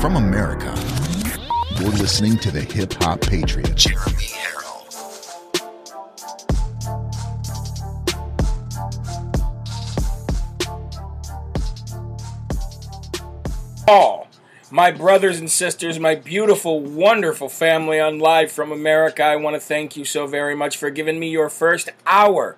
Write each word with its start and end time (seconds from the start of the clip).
from 0.00 0.16
America. 0.16 0.74
You're 1.80 1.90
listening 1.90 2.38
to 2.38 2.50
the 2.50 2.60
Hip 2.60 2.92
Hop 3.02 3.20
Patriot, 3.20 3.74
Jeremy 3.74 4.24
Herrell. 4.24 4.58
all 13.88 14.28
my 14.70 14.90
brothers 14.90 15.40
and 15.40 15.50
sisters, 15.50 15.98
my 15.98 16.14
beautiful, 16.14 16.80
wonderful 16.80 17.48
family 17.48 17.98
on 17.98 18.18
Live 18.18 18.52
from 18.52 18.70
America. 18.70 19.24
I 19.24 19.36
want 19.36 19.56
to 19.56 19.60
thank 19.60 19.96
you 19.96 20.04
so 20.04 20.26
very 20.26 20.54
much 20.54 20.76
for 20.76 20.90
giving 20.90 21.18
me 21.18 21.30
your 21.30 21.48
first 21.48 21.88
hour 22.06 22.56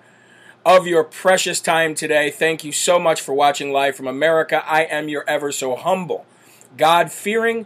of 0.65 0.85
your 0.85 1.03
precious 1.03 1.59
time 1.59 1.95
today. 1.95 2.29
Thank 2.29 2.63
you 2.63 2.71
so 2.71 2.99
much 2.99 3.21
for 3.21 3.33
watching 3.33 3.71
Live 3.71 3.95
from 3.95 4.07
America. 4.07 4.61
I 4.65 4.83
am 4.83 5.09
your 5.09 5.23
ever 5.27 5.51
so 5.51 5.75
humble, 5.75 6.25
God 6.77 7.11
fearing, 7.11 7.65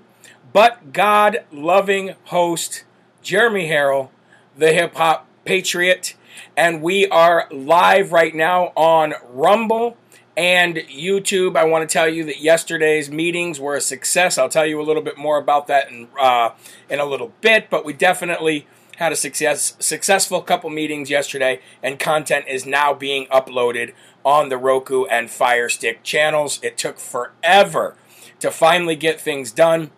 but 0.53 0.93
God 0.93 1.43
loving 1.51 2.15
host, 2.25 2.83
Jeremy 3.21 3.67
Herrell, 3.67 4.11
the 4.57 4.73
hip 4.73 4.95
hop 4.95 5.27
patriot. 5.43 6.15
And 6.57 6.81
we 6.81 7.07
are 7.07 7.47
live 7.51 8.11
right 8.11 8.33
now 8.33 8.73
on 8.75 9.13
Rumble 9.29 9.97
and 10.37 10.75
YouTube. 10.75 11.55
I 11.55 11.65
want 11.65 11.87
to 11.87 11.93
tell 11.93 12.09
you 12.09 12.25
that 12.25 12.41
yesterday's 12.41 13.09
meetings 13.09 13.59
were 13.59 13.75
a 13.75 13.81
success. 13.81 14.37
I'll 14.37 14.49
tell 14.49 14.65
you 14.65 14.81
a 14.81 14.83
little 14.83 15.01
bit 15.01 15.17
more 15.17 15.37
about 15.37 15.67
that 15.67 15.89
in, 15.89 16.07
uh, 16.19 16.51
in 16.89 16.99
a 16.99 17.05
little 17.05 17.31
bit, 17.41 17.69
but 17.69 17.85
we 17.85 17.93
definitely 17.93 18.67
had 18.97 19.11
a 19.11 19.15
success, 19.15 19.75
successful 19.79 20.41
couple 20.41 20.69
meetings 20.69 21.09
yesterday, 21.09 21.59
and 21.83 21.99
content 21.99 22.45
is 22.47 22.65
now 22.65 22.93
being 22.93 23.27
uploaded 23.27 23.93
on 24.23 24.49
the 24.49 24.57
Roku 24.57 25.05
and 25.05 25.29
Fire 25.29 25.69
Stick 25.69 26.01
channels. 26.03 26.59
It 26.63 26.77
took 26.77 26.97
forever 26.97 27.95
to 28.39 28.51
finally 28.51 28.95
get 28.95 29.19
things 29.19 29.51
done, 29.51 29.91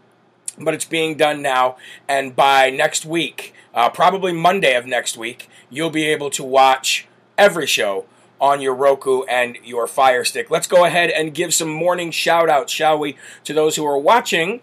but 0.60 0.74
it's 0.74 0.86
being 0.86 1.16
done 1.16 1.42
now, 1.42 1.78
and 2.08 2.36
by 2.36 2.70
next 2.70 3.06
week, 3.06 3.54
uh, 3.74 3.90
probably 3.90 4.34
Monday 4.34 4.76
of 4.76 4.86
next 4.86 5.18
week, 5.18 5.50
you'll 5.70 5.90
be 5.90 6.06
able 6.06 6.30
to 6.32 6.44
watch 6.44 7.08
every 7.38 7.68
show 7.68 8.06
on 8.40 8.62
your 8.62 8.74
Roku 8.74 9.24
and 9.24 9.58
your 9.64 9.88
Fire 9.88 10.24
Stick. 10.24 10.50
Let's 10.50 10.68
go 10.68 10.86
ahead 10.86 11.10
and 11.10 11.34
give 11.34 11.54
some 11.54 11.70
morning 11.70 12.12
shout 12.12 12.50
outs, 12.50 12.72
shall 12.72 12.98
we, 12.98 13.18
to 13.44 13.54
those 13.54 13.76
who 13.76 13.86
are 13.86 13.98
watching 13.98 14.62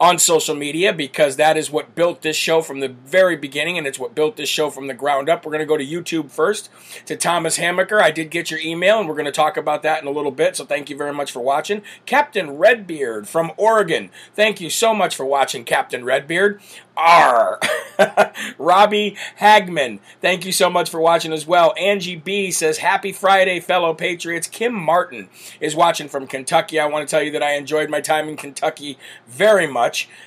on 0.00 0.18
social 0.18 0.54
media 0.54 0.92
because 0.92 1.36
that 1.36 1.56
is 1.56 1.70
what 1.70 1.94
built 1.94 2.22
this 2.22 2.36
show 2.36 2.60
from 2.60 2.80
the 2.80 2.88
very 2.88 3.36
beginning 3.36 3.78
and 3.78 3.86
it's 3.86 3.98
what 3.98 4.14
built 4.14 4.36
this 4.36 4.48
show 4.48 4.70
from 4.70 4.86
the 4.86 4.94
ground 4.94 5.28
up. 5.28 5.44
We're 5.44 5.52
going 5.52 5.60
to 5.60 5.66
go 5.66 5.76
to 5.76 5.86
YouTube 5.86 6.30
first 6.30 6.68
to 7.06 7.16
Thomas 7.16 7.58
Hammaker. 7.58 8.00
I 8.00 8.10
did 8.10 8.30
get 8.30 8.50
your 8.50 8.60
email 8.60 8.98
and 8.98 9.08
we're 9.08 9.14
going 9.14 9.24
to 9.26 9.32
talk 9.32 9.56
about 9.56 9.82
that 9.82 10.02
in 10.02 10.08
a 10.08 10.12
little 10.12 10.32
bit, 10.32 10.56
so 10.56 10.64
thank 10.64 10.90
you 10.90 10.96
very 10.96 11.12
much 11.12 11.30
for 11.30 11.40
watching. 11.40 11.82
Captain 12.06 12.56
Redbeard 12.56 13.28
from 13.28 13.52
Oregon. 13.56 14.10
Thank 14.34 14.60
you 14.60 14.68
so 14.70 14.94
much 14.94 15.14
for 15.14 15.24
watching, 15.24 15.64
Captain 15.64 16.04
Redbeard. 16.04 16.60
R. 16.96 17.58
Robbie 18.58 19.16
Hagman, 19.40 19.98
thank 20.20 20.44
you 20.44 20.52
so 20.52 20.70
much 20.70 20.88
for 20.90 21.00
watching 21.00 21.32
as 21.32 21.46
well. 21.46 21.74
Angie 21.78 22.16
B 22.16 22.50
says, 22.50 22.78
Happy 22.78 23.12
Friday, 23.12 23.60
fellow 23.60 23.94
Patriots. 23.94 24.46
Kim 24.46 24.72
Martin 24.72 25.28
is 25.60 25.74
watching 25.74 26.08
from 26.08 26.26
Kentucky. 26.26 26.78
I 26.78 26.86
want 26.86 27.06
to 27.06 27.10
tell 27.10 27.22
you 27.22 27.32
that 27.32 27.42
I 27.42 27.54
enjoyed 27.54 27.90
my 27.90 28.00
time 28.00 28.28
in 28.28 28.36
Kentucky 28.36 28.98
very 29.26 29.66
much. 29.66 29.83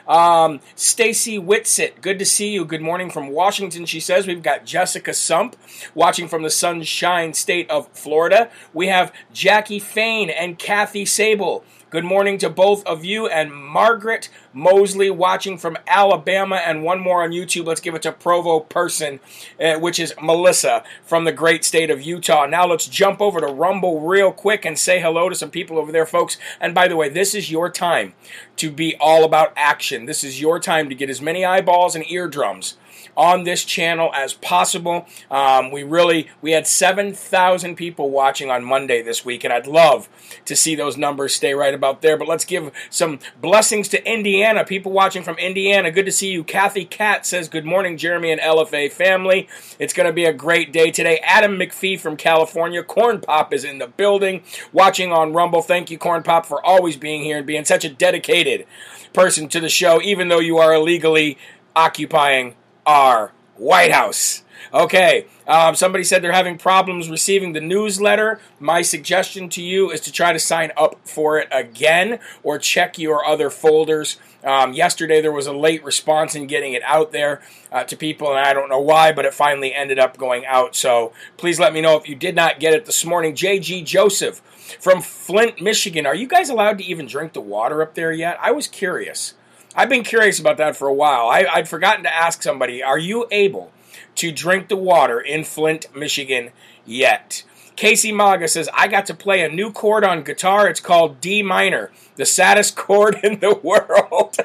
Um, 0.07 0.59
Stacy 0.75 1.39
Whitsitt, 1.39 2.01
good 2.01 2.19
to 2.19 2.25
see 2.25 2.49
you. 2.49 2.65
Good 2.65 2.81
morning 2.81 3.09
from 3.09 3.29
Washington, 3.29 3.85
she 3.85 3.99
says. 3.99 4.27
We've 4.27 4.43
got 4.43 4.65
Jessica 4.65 5.13
Sump 5.13 5.55
watching 5.93 6.27
from 6.27 6.43
the 6.43 6.49
Sunshine 6.49 7.33
State 7.33 7.69
of 7.69 7.87
Florida. 7.89 8.49
We 8.73 8.87
have 8.87 9.13
Jackie 9.33 9.79
Fain 9.79 10.29
and 10.29 10.59
Kathy 10.59 11.05
Sable. 11.05 11.63
Good 11.89 12.03
morning 12.03 12.37
to 12.39 12.49
both 12.49 12.85
of 12.85 13.05
you 13.05 13.27
and 13.27 13.53
Margaret 13.55 14.29
Mosley 14.57 15.11
watching 15.11 15.57
from 15.57 15.77
Alabama 15.85 16.55
and 16.55 16.81
one 16.83 16.99
more 16.99 17.21
on 17.23 17.29
YouTube. 17.29 17.67
Let's 17.67 17.79
give 17.79 17.93
it 17.93 18.01
to 18.01 18.11
Provo 18.11 18.59
Person, 18.59 19.19
uh, 19.61 19.75
which 19.75 19.99
is 19.99 20.15
Melissa 20.19 20.83
from 21.03 21.25
the 21.25 21.31
great 21.31 21.63
state 21.63 21.91
of 21.91 22.01
Utah. 22.01 22.47
Now 22.47 22.65
let's 22.65 22.87
jump 22.87 23.21
over 23.21 23.39
to 23.39 23.45
Rumble 23.45 24.01
real 24.01 24.31
quick 24.31 24.65
and 24.65 24.77
say 24.77 24.99
hello 24.99 25.29
to 25.29 25.35
some 25.35 25.51
people 25.51 25.77
over 25.77 25.91
there, 25.91 26.07
folks. 26.07 26.37
And 26.59 26.73
by 26.73 26.87
the 26.87 26.95
way, 26.95 27.07
this 27.07 27.35
is 27.35 27.51
your 27.51 27.69
time 27.69 28.15
to 28.55 28.71
be 28.71 28.95
all 28.99 29.23
about 29.23 29.53
action. 29.55 30.07
This 30.07 30.23
is 30.23 30.41
your 30.41 30.59
time 30.59 30.89
to 30.89 30.95
get 30.95 31.09
as 31.09 31.21
many 31.21 31.45
eyeballs 31.45 31.95
and 31.95 32.09
eardrums 32.09 32.77
on 33.17 33.43
this 33.43 33.65
channel 33.65 34.11
as 34.13 34.35
possible. 34.35 35.07
Um, 35.31 35.71
we 35.71 35.83
really 35.83 36.29
we 36.41 36.51
had 36.51 36.67
seven 36.67 37.13
thousand 37.13 37.75
people 37.75 38.11
watching 38.11 38.51
on 38.51 38.63
Monday 38.63 39.01
this 39.01 39.25
week, 39.25 39.43
and 39.43 39.51
I'd 39.51 39.67
love 39.67 40.07
to 40.45 40.55
see 40.55 40.75
those 40.75 40.95
numbers 40.95 41.33
stay 41.33 41.53
right 41.53 41.73
about 41.73 42.01
there. 42.01 42.15
But 42.15 42.27
let's 42.27 42.45
give 42.45 42.71
some 42.91 43.19
blessings 43.41 43.87
to 43.89 44.09
Indiana. 44.09 44.63
People 44.63 44.91
watching 44.91 45.23
from 45.23 45.37
Indiana, 45.37 45.91
good 45.91 46.05
to 46.05 46.11
see 46.11 46.31
you. 46.31 46.43
Kathy 46.43 46.85
Cat 46.85 47.25
says 47.25 47.49
good 47.49 47.65
morning, 47.65 47.97
Jeremy 47.97 48.31
and 48.31 48.39
LFA 48.39 48.91
family. 48.91 49.49
It's 49.79 49.93
going 49.93 50.07
to 50.07 50.13
be 50.13 50.25
a 50.25 50.33
great 50.33 50.71
day 50.71 50.91
today. 50.91 51.19
Adam 51.23 51.57
McPhee 51.57 51.99
from 51.99 52.15
California, 52.15 52.83
Corn 52.83 53.19
Pop 53.19 53.51
is 53.51 53.63
in 53.63 53.79
the 53.79 53.87
building, 53.87 54.43
watching 54.71 55.11
on 55.11 55.33
Rumble. 55.33 55.63
Thank 55.63 55.89
you, 55.89 55.97
Corn 55.97 56.21
Pop, 56.21 56.45
for 56.45 56.63
always 56.63 56.97
being 56.97 57.23
here 57.23 57.37
and 57.37 57.47
being 57.47 57.65
such 57.65 57.83
a 57.83 57.89
dedicated 57.89 58.67
person 59.13 59.49
to 59.49 59.59
the 59.59 59.69
show, 59.69 59.99
even 60.01 60.27
though 60.27 60.39
you 60.39 60.59
are 60.59 60.73
illegally 60.73 61.37
occupying 61.75 62.55
our 62.87 63.33
White 63.57 63.91
House. 63.91 64.43
Okay, 64.73 65.27
um, 65.47 65.75
somebody 65.75 66.03
said 66.03 66.21
they're 66.21 66.31
having 66.31 66.57
problems 66.57 67.09
receiving 67.09 67.53
the 67.53 67.61
newsletter. 67.61 68.39
My 68.59 68.81
suggestion 68.81 69.49
to 69.49 69.61
you 69.61 69.91
is 69.91 70.01
to 70.01 70.11
try 70.11 70.33
to 70.33 70.39
sign 70.39 70.71
up 70.75 70.99
for 71.07 71.37
it 71.37 71.47
again 71.51 72.19
or 72.43 72.57
check 72.57 72.97
your 72.97 73.23
other 73.23 73.49
folders. 73.49 74.17
Um, 74.43 74.73
yesterday 74.73 75.21
there 75.21 75.31
was 75.31 75.47
a 75.47 75.53
late 75.53 75.83
response 75.83 76.35
in 76.35 76.47
getting 76.47 76.73
it 76.73 76.81
out 76.83 77.11
there 77.11 77.41
uh, 77.71 77.83
to 77.85 77.95
people, 77.95 78.29
and 78.29 78.39
I 78.39 78.53
don't 78.53 78.69
know 78.69 78.79
why, 78.79 79.11
but 79.11 79.25
it 79.25 79.33
finally 79.33 79.73
ended 79.73 79.99
up 79.99 80.17
going 80.17 80.45
out. 80.45 80.75
So 80.75 81.13
please 81.37 81.59
let 81.59 81.73
me 81.73 81.81
know 81.81 81.95
if 81.97 82.09
you 82.09 82.15
did 82.15 82.35
not 82.35 82.59
get 82.59 82.73
it 82.73 82.85
this 82.85 83.05
morning. 83.05 83.35
JG 83.35 83.85
Joseph 83.85 84.39
from 84.79 85.01
Flint, 85.01 85.61
Michigan. 85.61 86.05
Are 86.05 86.15
you 86.15 86.27
guys 86.27 86.49
allowed 86.49 86.79
to 86.79 86.83
even 86.83 87.05
drink 87.07 87.33
the 87.33 87.41
water 87.41 87.81
up 87.81 87.95
there 87.95 88.11
yet? 88.11 88.37
I 88.41 88.51
was 88.51 88.67
curious. 88.67 89.33
I've 89.77 89.89
been 89.89 90.03
curious 90.03 90.39
about 90.39 90.57
that 90.57 90.75
for 90.75 90.87
a 90.87 90.93
while. 90.93 91.29
I, 91.29 91.45
would 91.55 91.67
forgotten 91.67 92.03
to 92.03 92.13
ask 92.13 92.41
somebody, 92.41 92.81
are 92.81 92.97
you 92.97 93.27
able 93.29 93.71
to 94.15 94.31
drink 94.31 94.69
the 94.69 94.75
water 94.75 95.21
in 95.21 95.43
Flint, 95.43 95.95
Michigan 95.95 96.49
yet? 96.83 97.43
Casey 97.75 98.11
Maga 98.11 98.47
says, 98.47 98.67
I 98.73 98.87
got 98.87 99.05
to 99.05 99.13
play 99.13 99.43
a 99.43 99.49
new 99.49 99.71
chord 99.71 100.03
on 100.03 100.23
guitar. 100.23 100.67
It's 100.67 100.79
called 100.79 101.21
D 101.21 101.43
minor, 101.43 101.91
the 102.15 102.25
saddest 102.25 102.75
chord 102.75 103.19
in 103.23 103.39
the 103.39 103.53
world. 103.53 104.37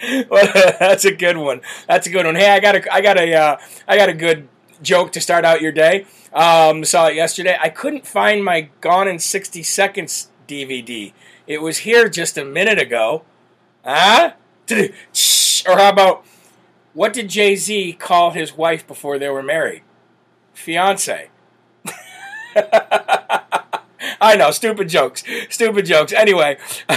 that's 0.78 1.06
a 1.06 1.14
good 1.14 1.38
one. 1.38 1.62
That's 1.88 2.06
a 2.06 2.10
good 2.10 2.26
one. 2.26 2.34
Hey, 2.34 2.50
I 2.50 2.60
got 2.60 2.76
a, 2.76 2.94
I 2.94 3.00
got 3.00 3.16
a, 3.16 3.34
uh, 3.34 3.56
I 3.88 3.96
got 3.96 4.10
a 4.10 4.14
good 4.14 4.46
joke 4.82 5.12
to 5.12 5.22
start 5.22 5.46
out 5.46 5.62
your 5.62 5.72
day. 5.72 6.04
Um, 6.34 6.84
saw 6.84 7.06
it 7.06 7.14
yesterday. 7.14 7.56
I 7.58 7.70
couldn't 7.70 8.06
find 8.06 8.44
my 8.44 8.68
Gone 8.82 9.08
in 9.08 9.18
60 9.18 9.62
Seconds 9.62 10.28
DVD. 10.46 11.14
It 11.46 11.62
was 11.62 11.78
here 11.78 12.10
just 12.10 12.36
a 12.36 12.44
minute 12.44 12.78
ago. 12.78 13.24
Huh? 13.84 14.32
Or 15.68 15.76
how 15.76 15.90
about 15.90 16.24
what 16.94 17.12
did 17.12 17.28
Jay 17.28 17.56
Z 17.56 17.94
call 17.94 18.30
his 18.30 18.56
wife 18.56 18.86
before 18.86 19.18
they 19.18 19.28
were 19.28 19.42
married? 19.42 19.82
Fiance. 20.54 21.28
I 24.22 24.36
know, 24.36 24.50
stupid 24.50 24.90
jokes. 24.90 25.24
Stupid 25.48 25.86
jokes. 25.86 26.12
Anyway, 26.12 26.58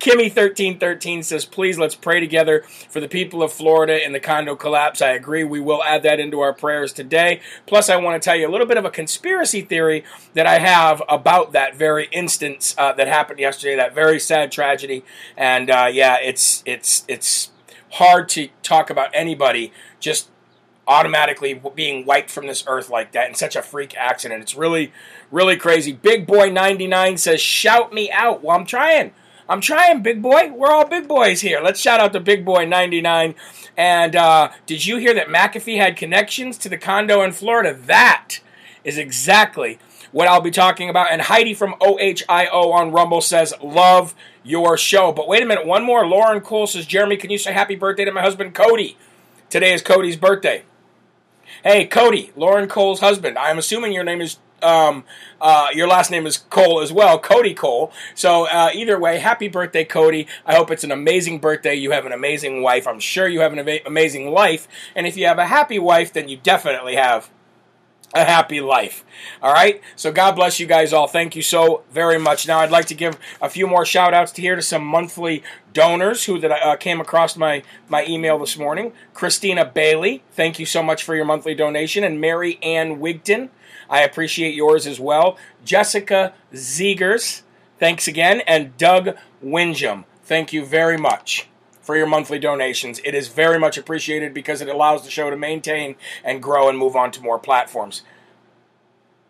Kimmy1313 0.00 1.22
says, 1.22 1.44
please 1.44 1.78
let's 1.78 1.94
pray 1.94 2.20
together 2.20 2.64
for 2.88 3.00
the 3.00 3.08
people 3.08 3.42
of 3.42 3.52
Florida 3.52 4.02
in 4.02 4.12
the 4.12 4.20
condo 4.20 4.56
collapse. 4.56 5.02
I 5.02 5.10
agree. 5.10 5.44
We 5.44 5.60
will 5.60 5.84
add 5.84 6.02
that 6.04 6.18
into 6.20 6.40
our 6.40 6.54
prayers 6.54 6.94
today. 6.94 7.42
Plus, 7.66 7.90
I 7.90 7.96
want 7.96 8.20
to 8.20 8.24
tell 8.24 8.34
you 8.34 8.48
a 8.48 8.50
little 8.50 8.66
bit 8.66 8.78
of 8.78 8.86
a 8.86 8.90
conspiracy 8.90 9.60
theory 9.60 10.04
that 10.32 10.46
I 10.46 10.58
have 10.58 11.02
about 11.06 11.52
that 11.52 11.76
very 11.76 12.08
instance 12.12 12.74
uh, 12.78 12.92
that 12.94 13.08
happened 13.08 13.38
yesterday, 13.38 13.76
that 13.76 13.94
very 13.94 14.18
sad 14.18 14.50
tragedy. 14.50 15.04
And 15.36 15.70
uh, 15.70 15.90
yeah, 15.92 16.16
it's, 16.22 16.62
it's, 16.64 17.04
it's 17.08 17.50
hard 17.90 18.30
to 18.30 18.48
talk 18.62 18.88
about 18.88 19.10
anybody 19.12 19.70
just 20.00 20.30
automatically 20.86 21.60
being 21.74 22.04
wiped 22.04 22.30
from 22.30 22.46
this 22.46 22.64
earth 22.66 22.90
like 22.90 23.12
that 23.12 23.28
in 23.28 23.34
such 23.34 23.56
a 23.56 23.62
freak 23.62 23.96
accident. 23.96 24.42
It's 24.42 24.56
really, 24.56 24.92
really 25.30 25.56
crazy. 25.56 25.92
Big 25.92 26.26
Boy 26.26 26.50
99 26.50 27.18
says, 27.18 27.40
Shout 27.40 27.92
me 27.92 28.10
out. 28.10 28.42
Well, 28.42 28.56
I'm 28.56 28.66
trying. 28.66 29.12
I'm 29.48 29.60
trying, 29.60 30.02
Big 30.02 30.22
Boy. 30.22 30.50
We're 30.52 30.70
all 30.70 30.86
big 30.86 31.08
boys 31.08 31.40
here. 31.40 31.60
Let's 31.60 31.80
shout 31.80 32.00
out 32.00 32.12
to 32.12 32.20
Big 32.20 32.44
Boy 32.44 32.64
99. 32.64 33.34
And 33.76 34.16
uh, 34.16 34.50
did 34.66 34.86
you 34.86 34.98
hear 34.98 35.14
that 35.14 35.28
McAfee 35.28 35.76
had 35.76 35.96
connections 35.96 36.58
to 36.58 36.68
the 36.68 36.78
condo 36.78 37.22
in 37.22 37.32
Florida? 37.32 37.74
That 37.74 38.38
is 38.84 38.98
exactly 38.98 39.78
what 40.10 40.28
I'll 40.28 40.40
be 40.40 40.50
talking 40.50 40.88
about. 40.88 41.10
And 41.10 41.22
Heidi 41.22 41.54
from 41.54 41.74
OHIO 41.80 42.72
on 42.72 42.92
Rumble 42.92 43.20
says, 43.20 43.54
Love 43.62 44.14
your 44.42 44.76
show. 44.76 45.12
But 45.12 45.28
wait 45.28 45.42
a 45.42 45.46
minute, 45.46 45.66
one 45.66 45.84
more. 45.84 46.06
Lauren 46.06 46.40
Cole 46.40 46.66
says, 46.66 46.86
Jeremy, 46.86 47.16
can 47.16 47.30
you 47.30 47.38
say 47.38 47.52
happy 47.52 47.76
birthday 47.76 48.04
to 48.04 48.12
my 48.12 48.22
husband, 48.22 48.54
Cody? 48.54 48.96
Today 49.50 49.74
is 49.74 49.82
Cody's 49.82 50.16
birthday. 50.16 50.64
Hey, 51.64 51.86
Cody, 51.86 52.32
Lauren 52.34 52.68
Cole's 52.68 52.98
husband. 52.98 53.38
I'm 53.38 53.56
assuming 53.56 53.92
your 53.92 54.02
name 54.02 54.20
is 54.20 54.38
um, 54.62 55.04
uh, 55.40 55.68
your 55.72 55.86
last 55.86 56.10
name 56.10 56.26
is 56.26 56.36
Cole 56.36 56.80
as 56.80 56.92
well, 56.92 57.20
Cody 57.20 57.54
Cole. 57.54 57.92
So 58.16 58.48
uh, 58.48 58.70
either 58.74 58.98
way, 58.98 59.18
happy 59.18 59.46
birthday, 59.46 59.84
Cody. 59.84 60.26
I 60.44 60.56
hope 60.56 60.72
it's 60.72 60.82
an 60.82 60.90
amazing 60.90 61.38
birthday. 61.38 61.76
You 61.76 61.92
have 61.92 62.04
an 62.04 62.10
amazing 62.10 62.62
wife. 62.62 62.88
I'm 62.88 62.98
sure 62.98 63.28
you 63.28 63.40
have 63.42 63.52
an 63.52 63.60
ama- 63.60 63.78
amazing 63.86 64.32
life. 64.32 64.66
And 64.96 65.06
if 65.06 65.16
you 65.16 65.26
have 65.26 65.38
a 65.38 65.46
happy 65.46 65.78
wife, 65.78 66.12
then 66.12 66.28
you 66.28 66.36
definitely 66.36 66.96
have 66.96 67.30
a 68.14 68.24
happy 68.24 68.60
life. 68.60 69.04
All 69.42 69.52
right? 69.52 69.80
So 69.96 70.12
God 70.12 70.32
bless 70.32 70.60
you 70.60 70.66
guys 70.66 70.92
all. 70.92 71.06
Thank 71.06 71.34
you 71.34 71.42
so 71.42 71.82
very 71.90 72.18
much. 72.18 72.46
Now 72.46 72.60
I'd 72.60 72.70
like 72.70 72.86
to 72.86 72.94
give 72.94 73.18
a 73.40 73.48
few 73.48 73.66
more 73.66 73.84
shout 73.84 74.14
outs 74.14 74.32
to 74.32 74.42
here 74.42 74.56
to 74.56 74.62
some 74.62 74.84
monthly 74.84 75.42
donors 75.72 76.24
who 76.24 76.38
that 76.40 76.50
uh, 76.50 76.76
came 76.76 77.00
across 77.00 77.36
my 77.36 77.62
my 77.88 78.04
email 78.06 78.38
this 78.38 78.58
morning. 78.58 78.92
Christina 79.14 79.64
Bailey, 79.64 80.22
thank 80.32 80.58
you 80.58 80.66
so 80.66 80.82
much 80.82 81.02
for 81.02 81.14
your 81.14 81.24
monthly 81.24 81.54
donation 81.54 82.04
and 82.04 82.20
Mary 82.20 82.58
Ann 82.62 82.98
Wigton, 83.00 83.48
I 83.88 84.02
appreciate 84.02 84.54
yours 84.54 84.86
as 84.86 85.00
well. 85.00 85.38
Jessica 85.64 86.34
Ziegers, 86.52 87.42
thanks 87.78 88.06
again 88.06 88.42
and 88.46 88.76
Doug 88.76 89.16
Winjam, 89.44 90.04
thank 90.22 90.52
you 90.52 90.64
very 90.64 90.98
much 90.98 91.48
for 91.82 91.96
your 91.96 92.06
monthly 92.06 92.38
donations. 92.38 93.00
It 93.04 93.14
is 93.14 93.28
very 93.28 93.58
much 93.58 93.76
appreciated 93.76 94.32
because 94.32 94.62
it 94.62 94.68
allows 94.68 95.04
the 95.04 95.10
show 95.10 95.28
to 95.28 95.36
maintain 95.36 95.96
and 96.24 96.42
grow 96.42 96.68
and 96.68 96.78
move 96.78 96.96
on 96.96 97.10
to 97.12 97.22
more 97.22 97.38
platforms. 97.38 98.02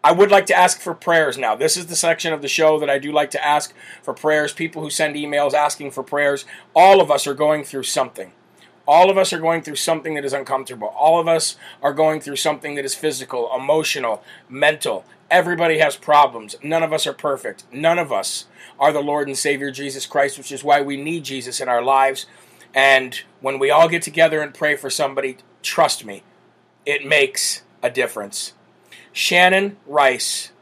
I 0.04 0.12
would 0.12 0.30
like 0.30 0.46
to 0.46 0.54
ask 0.54 0.80
for 0.80 0.94
prayers 0.94 1.38
now. 1.38 1.54
This 1.54 1.76
is 1.76 1.86
the 1.86 1.96
section 1.96 2.32
of 2.32 2.42
the 2.42 2.48
show 2.48 2.78
that 2.80 2.90
I 2.90 2.98
do 2.98 3.12
like 3.12 3.30
to 3.32 3.44
ask 3.44 3.72
for 4.02 4.12
prayers. 4.12 4.52
People 4.52 4.82
who 4.82 4.90
send 4.90 5.14
emails 5.14 5.54
asking 5.54 5.92
for 5.92 6.02
prayers. 6.02 6.44
All 6.74 7.00
of 7.00 7.10
us 7.10 7.26
are 7.26 7.34
going 7.34 7.62
through 7.62 7.84
something. 7.84 8.32
All 8.86 9.10
of 9.10 9.16
us 9.16 9.32
are 9.32 9.38
going 9.38 9.62
through 9.62 9.76
something 9.76 10.14
that 10.14 10.24
is 10.24 10.32
uncomfortable. 10.32 10.88
All 10.88 11.20
of 11.20 11.28
us 11.28 11.56
are 11.82 11.92
going 11.92 12.20
through 12.20 12.36
something 12.36 12.74
that 12.74 12.84
is 12.84 12.96
physical, 12.96 13.48
emotional, 13.54 14.24
mental. 14.48 15.04
Everybody 15.30 15.78
has 15.78 15.96
problems. 15.96 16.56
None 16.64 16.82
of 16.82 16.92
us 16.92 17.06
are 17.06 17.12
perfect. 17.12 17.64
None 17.72 18.00
of 18.00 18.10
us 18.10 18.46
are 18.78 18.92
the 18.92 19.00
Lord 19.00 19.28
and 19.28 19.36
Savior 19.36 19.70
Jesus 19.70 20.06
Christ, 20.06 20.38
which 20.38 20.52
is 20.52 20.64
why 20.64 20.80
we 20.80 20.96
need 20.96 21.24
Jesus 21.24 21.60
in 21.60 21.68
our 21.68 21.82
lives. 21.82 22.26
And 22.74 23.20
when 23.40 23.58
we 23.58 23.70
all 23.70 23.88
get 23.88 24.02
together 24.02 24.40
and 24.40 24.54
pray 24.54 24.76
for 24.76 24.90
somebody, 24.90 25.38
trust 25.62 26.04
me, 26.04 26.22
it 26.86 27.06
makes 27.06 27.62
a 27.82 27.90
difference. 27.90 28.54
Shannon 29.12 29.76
Rice. 29.86 30.52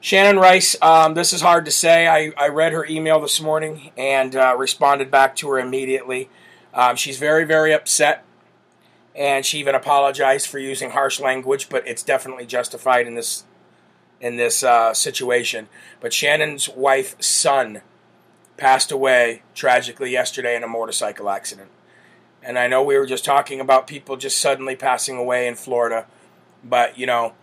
Shannon 0.00 0.38
Rice, 0.38 0.76
um, 0.80 1.14
this 1.14 1.32
is 1.32 1.40
hard 1.40 1.64
to 1.64 1.70
say. 1.70 2.06
I, 2.06 2.32
I 2.36 2.48
read 2.48 2.72
her 2.72 2.86
email 2.86 3.20
this 3.20 3.40
morning 3.40 3.90
and 3.96 4.34
uh, 4.34 4.54
responded 4.56 5.10
back 5.10 5.36
to 5.36 5.48
her 5.50 5.58
immediately. 5.58 6.30
Um, 6.72 6.96
she's 6.96 7.18
very, 7.18 7.44
very 7.44 7.74
upset, 7.74 8.24
and 9.14 9.44
she 9.44 9.58
even 9.58 9.74
apologized 9.74 10.46
for 10.46 10.58
using 10.58 10.90
harsh 10.90 11.18
language, 11.18 11.68
but 11.68 11.86
it's 11.86 12.02
definitely 12.02 12.46
justified 12.46 13.06
in 13.06 13.16
this 13.16 13.44
in 14.20 14.36
this 14.36 14.62
uh, 14.62 14.92
situation. 14.94 15.68
But 16.00 16.12
Shannon's 16.12 16.68
wife's 16.68 17.26
son 17.26 17.82
passed 18.56 18.90
away 18.90 19.42
tragically 19.54 20.10
yesterday 20.10 20.56
in 20.56 20.62
a 20.62 20.68
motorcycle 20.68 21.30
accident. 21.30 21.70
And 22.42 22.58
I 22.58 22.66
know 22.66 22.82
we 22.82 22.96
were 22.96 23.06
just 23.06 23.24
talking 23.24 23.60
about 23.60 23.86
people 23.86 24.16
just 24.16 24.38
suddenly 24.38 24.76
passing 24.76 25.16
away 25.16 25.46
in 25.46 25.54
Florida, 25.54 26.06
but 26.62 26.98
you 26.98 27.06
know, 27.06 27.34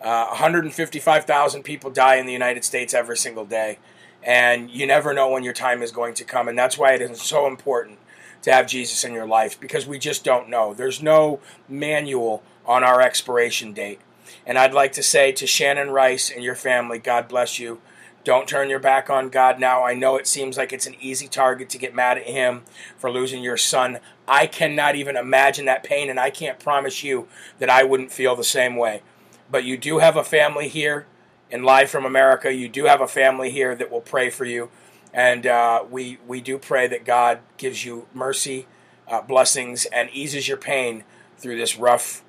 uh, 0.00 0.26
155,000 0.28 1.62
people 1.62 1.90
die 1.90 2.16
in 2.16 2.26
the 2.26 2.32
United 2.32 2.64
States 2.64 2.92
every 2.92 3.16
single 3.16 3.44
day, 3.44 3.78
and 4.22 4.70
you 4.70 4.86
never 4.86 5.14
know 5.14 5.30
when 5.30 5.44
your 5.44 5.52
time 5.52 5.82
is 5.82 5.92
going 5.92 6.14
to 6.14 6.24
come, 6.24 6.48
and 6.48 6.58
that's 6.58 6.76
why 6.76 6.92
it 6.92 7.00
is 7.00 7.22
so 7.22 7.46
important 7.46 7.98
to 8.42 8.52
have 8.52 8.66
Jesus 8.66 9.04
in 9.04 9.12
your 9.12 9.26
life 9.26 9.58
because 9.60 9.86
we 9.86 9.98
just 9.98 10.24
don't 10.24 10.48
know. 10.48 10.74
There's 10.74 11.00
no 11.00 11.40
manual 11.68 12.42
on 12.66 12.82
our 12.82 13.00
expiration 13.00 13.72
date. 13.72 14.00
And 14.46 14.58
I'd 14.58 14.74
like 14.74 14.92
to 14.92 15.02
say 15.02 15.32
to 15.32 15.46
Shannon 15.46 15.90
Rice 15.90 16.30
and 16.30 16.42
your 16.42 16.54
family, 16.54 16.98
God 16.98 17.28
bless 17.28 17.58
you. 17.58 17.80
Don't 18.24 18.48
turn 18.48 18.70
your 18.70 18.78
back 18.78 19.10
on 19.10 19.30
God 19.30 19.58
now. 19.58 19.84
I 19.84 19.94
know 19.94 20.16
it 20.16 20.28
seems 20.28 20.56
like 20.56 20.72
it's 20.72 20.86
an 20.86 20.94
easy 21.00 21.26
target 21.26 21.68
to 21.70 21.78
get 21.78 21.94
mad 21.94 22.18
at 22.18 22.26
Him 22.26 22.62
for 22.96 23.10
losing 23.10 23.42
your 23.42 23.56
son. 23.56 23.98
I 24.28 24.46
cannot 24.46 24.94
even 24.94 25.16
imagine 25.16 25.64
that 25.64 25.82
pain, 25.82 26.08
and 26.08 26.20
I 26.20 26.30
can't 26.30 26.60
promise 26.60 27.02
you 27.02 27.26
that 27.58 27.68
I 27.68 27.82
wouldn't 27.82 28.12
feel 28.12 28.36
the 28.36 28.44
same 28.44 28.76
way. 28.76 29.02
But 29.50 29.64
you 29.64 29.76
do 29.76 29.98
have 29.98 30.16
a 30.16 30.22
family 30.22 30.68
here 30.68 31.06
in 31.50 31.64
Live 31.64 31.90
from 31.90 32.04
America. 32.04 32.52
You 32.52 32.68
do 32.68 32.84
have 32.84 33.00
a 33.00 33.08
family 33.08 33.50
here 33.50 33.74
that 33.74 33.90
will 33.90 34.00
pray 34.00 34.30
for 34.30 34.44
you. 34.44 34.70
And 35.12 35.46
uh, 35.46 35.84
we, 35.90 36.18
we 36.26 36.40
do 36.40 36.58
pray 36.58 36.86
that 36.86 37.04
God 37.04 37.40
gives 37.58 37.84
you 37.84 38.06
mercy, 38.14 38.66
uh, 39.08 39.20
blessings, 39.20 39.84
and 39.86 40.08
eases 40.12 40.48
your 40.48 40.56
pain 40.56 41.04
through 41.36 41.58
this 41.58 41.76
rough, 41.76 42.22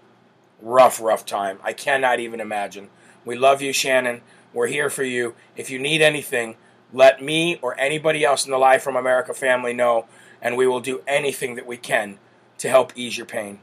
rough, 0.64 1.02
rough 1.02 1.26
time. 1.26 1.60
I 1.64 1.74
cannot 1.74 2.20
even 2.20 2.40
imagine. 2.40 2.90
We 3.26 3.36
love 3.36 3.62
you, 3.62 3.74
Shannon. 3.74 4.22
We're 4.54 4.68
here 4.68 4.90
for 4.90 5.04
you. 5.04 5.36
If 5.56 5.70
you 5.70 5.78
need 5.78 6.02
anything, 6.02 6.56
let 6.92 7.22
me 7.22 7.60
or 7.62 7.78
anybody 7.80 8.24
else 8.24 8.46
in 8.46 8.52
the 8.52 8.58
Live 8.58 8.82
from 8.82 8.96
America 8.96 9.34
family 9.34 9.74
know, 9.74 10.06
and 10.42 10.58
we 10.58 10.68
will 10.68 10.80
do 10.80 11.02
anything 11.06 11.56
that 11.56 11.68
we 11.68 11.78
can 11.78 12.18
to 12.60 12.70
help 12.70 12.94
ease 12.96 13.18
your 13.18 13.26
pain. 13.26 13.60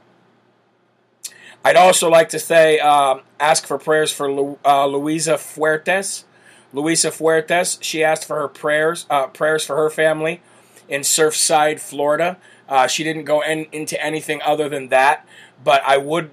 I'd 1.64 1.76
also 1.76 2.08
like 2.08 2.28
to 2.30 2.38
say, 2.38 2.78
uh, 2.78 3.18
ask 3.38 3.66
for 3.66 3.78
prayers 3.78 4.12
for 4.12 4.32
Lu- 4.32 4.58
uh, 4.64 4.86
Luisa 4.86 5.34
Fuertes. 5.34 6.24
Luisa 6.72 7.10
Fuertes, 7.10 7.78
she 7.82 8.02
asked 8.02 8.24
for 8.24 8.36
her 8.36 8.48
prayers, 8.48 9.06
uh, 9.10 9.26
prayers 9.26 9.64
for 9.64 9.76
her 9.76 9.90
family 9.90 10.40
in 10.88 11.02
Surfside, 11.02 11.80
Florida. 11.80 12.38
Uh, 12.68 12.86
she 12.86 13.04
didn't 13.04 13.24
go 13.24 13.40
in, 13.42 13.66
into 13.72 14.02
anything 14.02 14.40
other 14.42 14.68
than 14.68 14.88
that, 14.88 15.26
but 15.62 15.82
I 15.84 15.96
would 15.98 16.30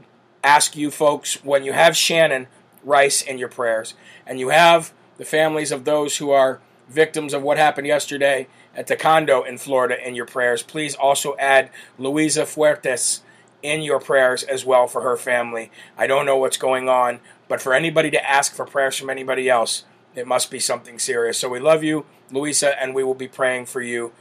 ask 0.48 0.78
you 0.78 0.90
folks 0.90 1.44
when 1.44 1.66
you 1.66 1.74
have 1.74 1.98
Shannon 1.98 2.48
Rice 2.84 3.22
in 3.22 3.38
your 3.38 3.50
prayers, 3.50 3.96
and 4.26 4.40
you 4.40 4.50
have 4.50 4.94
the 5.18 5.26
families 5.26 5.74
of 5.74 5.84
those 5.84 6.18
who 6.18 6.32
are 6.32 6.62
victims 6.88 7.34
of 7.34 7.44
what 7.44 7.58
happened 7.58 7.86
yesterday 7.86 8.48
at 8.74 8.88
the 8.88 8.96
condo 8.96 9.44
in 9.44 9.58
Florida 9.58 9.98
in 10.08 10.16
your 10.16 10.26
prayers, 10.26 10.64
please 10.64 10.96
also 10.96 11.36
add 11.38 11.70
Luisa 11.98 12.46
Fuertes 12.46 13.22
in 13.62 13.82
your 13.82 14.00
prayers 14.00 14.44
as 14.44 14.64
well 14.64 14.88
for 14.88 15.02
her 15.02 15.18
family. 15.18 15.70
I 15.98 16.08
don't 16.08 16.26
know 16.26 16.38
what's 16.38 16.58
going 16.58 16.88
on, 16.88 17.20
but 17.50 17.62
for 17.62 17.74
anybody 17.74 18.10
to 18.12 18.30
ask 18.30 18.54
for 18.54 18.66
prayers 18.66 18.96
from 18.96 19.10
anybody 19.10 19.50
else, 19.50 19.84
it 20.16 20.28
must 20.28 20.50
be 20.50 20.60
something 20.60 20.98
serious. 20.98 21.38
So 21.38 21.50
we 21.50 21.60
love 21.60 21.84
you, 21.84 22.06
Louisa, 22.32 22.82
and 22.82 22.96
we 22.96 23.04
will 23.04 23.16
be 23.16 23.28
praying 23.28 23.66
for 23.66 23.82
you 23.82 24.14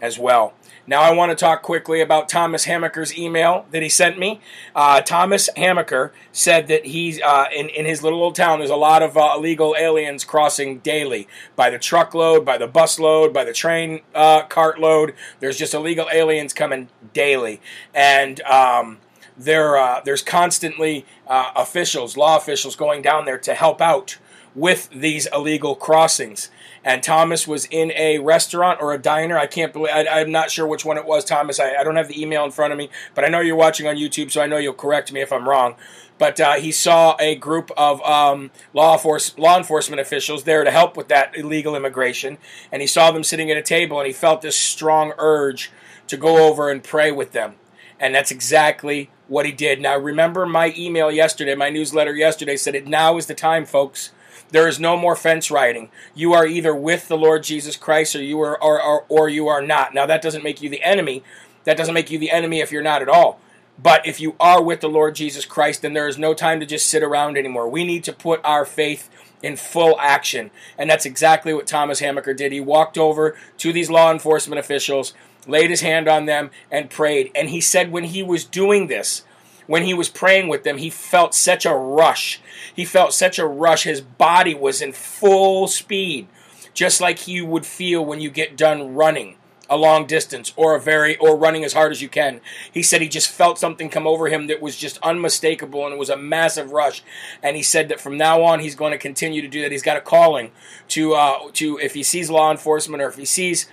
as 0.00 0.18
well. 0.18 0.52
Now, 0.90 1.02
I 1.02 1.12
want 1.12 1.30
to 1.30 1.36
talk 1.36 1.62
quickly 1.62 2.00
about 2.00 2.28
Thomas 2.28 2.66
Hamaker's 2.66 3.16
email 3.16 3.64
that 3.70 3.80
he 3.80 3.88
sent 3.88 4.18
me. 4.18 4.40
Uh, 4.74 5.00
Thomas 5.00 5.48
Hamaker 5.56 6.10
said 6.32 6.66
that 6.66 6.86
he's 6.86 7.22
uh, 7.22 7.44
in, 7.54 7.68
in 7.68 7.86
his 7.86 8.02
little 8.02 8.20
old 8.20 8.34
town, 8.34 8.58
there's 8.58 8.72
a 8.72 8.76
lot 8.76 9.00
of 9.00 9.16
uh, 9.16 9.34
illegal 9.36 9.76
aliens 9.78 10.24
crossing 10.24 10.80
daily 10.80 11.28
by 11.54 11.70
the 11.70 11.78
truckload, 11.78 12.44
by 12.44 12.58
the 12.58 12.66
busload, 12.66 13.32
by 13.32 13.44
the 13.44 13.52
train 13.52 14.00
uh, 14.16 14.42
cartload. 14.48 15.14
There's 15.38 15.56
just 15.56 15.74
illegal 15.74 16.08
aliens 16.12 16.52
coming 16.52 16.88
daily. 17.12 17.60
And, 17.94 18.40
um, 18.40 18.98
there, 19.38 19.78
uh, 19.78 20.00
there's 20.04 20.22
constantly 20.22 21.06
uh, 21.28 21.52
officials, 21.54 22.16
law 22.16 22.36
officials, 22.36 22.74
going 22.74 23.00
down 23.00 23.26
there 23.26 23.38
to 23.38 23.54
help 23.54 23.80
out 23.80 24.18
with 24.56 24.90
these 24.90 25.28
illegal 25.32 25.76
crossings 25.76 26.50
and 26.84 27.02
Thomas 27.02 27.46
was 27.46 27.66
in 27.66 27.92
a 27.92 28.18
restaurant 28.18 28.80
or 28.80 28.92
a 28.92 28.98
diner. 28.98 29.38
I 29.38 29.46
can't 29.46 29.72
believe 29.72 29.92
I, 29.92 30.20
am 30.20 30.32
not 30.32 30.50
sure 30.50 30.66
which 30.66 30.84
one 30.84 30.96
it 30.96 31.04
was, 31.04 31.24
Thomas. 31.24 31.60
I, 31.60 31.74
I, 31.74 31.84
don't 31.84 31.96
have 31.96 32.08
the 32.08 32.20
email 32.20 32.44
in 32.44 32.50
front 32.50 32.72
of 32.72 32.78
me, 32.78 32.90
but 33.14 33.24
I 33.24 33.28
know 33.28 33.40
you're 33.40 33.56
watching 33.56 33.86
on 33.86 33.96
YouTube, 33.96 34.30
so 34.30 34.40
I 34.40 34.46
know 34.46 34.56
you'll 34.56 34.72
correct 34.72 35.12
me 35.12 35.20
if 35.20 35.32
I'm 35.32 35.48
wrong. 35.48 35.76
But 36.18 36.40
uh, 36.40 36.54
he 36.54 36.72
saw 36.72 37.16
a 37.18 37.34
group 37.34 37.70
of 37.76 38.02
um, 38.02 38.50
law, 38.74 38.96
force, 38.96 39.36
law 39.38 39.56
enforcement 39.56 40.00
officials 40.00 40.44
there 40.44 40.64
to 40.64 40.70
help 40.70 40.96
with 40.96 41.08
that 41.08 41.36
illegal 41.36 41.74
immigration, 41.74 42.38
and 42.72 42.82
he 42.82 42.86
saw 42.86 43.10
them 43.10 43.24
sitting 43.24 43.50
at 43.50 43.56
a 43.56 43.62
table, 43.62 43.98
and 43.98 44.06
he 44.06 44.12
felt 44.12 44.42
this 44.42 44.56
strong 44.56 45.12
urge 45.18 45.70
to 46.08 46.16
go 46.16 46.48
over 46.48 46.70
and 46.70 46.82
pray 46.82 47.10
with 47.10 47.32
them. 47.32 47.54
And 47.98 48.14
that's 48.14 48.30
exactly 48.30 49.10
what 49.28 49.44
he 49.44 49.52
did. 49.52 49.80
Now, 49.80 49.96
remember 49.98 50.46
my 50.46 50.74
email 50.76 51.10
yesterday, 51.10 51.54
my 51.54 51.68
newsletter 51.68 52.14
yesterday 52.14 52.56
said 52.56 52.74
it 52.74 52.86
now 52.86 53.16
is 53.18 53.26
the 53.26 53.34
time, 53.34 53.66
folks 53.66 54.10
there 54.50 54.68
is 54.68 54.80
no 54.80 54.96
more 54.96 55.16
fence 55.16 55.50
riding. 55.50 55.90
You 56.14 56.32
are 56.32 56.46
either 56.46 56.74
with 56.74 57.08
the 57.08 57.16
Lord 57.16 57.42
Jesus 57.42 57.76
Christ 57.76 58.14
or 58.16 58.22
you 58.22 58.40
are 58.40 58.62
or, 58.62 58.82
or, 58.82 59.04
or 59.08 59.28
you 59.28 59.48
are 59.48 59.62
not. 59.62 59.94
Now 59.94 60.06
that 60.06 60.22
doesn't 60.22 60.44
make 60.44 60.62
you 60.62 60.68
the 60.68 60.82
enemy. 60.82 61.22
That 61.64 61.76
doesn't 61.76 61.94
make 61.94 62.10
you 62.10 62.18
the 62.18 62.30
enemy 62.30 62.60
if 62.60 62.72
you're 62.72 62.82
not 62.82 63.02
at 63.02 63.08
all. 63.08 63.40
But 63.82 64.06
if 64.06 64.20
you 64.20 64.36
are 64.38 64.62
with 64.62 64.80
the 64.80 64.88
Lord 64.88 65.14
Jesus 65.14 65.46
Christ, 65.46 65.82
then 65.82 65.94
there 65.94 66.08
is 66.08 66.18
no 66.18 66.34
time 66.34 66.60
to 66.60 66.66
just 66.66 66.86
sit 66.86 67.02
around 67.02 67.38
anymore. 67.38 67.68
We 67.68 67.84
need 67.84 68.04
to 68.04 68.12
put 68.12 68.40
our 68.44 68.64
faith 68.64 69.08
in 69.42 69.56
full 69.56 69.98
action. 69.98 70.50
And 70.76 70.90
that's 70.90 71.06
exactly 71.06 71.54
what 71.54 71.66
Thomas 71.66 72.00
Hammaker 72.00 72.36
did. 72.36 72.52
He 72.52 72.60
walked 72.60 72.98
over 72.98 73.36
to 73.58 73.72
these 73.72 73.90
law 73.90 74.12
enforcement 74.12 74.58
officials, 74.58 75.14
laid 75.46 75.70
his 75.70 75.80
hand 75.80 76.08
on 76.08 76.26
them, 76.26 76.50
and 76.70 76.90
prayed. 76.90 77.30
And 77.34 77.48
he 77.48 77.60
said 77.60 77.90
when 77.90 78.04
he 78.04 78.22
was 78.22 78.44
doing 78.44 78.88
this, 78.88 79.24
when 79.70 79.84
he 79.84 79.94
was 79.94 80.08
praying 80.08 80.48
with 80.48 80.64
them, 80.64 80.78
he 80.78 80.90
felt 80.90 81.32
such 81.32 81.64
a 81.64 81.72
rush. 81.72 82.40
He 82.74 82.84
felt 82.84 83.14
such 83.14 83.38
a 83.38 83.46
rush. 83.46 83.84
His 83.84 84.00
body 84.00 84.52
was 84.52 84.82
in 84.82 84.90
full 84.90 85.68
speed, 85.68 86.26
just 86.74 87.00
like 87.00 87.28
you 87.28 87.46
would 87.46 87.64
feel 87.64 88.04
when 88.04 88.20
you 88.20 88.30
get 88.30 88.56
done 88.56 88.96
running 88.96 89.36
a 89.68 89.76
long 89.76 90.06
distance 90.06 90.52
or 90.56 90.74
a 90.74 90.80
very 90.80 91.16
or 91.18 91.36
running 91.36 91.64
as 91.64 91.72
hard 91.72 91.92
as 91.92 92.02
you 92.02 92.08
can. 92.08 92.40
He 92.72 92.82
said 92.82 93.00
he 93.00 93.08
just 93.08 93.30
felt 93.30 93.60
something 93.60 93.88
come 93.88 94.08
over 94.08 94.26
him 94.26 94.48
that 94.48 94.60
was 94.60 94.76
just 94.76 94.98
unmistakable 95.04 95.84
and 95.84 95.94
it 95.94 96.00
was 96.00 96.10
a 96.10 96.16
massive 96.16 96.72
rush. 96.72 97.04
And 97.40 97.54
he 97.54 97.62
said 97.62 97.88
that 97.90 98.00
from 98.00 98.16
now 98.16 98.42
on 98.42 98.58
he's 98.58 98.74
going 98.74 98.90
to 98.90 98.98
continue 98.98 99.40
to 99.40 99.46
do 99.46 99.62
that. 99.62 99.70
He's 99.70 99.84
got 99.84 99.96
a 99.96 100.00
calling 100.00 100.50
to 100.88 101.14
uh, 101.14 101.48
to 101.52 101.78
if 101.78 101.94
he 101.94 102.02
sees 102.02 102.28
law 102.28 102.50
enforcement 102.50 103.04
or 103.04 103.08
if 103.08 103.14
he 103.14 103.24
sees 103.24 103.70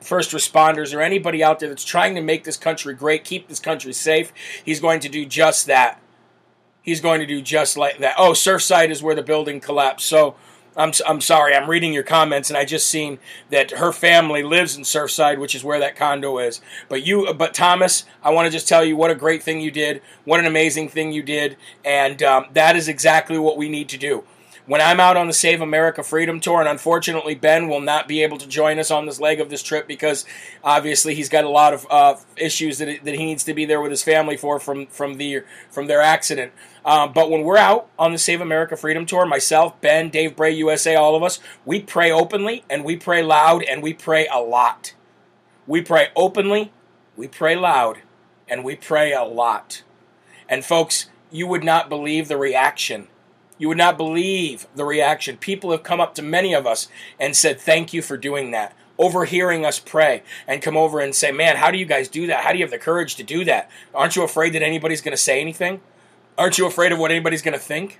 first 0.00 0.30
responders 0.32 0.94
or 0.94 1.00
anybody 1.00 1.42
out 1.42 1.60
there 1.60 1.68
that's 1.68 1.84
trying 1.84 2.14
to 2.14 2.20
make 2.20 2.44
this 2.44 2.56
country 2.56 2.94
great, 2.94 3.24
keep 3.24 3.48
this 3.48 3.60
country 3.60 3.92
safe, 3.92 4.32
he's 4.64 4.80
going 4.80 5.00
to 5.00 5.08
do 5.08 5.26
just 5.26 5.66
that. 5.66 6.00
He's 6.82 7.00
going 7.00 7.20
to 7.20 7.26
do 7.26 7.42
just 7.42 7.76
like 7.76 7.98
that. 7.98 8.14
Oh, 8.18 8.32
Surfside 8.32 8.90
is 8.90 9.02
where 9.02 9.14
the 9.14 9.22
building 9.22 9.60
collapsed. 9.60 10.06
So 10.06 10.34
I'm, 10.76 10.92
I'm 11.06 11.20
sorry, 11.20 11.54
I'm 11.54 11.68
reading 11.68 11.92
your 11.92 12.02
comments, 12.02 12.48
and 12.48 12.56
I 12.56 12.64
just 12.64 12.88
seen 12.88 13.18
that 13.50 13.72
her 13.72 13.92
family 13.92 14.42
lives 14.42 14.76
in 14.76 14.84
Surfside, 14.84 15.38
which 15.38 15.54
is 15.54 15.64
where 15.64 15.78
that 15.80 15.96
condo 15.96 16.38
is. 16.38 16.60
But 16.88 17.04
you, 17.04 17.34
but 17.34 17.54
Thomas, 17.54 18.04
I 18.22 18.30
want 18.30 18.46
to 18.46 18.52
just 18.52 18.68
tell 18.68 18.84
you 18.84 18.96
what 18.96 19.10
a 19.10 19.14
great 19.14 19.42
thing 19.42 19.60
you 19.60 19.70
did, 19.70 20.00
what 20.24 20.40
an 20.40 20.46
amazing 20.46 20.88
thing 20.88 21.12
you 21.12 21.22
did, 21.22 21.56
and 21.84 22.22
um, 22.22 22.46
that 22.54 22.76
is 22.76 22.88
exactly 22.88 23.38
what 23.38 23.58
we 23.58 23.68
need 23.68 23.88
to 23.90 23.98
do. 23.98 24.24
When 24.70 24.80
I'm 24.80 25.00
out 25.00 25.16
on 25.16 25.26
the 25.26 25.32
Save 25.32 25.62
America 25.62 26.04
Freedom 26.04 26.38
Tour, 26.38 26.60
and 26.60 26.68
unfortunately 26.68 27.34
Ben 27.34 27.66
will 27.66 27.80
not 27.80 28.06
be 28.06 28.22
able 28.22 28.38
to 28.38 28.46
join 28.46 28.78
us 28.78 28.92
on 28.92 29.04
this 29.04 29.18
leg 29.18 29.40
of 29.40 29.50
this 29.50 29.64
trip 29.64 29.88
because 29.88 30.24
obviously 30.62 31.12
he's 31.16 31.28
got 31.28 31.42
a 31.42 31.48
lot 31.48 31.74
of 31.74 31.88
uh, 31.90 32.14
issues 32.36 32.78
that, 32.78 33.04
that 33.04 33.16
he 33.16 33.24
needs 33.24 33.42
to 33.42 33.52
be 33.52 33.64
there 33.64 33.80
with 33.80 33.90
his 33.90 34.04
family 34.04 34.36
for 34.36 34.60
from 34.60 34.86
from 34.86 35.16
the 35.16 35.42
from 35.70 35.88
their 35.88 36.00
accident. 36.00 36.52
Um, 36.84 37.12
but 37.12 37.32
when 37.32 37.42
we're 37.42 37.56
out 37.56 37.88
on 37.98 38.12
the 38.12 38.18
Save 38.18 38.40
America 38.40 38.76
Freedom 38.76 39.06
Tour, 39.06 39.26
myself, 39.26 39.80
Ben, 39.80 40.08
Dave 40.08 40.36
Bray, 40.36 40.52
USA, 40.52 40.94
all 40.94 41.16
of 41.16 41.24
us, 41.24 41.40
we 41.64 41.80
pray 41.80 42.12
openly 42.12 42.62
and 42.70 42.84
we 42.84 42.94
pray 42.94 43.24
loud 43.24 43.64
and 43.64 43.82
we 43.82 43.92
pray 43.92 44.28
a 44.28 44.38
lot. 44.38 44.94
We 45.66 45.82
pray 45.82 46.10
openly, 46.14 46.72
we 47.16 47.26
pray 47.26 47.56
loud, 47.56 48.02
and 48.46 48.62
we 48.62 48.76
pray 48.76 49.12
a 49.12 49.24
lot. 49.24 49.82
And 50.48 50.64
folks, 50.64 51.10
you 51.28 51.48
would 51.48 51.64
not 51.64 51.88
believe 51.88 52.28
the 52.28 52.36
reaction. 52.36 53.08
You 53.60 53.68
would 53.68 53.78
not 53.78 53.96
believe 53.96 54.66
the 54.74 54.84
reaction. 54.84 55.36
People 55.36 55.70
have 55.70 55.84
come 55.84 56.00
up 56.00 56.16
to 56.16 56.22
many 56.22 56.54
of 56.54 56.66
us 56.66 56.88
and 57.20 57.36
said, 57.36 57.60
Thank 57.60 57.92
you 57.92 58.02
for 58.02 58.16
doing 58.16 58.50
that 58.50 58.74
overhearing 59.00 59.64
us 59.64 59.78
pray 59.78 60.22
and 60.46 60.60
come 60.60 60.76
over 60.76 61.00
and 61.00 61.14
say, 61.14 61.32
Man, 61.32 61.56
how 61.56 61.70
do 61.70 61.78
you 61.78 61.86
guys 61.86 62.06
do 62.06 62.26
that? 62.26 62.44
How 62.44 62.52
do 62.52 62.58
you 62.58 62.64
have 62.64 62.70
the 62.70 62.78
courage 62.78 63.16
to 63.16 63.22
do 63.22 63.44
that? 63.46 63.70
Aren't 63.94 64.14
you 64.14 64.22
afraid 64.22 64.52
that 64.52 64.62
anybody's 64.62 65.00
going 65.00 65.16
to 65.16 65.22
say 65.22 65.40
anything? 65.40 65.80
Aren't 66.36 66.58
you 66.58 66.66
afraid 66.66 66.92
of 66.92 66.98
what 66.98 67.10
anybody's 67.10 67.42
going 67.42 67.54
to 67.54 67.64
think? 67.64 67.98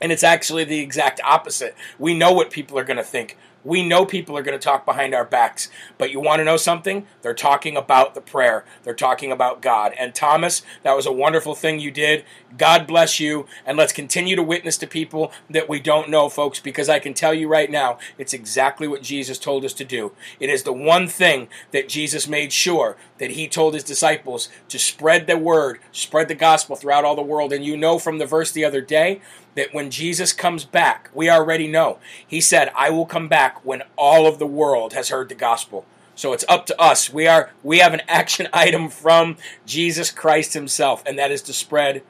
And 0.00 0.12
it's 0.12 0.22
actually 0.22 0.64
the 0.64 0.80
exact 0.80 1.20
opposite. 1.24 1.74
We 1.98 2.12
know 2.12 2.32
what 2.32 2.50
people 2.50 2.78
are 2.78 2.84
going 2.84 2.98
to 2.98 3.02
think. 3.02 3.38
We 3.66 3.82
know 3.82 4.06
people 4.06 4.38
are 4.38 4.42
going 4.42 4.56
to 4.56 4.64
talk 4.64 4.86
behind 4.86 5.12
our 5.12 5.24
backs, 5.24 5.68
but 5.98 6.12
you 6.12 6.20
want 6.20 6.38
to 6.38 6.44
know 6.44 6.56
something? 6.56 7.04
They're 7.22 7.34
talking 7.34 7.76
about 7.76 8.14
the 8.14 8.20
prayer. 8.20 8.64
They're 8.84 8.94
talking 8.94 9.32
about 9.32 9.60
God. 9.60 9.92
And 9.98 10.14
Thomas, 10.14 10.62
that 10.84 10.94
was 10.94 11.04
a 11.04 11.10
wonderful 11.10 11.56
thing 11.56 11.80
you 11.80 11.90
did. 11.90 12.24
God 12.56 12.86
bless 12.86 13.18
you. 13.18 13.46
And 13.66 13.76
let's 13.76 13.92
continue 13.92 14.36
to 14.36 14.42
witness 14.42 14.78
to 14.78 14.86
people 14.86 15.32
that 15.50 15.68
we 15.68 15.80
don't 15.80 16.08
know, 16.08 16.28
folks, 16.28 16.60
because 16.60 16.88
I 16.88 17.00
can 17.00 17.12
tell 17.12 17.34
you 17.34 17.48
right 17.48 17.68
now, 17.68 17.98
it's 18.18 18.32
exactly 18.32 18.86
what 18.86 19.02
Jesus 19.02 19.36
told 19.36 19.64
us 19.64 19.72
to 19.74 19.84
do. 19.84 20.12
It 20.38 20.48
is 20.48 20.62
the 20.62 20.72
one 20.72 21.08
thing 21.08 21.48
that 21.72 21.88
Jesus 21.88 22.28
made 22.28 22.52
sure 22.52 22.96
that 23.18 23.32
he 23.32 23.48
told 23.48 23.74
his 23.74 23.82
disciples 23.82 24.48
to 24.68 24.78
spread 24.78 25.26
the 25.26 25.36
word, 25.36 25.80
spread 25.90 26.28
the 26.28 26.36
gospel 26.36 26.76
throughout 26.76 27.04
all 27.04 27.16
the 27.16 27.22
world. 27.22 27.52
And 27.52 27.64
you 27.64 27.76
know 27.76 27.98
from 27.98 28.18
the 28.18 28.26
verse 28.26 28.52
the 28.52 28.64
other 28.64 28.80
day 28.80 29.20
that 29.56 29.74
when 29.74 29.90
Jesus 29.90 30.32
comes 30.32 30.64
back, 30.64 31.10
we 31.14 31.28
already 31.28 31.66
know. 31.66 31.98
He 32.24 32.40
said, 32.40 32.70
I 32.76 32.90
will 32.90 33.06
come 33.06 33.26
back 33.26 33.55
when 33.62 33.82
all 33.96 34.26
of 34.26 34.38
the 34.38 34.46
world 34.46 34.92
has 34.92 35.08
heard 35.08 35.28
the 35.28 35.34
gospel. 35.34 35.84
So 36.14 36.32
it's 36.32 36.44
up 36.48 36.66
to 36.66 36.80
us. 36.80 37.12
We 37.12 37.26
are 37.26 37.50
we 37.62 37.78
have 37.78 37.94
an 37.94 38.02
action 38.08 38.48
item 38.52 38.88
from 38.88 39.36
Jesus 39.66 40.10
Christ 40.10 40.54
himself 40.54 41.02
and 41.06 41.18
that 41.18 41.30
is 41.30 41.42
to 41.42 41.52
spread 41.52 42.02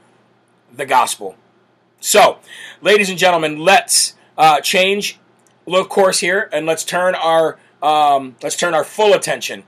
the 0.72 0.86
gospel. 0.86 1.36
So, 2.00 2.38
ladies 2.82 3.08
and 3.08 3.18
gentlemen, 3.18 3.58
let's 3.58 4.14
uh, 4.36 4.60
change 4.60 5.18
look 5.66 5.88
course 5.88 6.20
here 6.20 6.48
and 6.52 6.66
let's 6.66 6.84
turn 6.84 7.14
our 7.14 7.58
um, 7.82 8.36
let's 8.42 8.56
turn 8.56 8.74
our 8.74 8.84
full 8.84 9.12
attention 9.12 9.64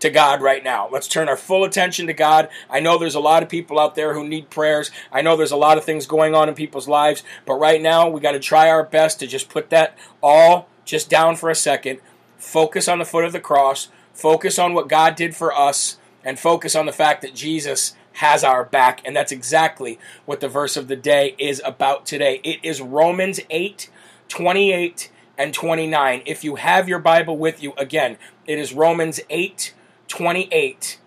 to 0.00 0.10
God 0.10 0.40
right 0.40 0.64
now. 0.64 0.88
Let's 0.90 1.08
turn 1.08 1.28
our 1.28 1.36
full 1.36 1.64
attention 1.64 2.06
to 2.06 2.14
God. 2.14 2.48
I 2.70 2.80
know 2.80 2.98
there's 2.98 3.14
a 3.14 3.20
lot 3.20 3.42
of 3.42 3.48
people 3.48 3.78
out 3.78 3.94
there 3.94 4.14
who 4.14 4.26
need 4.26 4.48
prayers. 4.50 4.90
I 5.12 5.20
know 5.20 5.36
there's 5.36 5.50
a 5.50 5.56
lot 5.56 5.76
of 5.76 5.84
things 5.84 6.06
going 6.06 6.34
on 6.34 6.48
in 6.48 6.54
people's 6.54 6.88
lives, 6.88 7.22
but 7.44 7.54
right 7.54 7.82
now 7.82 8.08
we 8.08 8.20
got 8.20 8.32
to 8.32 8.40
try 8.40 8.70
our 8.70 8.82
best 8.82 9.20
to 9.20 9.26
just 9.26 9.50
put 9.50 9.70
that 9.70 9.96
all 10.22 10.68
just 10.90 11.08
down 11.08 11.36
for 11.36 11.48
a 11.48 11.54
second. 11.54 12.00
Focus 12.36 12.88
on 12.88 12.98
the 12.98 13.04
foot 13.04 13.24
of 13.24 13.32
the 13.32 13.40
cross. 13.40 13.88
Focus 14.12 14.58
on 14.58 14.74
what 14.74 14.88
God 14.88 15.14
did 15.14 15.34
for 15.34 15.56
us 15.56 15.98
and 16.24 16.38
focus 16.38 16.74
on 16.74 16.86
the 16.86 16.92
fact 16.92 17.22
that 17.22 17.34
Jesus 17.34 17.94
has 18.14 18.44
our 18.44 18.64
back. 18.64 19.00
And 19.06 19.14
that's 19.14 19.32
exactly 19.32 19.98
what 20.26 20.40
the 20.40 20.48
verse 20.48 20.76
of 20.76 20.88
the 20.88 20.96
day 20.96 21.34
is 21.38 21.62
about 21.64 22.06
today. 22.06 22.40
It 22.42 22.58
is 22.62 22.80
Romans 22.80 23.40
8 23.48 23.88
28 24.28 25.10
and 25.38 25.54
29. 25.54 26.22
If 26.26 26.44
you 26.44 26.56
have 26.56 26.88
your 26.88 26.98
Bible 26.98 27.36
with 27.36 27.62
you, 27.62 27.72
again, 27.76 28.16
it 28.46 28.58
is 28.58 28.72
Romans 28.72 29.20
8 29.30 29.74
28 30.08 31.00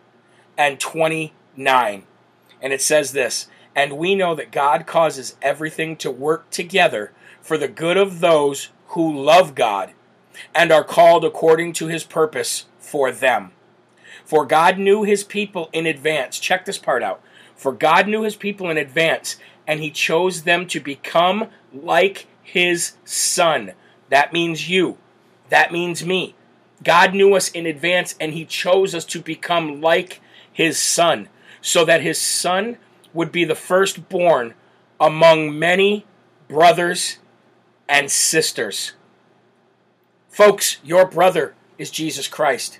and 0.57 0.79
29. 0.79 2.03
And 2.61 2.73
it 2.73 2.81
says 2.81 3.11
this 3.11 3.47
And 3.75 3.97
we 3.97 4.15
know 4.15 4.33
that 4.33 4.51
God 4.51 4.87
causes 4.87 5.35
everything 5.41 5.95
to 5.97 6.09
work 6.09 6.49
together 6.49 7.11
for 7.41 7.57
the 7.57 7.67
good 7.67 7.97
of 7.97 8.21
those 8.21 8.69
who 8.93 9.23
love 9.23 9.55
God 9.55 9.93
and 10.53 10.71
are 10.71 10.83
called 10.83 11.23
according 11.23 11.73
to 11.73 11.88
his 11.88 12.03
purpose 12.03 12.65
for 12.79 13.12
them. 13.12 13.51
For 14.25 14.45
God 14.45 14.77
knew 14.77 15.03
his 15.03 15.23
people 15.23 15.69
in 15.73 15.85
advance. 15.85 16.39
Check 16.39 16.65
this 16.65 16.77
part 16.77 17.03
out. 17.03 17.21
For 17.55 17.71
God 17.71 18.07
knew 18.07 18.23
his 18.23 18.35
people 18.35 18.69
in 18.69 18.77
advance, 18.77 19.38
and 19.67 19.79
he 19.79 19.91
chose 19.91 20.43
them 20.43 20.67
to 20.67 20.79
become 20.79 21.50
like 21.73 22.27
his 22.41 22.93
son. 23.05 23.73
That 24.09 24.33
means 24.33 24.69
you. 24.69 24.97
That 25.50 25.71
means 25.71 26.05
me. 26.05 26.35
God 26.83 27.13
knew 27.13 27.33
us 27.35 27.50
in 27.50 27.65
advance 27.65 28.15
and 28.19 28.33
he 28.33 28.45
chose 28.45 28.93
us 28.93 29.05
to 29.05 29.21
become 29.21 29.81
like 29.81 30.19
his 30.51 30.77
son 30.77 31.29
so 31.62 31.85
that 31.85 32.01
his 32.01 32.19
son 32.19 32.77
would 33.13 33.31
be 33.31 33.45
the 33.45 33.55
firstborn 33.55 34.53
among 35.00 35.57
many 35.57 36.05
brothers 36.47 37.19
and 37.87 38.09
sisters. 38.09 38.93
Folks, 40.29 40.77
your 40.83 41.05
brother 41.05 41.55
is 41.77 41.91
Jesus 41.91 42.27
Christ. 42.27 42.79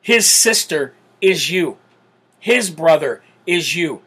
His 0.00 0.26
sister 0.26 0.94
is 1.20 1.50
you. 1.50 1.78
His 2.38 2.70
brother 2.70 3.22
is 3.46 3.76
you. 3.76 4.02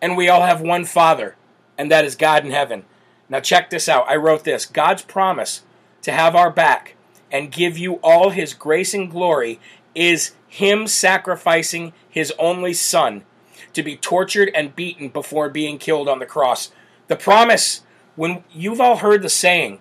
And 0.00 0.16
we 0.16 0.28
all 0.28 0.42
have 0.42 0.60
one 0.60 0.84
Father, 0.84 1.36
and 1.78 1.90
that 1.90 2.04
is 2.04 2.16
God 2.16 2.44
in 2.44 2.50
heaven. 2.50 2.84
Now, 3.28 3.40
check 3.40 3.70
this 3.70 3.88
out. 3.88 4.08
I 4.08 4.16
wrote 4.16 4.44
this 4.44 4.66
God's 4.66 5.02
promise 5.02 5.62
to 6.02 6.12
have 6.12 6.36
our 6.36 6.50
back 6.50 6.96
and 7.30 7.50
give 7.50 7.78
you 7.78 7.94
all 8.02 8.30
his 8.30 8.52
grace 8.52 8.92
and 8.92 9.10
glory 9.10 9.58
is 9.94 10.32
him 10.46 10.86
sacrificing 10.86 11.92
his 12.08 12.32
only 12.38 12.74
son 12.74 13.24
to 13.72 13.82
be 13.82 13.96
tortured 13.96 14.50
and 14.54 14.76
beaten 14.76 15.08
before 15.08 15.48
being 15.48 15.78
killed 15.78 16.08
on 16.08 16.18
the 16.18 16.26
cross. 16.26 16.70
The 17.08 17.16
promise, 17.16 17.82
when 18.16 18.44
you've 18.52 18.80
all 18.80 18.96
heard 18.96 19.22
the 19.22 19.28
saying, 19.28 19.80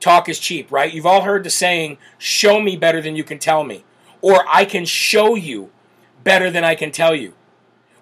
talk 0.00 0.28
is 0.28 0.38
cheap, 0.38 0.70
right? 0.70 0.92
You've 0.92 1.06
all 1.06 1.22
heard 1.22 1.44
the 1.44 1.50
saying, 1.50 1.98
show 2.18 2.60
me 2.60 2.76
better 2.76 3.00
than 3.00 3.16
you 3.16 3.24
can 3.24 3.38
tell 3.38 3.64
me, 3.64 3.84
or 4.20 4.44
I 4.48 4.64
can 4.64 4.84
show 4.84 5.34
you 5.34 5.70
better 6.22 6.50
than 6.50 6.64
I 6.64 6.74
can 6.74 6.90
tell 6.90 7.14
you. 7.14 7.34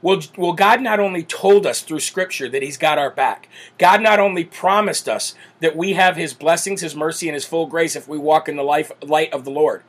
Well, 0.02 0.20
well, 0.36 0.52
God 0.52 0.80
not 0.82 0.98
only 0.98 1.22
told 1.22 1.64
us 1.64 1.80
through 1.80 2.00
Scripture 2.00 2.48
that 2.48 2.62
He's 2.62 2.76
got 2.76 2.98
our 2.98 3.10
back, 3.10 3.48
God 3.78 4.02
not 4.02 4.18
only 4.18 4.44
promised 4.44 5.08
us 5.08 5.34
that 5.60 5.76
we 5.76 5.92
have 5.92 6.16
His 6.16 6.34
blessings, 6.34 6.80
His 6.80 6.96
mercy, 6.96 7.28
and 7.28 7.34
His 7.34 7.44
full 7.44 7.66
grace 7.66 7.94
if 7.94 8.08
we 8.08 8.18
walk 8.18 8.48
in 8.48 8.56
the 8.56 8.64
life, 8.64 8.90
light 9.00 9.32
of 9.32 9.44
the 9.44 9.52
Lord, 9.52 9.84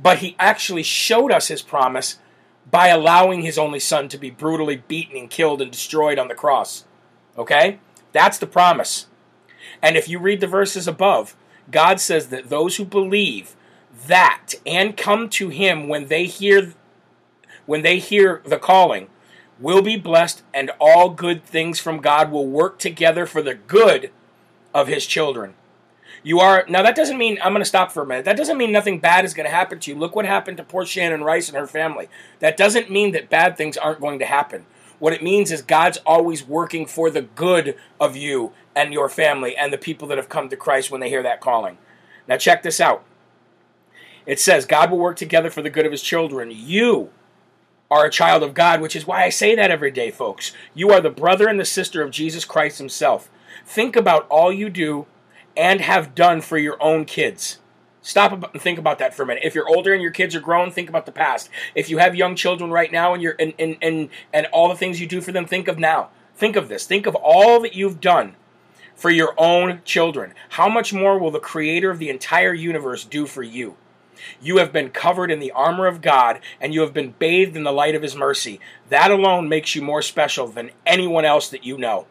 but 0.00 0.18
He 0.18 0.36
actually 0.38 0.84
showed 0.84 1.32
us 1.32 1.48
His 1.48 1.62
promise 1.62 2.20
by 2.70 2.88
allowing 2.88 3.42
His 3.42 3.58
only 3.58 3.80
Son 3.80 4.08
to 4.08 4.18
be 4.18 4.30
brutally 4.30 4.76
beaten 4.76 5.16
and 5.16 5.28
killed 5.28 5.60
and 5.60 5.72
destroyed 5.72 6.18
on 6.18 6.28
the 6.28 6.34
cross. 6.36 6.84
Okay? 7.36 7.80
That's 8.12 8.38
the 8.38 8.46
promise. 8.46 9.06
And 9.82 9.96
if 9.96 10.08
you 10.08 10.18
read 10.18 10.40
the 10.40 10.46
verses 10.46 10.86
above, 10.88 11.36
God 11.70 12.00
says 12.00 12.28
that 12.28 12.48
those 12.48 12.76
who 12.76 12.84
believe 12.84 13.54
that 14.06 14.54
and 14.66 14.96
come 14.96 15.28
to 15.30 15.48
Him 15.48 15.88
when 15.88 16.08
they 16.08 16.24
hear 16.26 16.74
when 17.66 17.82
they 17.82 17.98
hear 17.98 18.42
the 18.44 18.58
calling 18.58 19.08
will 19.60 19.82
be 19.82 19.96
blessed, 19.96 20.42
and 20.54 20.70
all 20.80 21.10
good 21.10 21.44
things 21.44 21.78
from 21.78 22.00
God 22.00 22.32
will 22.32 22.46
work 22.46 22.78
together 22.78 23.26
for 23.26 23.42
the 23.42 23.54
good 23.54 24.10
of 24.74 24.88
His 24.88 25.06
children. 25.06 25.54
You 26.22 26.40
are 26.40 26.64
now. 26.68 26.82
That 26.82 26.96
doesn't 26.96 27.18
mean 27.18 27.38
I'm 27.42 27.52
going 27.52 27.62
to 27.62 27.68
stop 27.68 27.92
for 27.92 28.02
a 28.02 28.06
minute. 28.06 28.24
That 28.24 28.36
doesn't 28.36 28.58
mean 28.58 28.72
nothing 28.72 28.98
bad 28.98 29.24
is 29.24 29.34
going 29.34 29.48
to 29.48 29.54
happen 29.54 29.78
to 29.80 29.90
you. 29.90 29.96
Look 29.96 30.14
what 30.14 30.26
happened 30.26 30.56
to 30.58 30.64
poor 30.64 30.84
Shannon 30.84 31.22
Rice 31.22 31.48
and 31.48 31.56
her 31.56 31.66
family. 31.66 32.08
That 32.40 32.56
doesn't 32.56 32.90
mean 32.90 33.12
that 33.12 33.30
bad 33.30 33.56
things 33.56 33.76
aren't 33.76 34.00
going 34.00 34.18
to 34.18 34.26
happen. 34.26 34.66
What 35.00 35.12
it 35.12 35.22
means 35.22 35.50
is 35.50 35.62
God's 35.62 35.98
always 36.06 36.46
working 36.46 36.86
for 36.86 37.10
the 37.10 37.22
good 37.22 37.74
of 37.98 38.14
you 38.16 38.52
and 38.76 38.92
your 38.92 39.08
family 39.08 39.56
and 39.56 39.72
the 39.72 39.78
people 39.78 40.06
that 40.08 40.18
have 40.18 40.28
come 40.28 40.48
to 40.48 40.56
Christ 40.56 40.90
when 40.90 41.00
they 41.00 41.08
hear 41.08 41.22
that 41.24 41.40
calling. 41.40 41.78
Now, 42.28 42.36
check 42.36 42.62
this 42.62 42.80
out. 42.80 43.02
It 44.26 44.38
says, 44.38 44.66
God 44.66 44.90
will 44.90 44.98
work 44.98 45.16
together 45.16 45.50
for 45.50 45.62
the 45.62 45.70
good 45.70 45.86
of 45.86 45.92
his 45.92 46.02
children. 46.02 46.52
You 46.54 47.10
are 47.90 48.04
a 48.04 48.10
child 48.10 48.42
of 48.42 48.54
God, 48.54 48.80
which 48.80 48.94
is 48.94 49.06
why 49.06 49.24
I 49.24 49.30
say 49.30 49.56
that 49.56 49.70
every 49.70 49.90
day, 49.90 50.10
folks. 50.10 50.52
You 50.74 50.90
are 50.90 51.00
the 51.00 51.10
brother 51.10 51.48
and 51.48 51.58
the 51.58 51.64
sister 51.64 52.02
of 52.02 52.12
Jesus 52.12 52.44
Christ 52.44 52.78
himself. 52.78 53.28
Think 53.64 53.96
about 53.96 54.28
all 54.28 54.52
you 54.52 54.70
do 54.70 55.06
and 55.56 55.80
have 55.80 56.14
done 56.14 56.40
for 56.40 56.58
your 56.58 56.80
own 56.80 57.04
kids. 57.06 57.58
Stop 58.02 58.52
and 58.54 58.62
think 58.62 58.78
about 58.78 58.98
that 58.98 59.14
for 59.14 59.24
a 59.24 59.26
minute. 59.26 59.42
If 59.44 59.54
you're 59.54 59.68
older 59.68 59.92
and 59.92 60.02
your 60.02 60.10
kids 60.10 60.34
are 60.34 60.40
grown, 60.40 60.70
think 60.70 60.88
about 60.88 61.04
the 61.04 61.12
past. 61.12 61.50
If 61.74 61.90
you 61.90 61.98
have 61.98 62.14
young 62.14 62.34
children 62.34 62.70
right 62.70 62.90
now 62.90 63.12
and 63.12 63.22
you're 63.22 63.36
and, 63.38 63.52
and, 63.58 63.76
and, 63.82 64.08
and 64.32 64.46
all 64.46 64.68
the 64.68 64.74
things 64.74 65.00
you 65.00 65.06
do 65.06 65.20
for 65.20 65.32
them, 65.32 65.44
think 65.44 65.68
of 65.68 65.78
now. 65.78 66.08
Think 66.34 66.56
of 66.56 66.68
this. 66.68 66.86
Think 66.86 67.06
of 67.06 67.14
all 67.14 67.60
that 67.60 67.74
you've 67.74 68.00
done 68.00 68.36
for 68.94 69.10
your 69.10 69.34
own 69.36 69.82
children. 69.84 70.32
How 70.50 70.68
much 70.68 70.92
more 70.92 71.18
will 71.18 71.30
the 71.30 71.40
creator 71.40 71.90
of 71.90 71.98
the 71.98 72.08
entire 72.08 72.54
universe 72.54 73.04
do 73.04 73.26
for 73.26 73.42
you? 73.42 73.76
You 74.40 74.58
have 74.58 74.72
been 74.72 74.90
covered 74.90 75.30
in 75.30 75.40
the 75.40 75.52
armor 75.52 75.86
of 75.86 76.00
God 76.00 76.40
and 76.60 76.72
you 76.72 76.80
have 76.80 76.94
been 76.94 77.14
bathed 77.18 77.56
in 77.56 77.64
the 77.64 77.72
light 77.72 77.94
of 77.94 78.02
his 78.02 78.16
mercy. 78.16 78.60
That 78.88 79.10
alone 79.10 79.48
makes 79.48 79.74
you 79.74 79.82
more 79.82 80.02
special 80.02 80.46
than 80.48 80.70
anyone 80.86 81.24
else 81.26 81.48
that 81.50 81.64
you 81.64 81.76
know. 81.76 82.06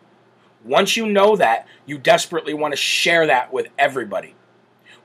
Once 0.63 0.97
you 0.97 1.07
know 1.07 1.35
that, 1.35 1.67
you 1.85 1.97
desperately 1.97 2.53
want 2.53 2.73
to 2.73 2.77
share 2.77 3.25
that 3.27 3.51
with 3.51 3.67
everybody. 3.77 4.35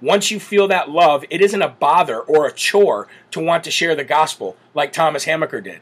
Once 0.05 0.31
you 0.31 0.39
feel 0.39 0.69
that 0.69 0.91
love, 0.91 1.25
it 1.31 1.41
isn't 1.41 1.63
a 1.63 1.69
bother 1.69 2.21
or 2.21 2.47
a 2.47 2.53
chore 2.53 3.09
to 3.31 3.41
want 3.41 3.65
to 3.65 3.71
share 3.71 3.97
the 3.97 4.05
gospel 4.05 4.55
like 4.75 4.93
Thomas 4.93 5.25
Hamaker 5.25 5.63
did. 5.63 5.81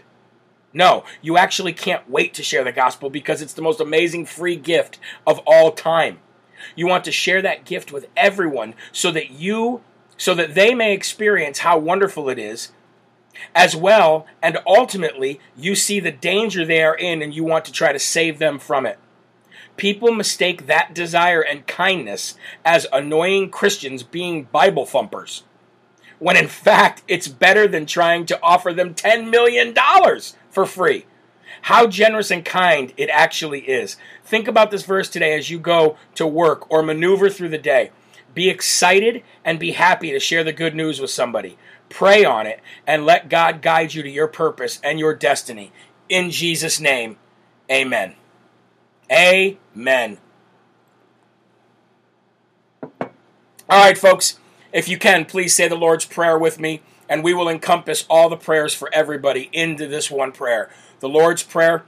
No, 0.73 1.03
you 1.21 1.37
actually 1.37 1.73
can't 1.73 2.09
wait 2.09 2.33
to 2.35 2.43
share 2.45 2.63
the 2.63 2.71
gospel 2.71 3.11
because 3.11 3.43
it's 3.43 3.53
the 3.53 3.63
most 3.63 3.81
amazing 3.81 4.27
free 4.27 4.55
gift 4.55 5.01
of 5.27 5.41
all 5.45 5.73
time. 5.73 6.21
You 6.77 6.87
want 6.87 7.03
to 7.07 7.11
share 7.11 7.43
that 7.43 7.65
gift 7.65 7.91
with 7.91 8.07
everyone 8.17 8.75
so 8.93 9.11
that 9.11 9.31
you 9.33 9.83
so 10.17 10.37
that 10.37 10.55
they 10.55 10.73
may 10.73 10.95
experience 10.95 11.59
how 11.59 11.77
wonderful 11.79 12.29
it 12.29 12.39
is 12.39 12.71
as 13.57 13.75
well 13.75 14.25
and 14.41 14.57
ultimately 14.69 15.41
you 15.57 15.75
see 15.75 15.99
the 15.99 16.13
danger 16.13 16.65
they 16.65 16.81
are 16.81 16.95
in 16.95 17.23
and 17.23 17.35
you 17.35 17.43
want 17.43 17.65
to 17.65 17.73
try 17.73 17.93
to 17.93 17.99
save 17.99 18.39
them 18.39 18.61
from 18.61 18.87
it. 18.87 19.01
People 19.77 20.13
mistake 20.13 20.67
that 20.67 20.95
desire 20.95 21.41
and 21.41 21.67
kindness 21.67 22.35
as 22.65 22.87
annoying 22.93 23.51
Christians 23.51 24.03
being 24.03 24.45
Bible 24.45 24.87
thumpers, 24.87 25.45
when 26.19 26.37
in 26.37 26.49
fact 26.49 27.03
it's 27.09 27.29
better 27.29 27.67
than 27.67 27.87
trying 27.87 28.27
to 28.27 28.41
offer 28.43 28.73
them 28.73 28.95
$10 28.95 29.31
million 29.31 29.75
for 30.51 30.67
free. 30.67 31.07
How 31.63 31.87
generous 31.87 32.31
and 32.31 32.45
kind 32.45 32.93
it 32.97 33.09
actually 33.11 33.61
is. 33.61 33.97
Think 34.25 34.49
about 34.49 34.71
this 34.71 34.85
verse 34.85 35.09
today 35.09 35.37
as 35.37 35.49
you 35.49 35.59
go 35.59 35.97
to 36.17 36.27
work 36.27 36.71
or 36.71 36.83
maneuver 36.83 37.31
through 37.31 37.51
the 37.51 37.59
day. 37.59 37.91
Be 38.35 38.49
excited 38.49 39.23
and 39.45 39.59
be 39.59 39.73
happy 39.73 40.11
to 40.11 40.19
share 40.19 40.43
the 40.43 40.53
good 40.53 40.75
news 40.75 41.01
with 41.01 41.11
somebody. 41.11 41.59
Pray 41.89 42.25
on 42.25 42.47
it 42.47 42.61
and 42.87 43.07
let 43.07 43.29
God 43.29 43.63
guide 43.63 43.95
you 43.95 44.03
to 44.03 44.09
your 44.09 44.27
purpose 44.29 44.81
and 44.83 44.99
your 44.99 45.15
destiny. 45.15 45.73
In 46.09 46.31
Jesus' 46.31 46.81
name, 46.81 47.17
amen. 47.71 48.15
Amen. 49.13 50.17
All 52.83 52.91
right, 53.69 53.99
folks, 53.99 54.39
if 54.73 54.89
you 54.89 54.97
can, 54.99 55.27
please 55.27 55.55
say 55.55 55.69
the 55.69 55.77
Lord's 55.77 56.07
Prayer 56.07 56.39
with 56.39 56.59
me, 56.59 56.81
and 57.11 57.23
we 57.23 57.35
will 57.35 57.49
encompass 57.49 58.07
all 58.09 58.31
the 58.31 58.37
prayers 58.39 58.75
for 58.75 58.89
everybody 58.93 59.51
into 59.53 59.87
this 59.87 60.11
one 60.11 60.33
prayer. 60.33 60.71
The 61.01 61.11
Lord's 61.11 61.43
Prayer 61.43 61.85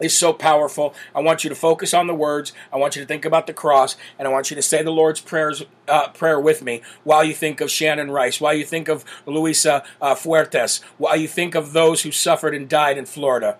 is 0.00 0.18
so 0.18 0.32
powerful. 0.32 0.92
I 1.14 1.20
want 1.20 1.44
you 1.44 1.50
to 1.50 1.56
focus 1.56 1.94
on 1.94 2.08
the 2.08 2.14
words. 2.14 2.52
I 2.72 2.78
want 2.78 2.96
you 2.96 3.02
to 3.02 3.06
think 3.06 3.24
about 3.24 3.46
the 3.46 3.52
cross, 3.52 3.96
and 4.18 4.26
I 4.26 4.30
want 4.32 4.50
you 4.50 4.56
to 4.56 4.62
say 4.62 4.82
the 4.82 4.90
Lord's 4.90 5.20
prayers 5.20 5.62
uh, 5.86 6.08
prayer 6.08 6.40
with 6.40 6.62
me 6.62 6.82
while 7.04 7.22
you 7.22 7.32
think 7.32 7.60
of 7.60 7.70
Shannon 7.70 8.10
Rice, 8.10 8.40
while 8.40 8.54
you 8.54 8.64
think 8.64 8.88
of 8.88 9.04
Luisa 9.24 9.84
uh, 10.02 10.16
Fuertes, 10.16 10.82
while 10.98 11.16
you 11.16 11.28
think 11.28 11.54
of 11.54 11.72
those 11.72 12.02
who 12.02 12.10
suffered 12.10 12.54
and 12.56 12.68
died 12.68 12.98
in 12.98 13.06
Florida. 13.06 13.56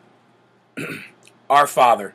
Our 1.48 1.68
Father 1.68 2.14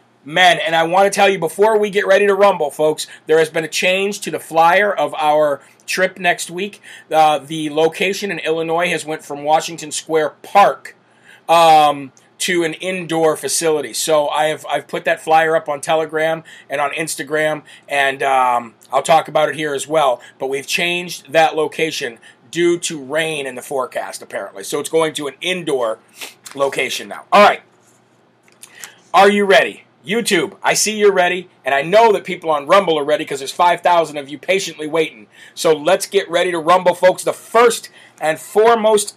Men, 0.23 0.59
and 0.59 0.75
I 0.75 0.83
want 0.83 1.11
to 1.11 1.15
tell 1.15 1.27
you 1.27 1.39
before 1.39 1.79
we 1.79 1.89
get 1.89 2.05
ready 2.05 2.27
to 2.27 2.35
rumble, 2.35 2.69
folks, 2.69 3.07
there 3.25 3.39
has 3.39 3.49
been 3.49 3.63
a 3.63 3.69
change 3.69 4.19
to 4.21 4.31
the 4.31 4.39
flyer 4.39 4.93
of 4.93 5.15
our 5.15 5.61
trip 5.87 6.19
next 6.19 6.51
week. 6.51 6.81
Uh, 7.11 7.39
the 7.39 7.69
location 7.71 8.29
in 8.29 8.39
Illinois 8.39 8.89
has 8.89 9.03
went 9.03 9.23
from 9.23 9.43
Washington 9.43 9.91
Square 9.91 10.35
Park 10.43 10.95
um, 11.49 12.11
to 12.39 12.63
an 12.63 12.73
indoor 12.75 13.35
facility. 13.35 13.93
So 13.93 14.27
I 14.29 14.45
have 14.45 14.65
I've 14.67 14.87
put 14.87 15.05
that 15.05 15.21
flyer 15.21 15.55
up 15.55 15.67
on 15.67 15.81
Telegram 15.81 16.43
and 16.69 16.79
on 16.79 16.91
Instagram, 16.91 17.63
and 17.87 18.21
um, 18.21 18.75
I'll 18.91 19.03
talk 19.03 19.27
about 19.27 19.49
it 19.49 19.55
here 19.55 19.73
as 19.73 19.87
well. 19.87 20.21
But 20.37 20.47
we've 20.47 20.67
changed 20.67 21.31
that 21.31 21.55
location 21.55 22.19
due 22.51 22.77
to 22.77 23.01
rain 23.01 23.47
in 23.47 23.55
the 23.55 23.61
forecast, 23.61 24.21
apparently. 24.21 24.63
So 24.63 24.79
it's 24.79 24.89
going 24.89 25.13
to 25.15 25.27
an 25.27 25.35
indoor 25.41 25.99
location 26.53 27.07
now. 27.07 27.25
All 27.31 27.41
right. 27.41 27.61
Are 29.13 29.29
you 29.29 29.45
ready? 29.45 29.85
YouTube, 30.05 30.57
I 30.63 30.73
see 30.73 30.97
you're 30.97 31.11
ready, 31.11 31.49
and 31.63 31.75
I 31.75 31.81
know 31.81 32.11
that 32.11 32.23
people 32.23 32.49
on 32.49 32.67
Rumble 32.67 32.97
are 32.97 33.03
ready 33.03 33.23
because 33.23 33.39
there's 33.39 33.51
5,000 33.51 34.17
of 34.17 34.29
you 34.29 34.37
patiently 34.37 34.87
waiting. 34.87 35.27
So 35.53 35.73
let's 35.73 36.05
get 36.05 36.29
ready 36.29 36.51
to 36.51 36.59
Rumble, 36.59 36.95
folks. 36.95 37.23
The 37.23 37.33
first 37.33 37.89
and 38.19 38.39
foremost 38.39 39.15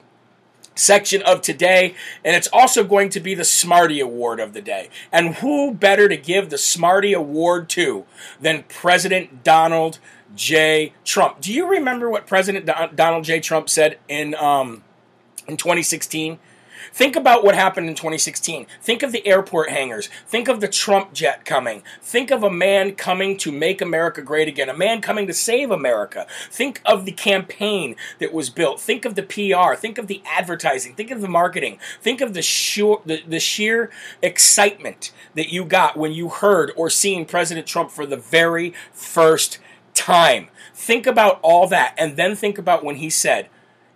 section 0.74 1.22
of 1.22 1.40
today, 1.40 1.94
and 2.24 2.36
it's 2.36 2.48
also 2.52 2.84
going 2.84 3.08
to 3.10 3.20
be 3.20 3.34
the 3.34 3.44
Smarty 3.44 4.00
Award 4.00 4.40
of 4.40 4.52
the 4.52 4.60
day. 4.60 4.90
And 5.12 5.36
who 5.36 5.72
better 5.72 6.08
to 6.08 6.16
give 6.16 6.50
the 6.50 6.58
Smarty 6.58 7.12
Award 7.12 7.68
to 7.70 8.04
than 8.40 8.64
President 8.64 9.44
Donald 9.44 9.98
J. 10.34 10.92
Trump? 11.04 11.40
Do 11.40 11.52
you 11.52 11.66
remember 11.66 12.10
what 12.10 12.26
President 12.26 12.66
Donald 12.94 13.24
J. 13.24 13.40
Trump 13.40 13.68
said 13.68 13.98
in 14.08 14.34
um, 14.34 14.82
in 15.46 15.56
2016? 15.56 16.38
Think 16.94 17.16
about 17.16 17.42
what 17.42 17.56
happened 17.56 17.88
in 17.88 17.96
2016. 17.96 18.68
Think 18.80 19.02
of 19.02 19.10
the 19.10 19.26
airport 19.26 19.68
hangars. 19.68 20.08
Think 20.28 20.46
of 20.46 20.60
the 20.60 20.68
Trump 20.68 21.12
jet 21.12 21.44
coming. 21.44 21.82
Think 22.00 22.30
of 22.30 22.44
a 22.44 22.52
man 22.52 22.94
coming 22.94 23.36
to 23.38 23.50
make 23.50 23.82
America 23.82 24.22
great 24.22 24.46
again, 24.46 24.68
a 24.68 24.76
man 24.76 25.00
coming 25.00 25.26
to 25.26 25.34
save 25.34 25.72
America. 25.72 26.24
Think 26.52 26.80
of 26.84 27.04
the 27.04 27.10
campaign 27.10 27.96
that 28.20 28.32
was 28.32 28.48
built. 28.48 28.80
Think 28.80 29.04
of 29.04 29.16
the 29.16 29.24
PR. 29.24 29.74
Think 29.74 29.98
of 29.98 30.06
the 30.06 30.22
advertising. 30.24 30.94
Think 30.94 31.10
of 31.10 31.20
the 31.20 31.26
marketing. 31.26 31.80
Think 32.00 32.20
of 32.20 32.32
the 32.32 32.42
sheer, 32.42 32.98
the, 33.04 33.24
the 33.26 33.40
sheer 33.40 33.90
excitement 34.22 35.10
that 35.34 35.52
you 35.52 35.64
got 35.64 35.96
when 35.96 36.12
you 36.12 36.28
heard 36.28 36.70
or 36.76 36.88
seen 36.88 37.26
President 37.26 37.66
Trump 37.66 37.90
for 37.90 38.06
the 38.06 38.16
very 38.16 38.72
first 38.92 39.58
time. 39.94 40.46
Think 40.72 41.08
about 41.08 41.40
all 41.42 41.66
that 41.66 41.96
and 41.98 42.16
then 42.16 42.36
think 42.36 42.56
about 42.56 42.84
when 42.84 42.96
he 42.96 43.10
said, 43.10 43.48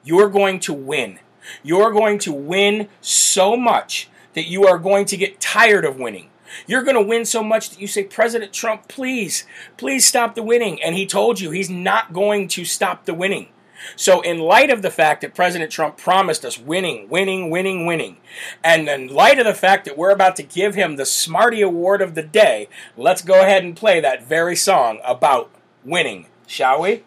You're 0.03 0.29
going 0.29 0.59
to 0.59 0.73
win 0.73 1.21
you're 1.63 1.93
going 1.93 2.19
to 2.21 2.33
win 2.33 2.89
so 3.01 3.57
much 3.57 4.09
that 4.35 4.47
you 4.47 4.67
are 4.67 4.79
going 4.79 5.05
to 5.07 5.17
get 5.17 5.41
tired 5.41 5.85
of 5.85 5.99
winning. 5.99 6.31
You're 6.67 6.83
going 6.83 6.97
to 6.97 7.03
win 7.03 7.25
so 7.25 7.43
much 7.43 7.71
that 7.71 7.81
you 7.81 7.87
say, 7.87 8.05
President 8.05 8.53
Trump, 8.53 8.89
please, 8.89 9.45
please 9.77 10.05
stop 10.05 10.35
the 10.35 10.43
winning. 10.43 10.83
And 10.83 10.95
he 10.95 11.07
told 11.07 11.41
you 11.41 11.51
he's 11.51 11.71
not 11.71 12.13
going 12.13 12.49
to 12.49 12.65
stop 12.65 13.05
the 13.05 13.15
winning. 13.15 13.49
So, 13.97 14.21
in 14.23 14.41
light 14.41 14.71
of 14.71 14.83
the 14.83 14.91
fact 14.91 15.21
that 15.21 15.35
President 15.35 15.71
Trump 15.71 15.97
promised 15.97 16.45
us 16.45 16.59
winning, 16.59 17.09
winning, 17.09 17.49
winning, 17.49 17.87
winning, 17.87 18.19
and 18.63 18.89
in 18.89 19.09
light 19.09 19.39
of 19.39 19.47
the 19.47 19.55
fact 19.55 19.85
that 19.85 19.97
we're 19.97 20.11
about 20.11 20.35
to 20.37 20.43
give 20.43 20.75
him 20.75 20.97
the 20.97 21.07
Smarty 21.07 21.63
Award 21.63 22.03
of 22.03 22.17
the 22.17 22.23
day, 22.23 22.69
let's 22.97 23.23
go 23.23 23.41
ahead 23.41 23.63
and 23.63 23.77
play 23.77 24.01
that 24.01 24.25
very 24.25 24.57
song 24.57 25.01
about 25.05 25.51
winning, 25.85 26.27
shall 26.47 26.83
we? 26.83 27.05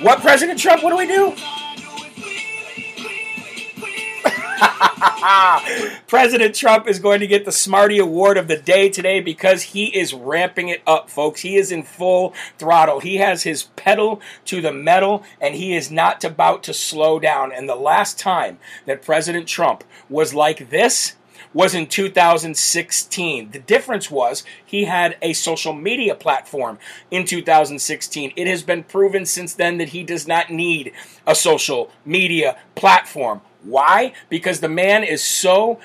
What, 0.00 0.20
President 0.20 0.60
Trump? 0.60 0.82
What 0.82 0.90
do 0.90 0.96
we 0.96 1.06
do? 1.06 1.34
President 6.06 6.54
Trump 6.54 6.86
is 6.86 6.98
going 6.98 7.20
to 7.20 7.26
get 7.26 7.44
the 7.44 7.50
Smarty 7.52 7.98
Award 7.98 8.38
of 8.38 8.46
the 8.46 8.56
day 8.56 8.88
today 8.88 9.20
because 9.20 9.62
he 9.62 9.86
is 9.86 10.14
ramping 10.14 10.68
it 10.68 10.82
up, 10.86 11.10
folks. 11.10 11.40
He 11.40 11.56
is 11.56 11.72
in 11.72 11.82
full 11.82 12.32
throttle. 12.58 13.00
He 13.00 13.16
has 13.16 13.42
his 13.42 13.64
pedal 13.74 14.20
to 14.44 14.60
the 14.60 14.72
metal 14.72 15.24
and 15.40 15.56
he 15.56 15.74
is 15.74 15.90
not 15.90 16.22
about 16.24 16.62
to 16.64 16.74
slow 16.74 17.18
down. 17.18 17.52
And 17.52 17.68
the 17.68 17.74
last 17.74 18.18
time 18.18 18.58
that 18.86 19.02
President 19.02 19.48
Trump 19.48 19.82
was 20.08 20.34
like 20.34 20.70
this, 20.70 21.15
was 21.56 21.74
in 21.74 21.86
2016. 21.86 23.50
The 23.50 23.58
difference 23.58 24.10
was 24.10 24.44
he 24.62 24.84
had 24.84 25.16
a 25.22 25.32
social 25.32 25.72
media 25.72 26.14
platform 26.14 26.78
in 27.10 27.24
2016. 27.24 28.34
It 28.36 28.46
has 28.46 28.62
been 28.62 28.84
proven 28.84 29.24
since 29.24 29.54
then 29.54 29.78
that 29.78 29.88
he 29.88 30.04
does 30.04 30.28
not 30.28 30.50
need 30.50 30.92
a 31.26 31.34
social 31.34 31.90
media 32.04 32.58
platform. 32.74 33.40
Why? 33.62 34.12
Because 34.28 34.60
the 34.60 34.68
man 34.68 35.02
is 35.02 35.24
so 35.24 35.80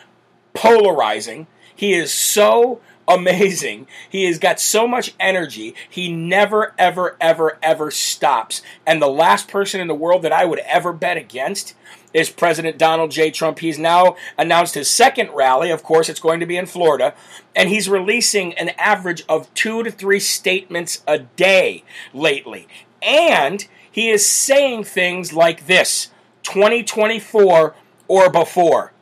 polarizing. 0.53 1.47
He 1.73 1.93
is 1.93 2.11
so 2.11 2.81
amazing. 3.07 3.87
He 4.09 4.25
has 4.25 4.39
got 4.39 4.59
so 4.59 4.87
much 4.87 5.13
energy. 5.19 5.75
He 5.89 6.11
never, 6.11 6.73
ever, 6.77 7.17
ever, 7.19 7.57
ever 7.61 7.91
stops. 7.91 8.61
And 8.85 9.01
the 9.01 9.07
last 9.07 9.47
person 9.47 9.81
in 9.81 9.87
the 9.87 9.95
world 9.95 10.21
that 10.23 10.31
I 10.31 10.45
would 10.45 10.59
ever 10.59 10.93
bet 10.93 11.17
against 11.17 11.75
is 12.13 12.29
President 12.29 12.77
Donald 12.77 13.11
J. 13.11 13.31
Trump. 13.31 13.59
He's 13.59 13.79
now 13.79 14.15
announced 14.37 14.75
his 14.75 14.89
second 14.89 15.31
rally. 15.31 15.71
Of 15.71 15.83
course, 15.83 16.09
it's 16.09 16.19
going 16.19 16.39
to 16.39 16.45
be 16.45 16.57
in 16.57 16.65
Florida. 16.65 17.13
And 17.55 17.69
he's 17.69 17.89
releasing 17.89 18.53
an 18.53 18.69
average 18.77 19.23
of 19.29 19.53
two 19.53 19.83
to 19.83 19.91
three 19.91 20.19
statements 20.19 21.03
a 21.07 21.19
day 21.19 21.83
lately. 22.13 22.67
And 23.01 23.67
he 23.89 24.09
is 24.09 24.25
saying 24.25 24.85
things 24.85 25.33
like 25.33 25.67
this 25.67 26.11
2024 26.43 27.75
or 28.07 28.29
before. 28.29 28.93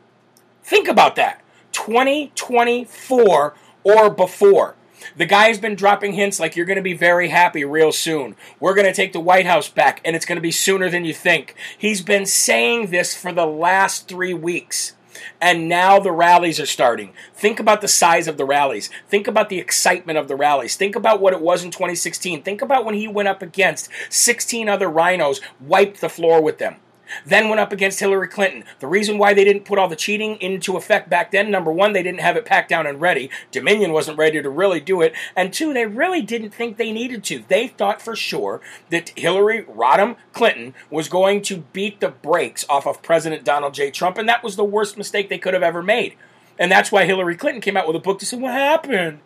Think 0.62 0.88
about 0.88 1.16
that. 1.16 1.42
2024 1.72 3.54
or 3.84 4.10
before. 4.10 4.76
The 5.16 5.26
guy's 5.26 5.58
been 5.58 5.74
dropping 5.74 6.12
hints 6.12 6.38
like 6.38 6.56
you're 6.56 6.66
going 6.66 6.76
to 6.76 6.82
be 6.82 6.96
very 6.96 7.28
happy 7.28 7.64
real 7.64 7.92
soon. 7.92 8.36
We're 8.58 8.74
going 8.74 8.86
to 8.86 8.92
take 8.92 9.12
the 9.12 9.20
White 9.20 9.46
House 9.46 9.68
back, 9.68 10.00
and 10.04 10.14
it's 10.14 10.26
going 10.26 10.36
to 10.36 10.42
be 10.42 10.52
sooner 10.52 10.90
than 10.90 11.04
you 11.04 11.14
think. 11.14 11.54
He's 11.76 12.02
been 12.02 12.26
saying 12.26 12.90
this 12.90 13.16
for 13.16 13.32
the 13.32 13.46
last 13.46 14.08
three 14.08 14.34
weeks. 14.34 14.94
And 15.40 15.68
now 15.68 15.98
the 15.98 16.12
rallies 16.12 16.60
are 16.60 16.66
starting. 16.66 17.12
Think 17.34 17.60
about 17.60 17.80
the 17.80 17.88
size 17.88 18.28
of 18.28 18.36
the 18.36 18.44
rallies. 18.44 18.90
Think 19.08 19.26
about 19.26 19.48
the 19.48 19.58
excitement 19.58 20.18
of 20.18 20.28
the 20.28 20.36
rallies. 20.36 20.76
Think 20.76 20.96
about 20.96 21.20
what 21.20 21.32
it 21.32 21.40
was 21.40 21.64
in 21.64 21.70
2016. 21.70 22.42
Think 22.42 22.62
about 22.62 22.84
when 22.84 22.94
he 22.94 23.08
went 23.08 23.28
up 23.28 23.42
against 23.42 23.90
16 24.08 24.68
other 24.68 24.88
rhinos, 24.88 25.40
wiped 25.60 26.00
the 26.00 26.08
floor 26.08 26.42
with 26.42 26.58
them. 26.58 26.76
Then 27.24 27.48
went 27.48 27.60
up 27.60 27.72
against 27.72 28.00
Hillary 28.00 28.28
Clinton. 28.28 28.64
The 28.78 28.86
reason 28.86 29.18
why 29.18 29.34
they 29.34 29.44
didn't 29.44 29.64
put 29.64 29.78
all 29.78 29.88
the 29.88 29.96
cheating 29.96 30.36
into 30.36 30.76
effect 30.76 31.10
back 31.10 31.30
then, 31.30 31.50
number 31.50 31.72
one, 31.72 31.92
they 31.92 32.02
didn't 32.02 32.20
have 32.20 32.36
it 32.36 32.44
packed 32.44 32.68
down 32.68 32.86
and 32.86 33.00
ready. 33.00 33.30
Dominion 33.50 33.92
wasn't 33.92 34.18
ready 34.18 34.40
to 34.42 34.50
really 34.50 34.80
do 34.80 35.00
it. 35.00 35.14
And 35.36 35.52
two, 35.52 35.72
they 35.72 35.86
really 35.86 36.22
didn't 36.22 36.50
think 36.50 36.76
they 36.76 36.92
needed 36.92 37.24
to. 37.24 37.44
They 37.48 37.68
thought 37.68 38.02
for 38.02 38.16
sure 38.16 38.60
that 38.90 39.10
Hillary 39.16 39.64
Rodham 39.64 40.16
Clinton 40.32 40.74
was 40.90 41.08
going 41.08 41.42
to 41.42 41.64
beat 41.72 42.00
the 42.00 42.08
brakes 42.08 42.64
off 42.68 42.86
of 42.86 43.02
President 43.02 43.44
Donald 43.44 43.74
J. 43.74 43.90
Trump, 43.90 44.18
and 44.18 44.28
that 44.28 44.42
was 44.42 44.56
the 44.56 44.64
worst 44.64 44.96
mistake 44.96 45.28
they 45.28 45.38
could 45.38 45.54
have 45.54 45.62
ever 45.62 45.82
made. 45.82 46.16
And 46.58 46.70
that's 46.70 46.92
why 46.92 47.06
Hillary 47.06 47.36
Clinton 47.36 47.62
came 47.62 47.76
out 47.76 47.86
with 47.86 47.96
a 47.96 48.00
book 48.00 48.18
to 48.18 48.26
say, 48.26 48.36
What 48.36 48.52
happened? 48.52 49.20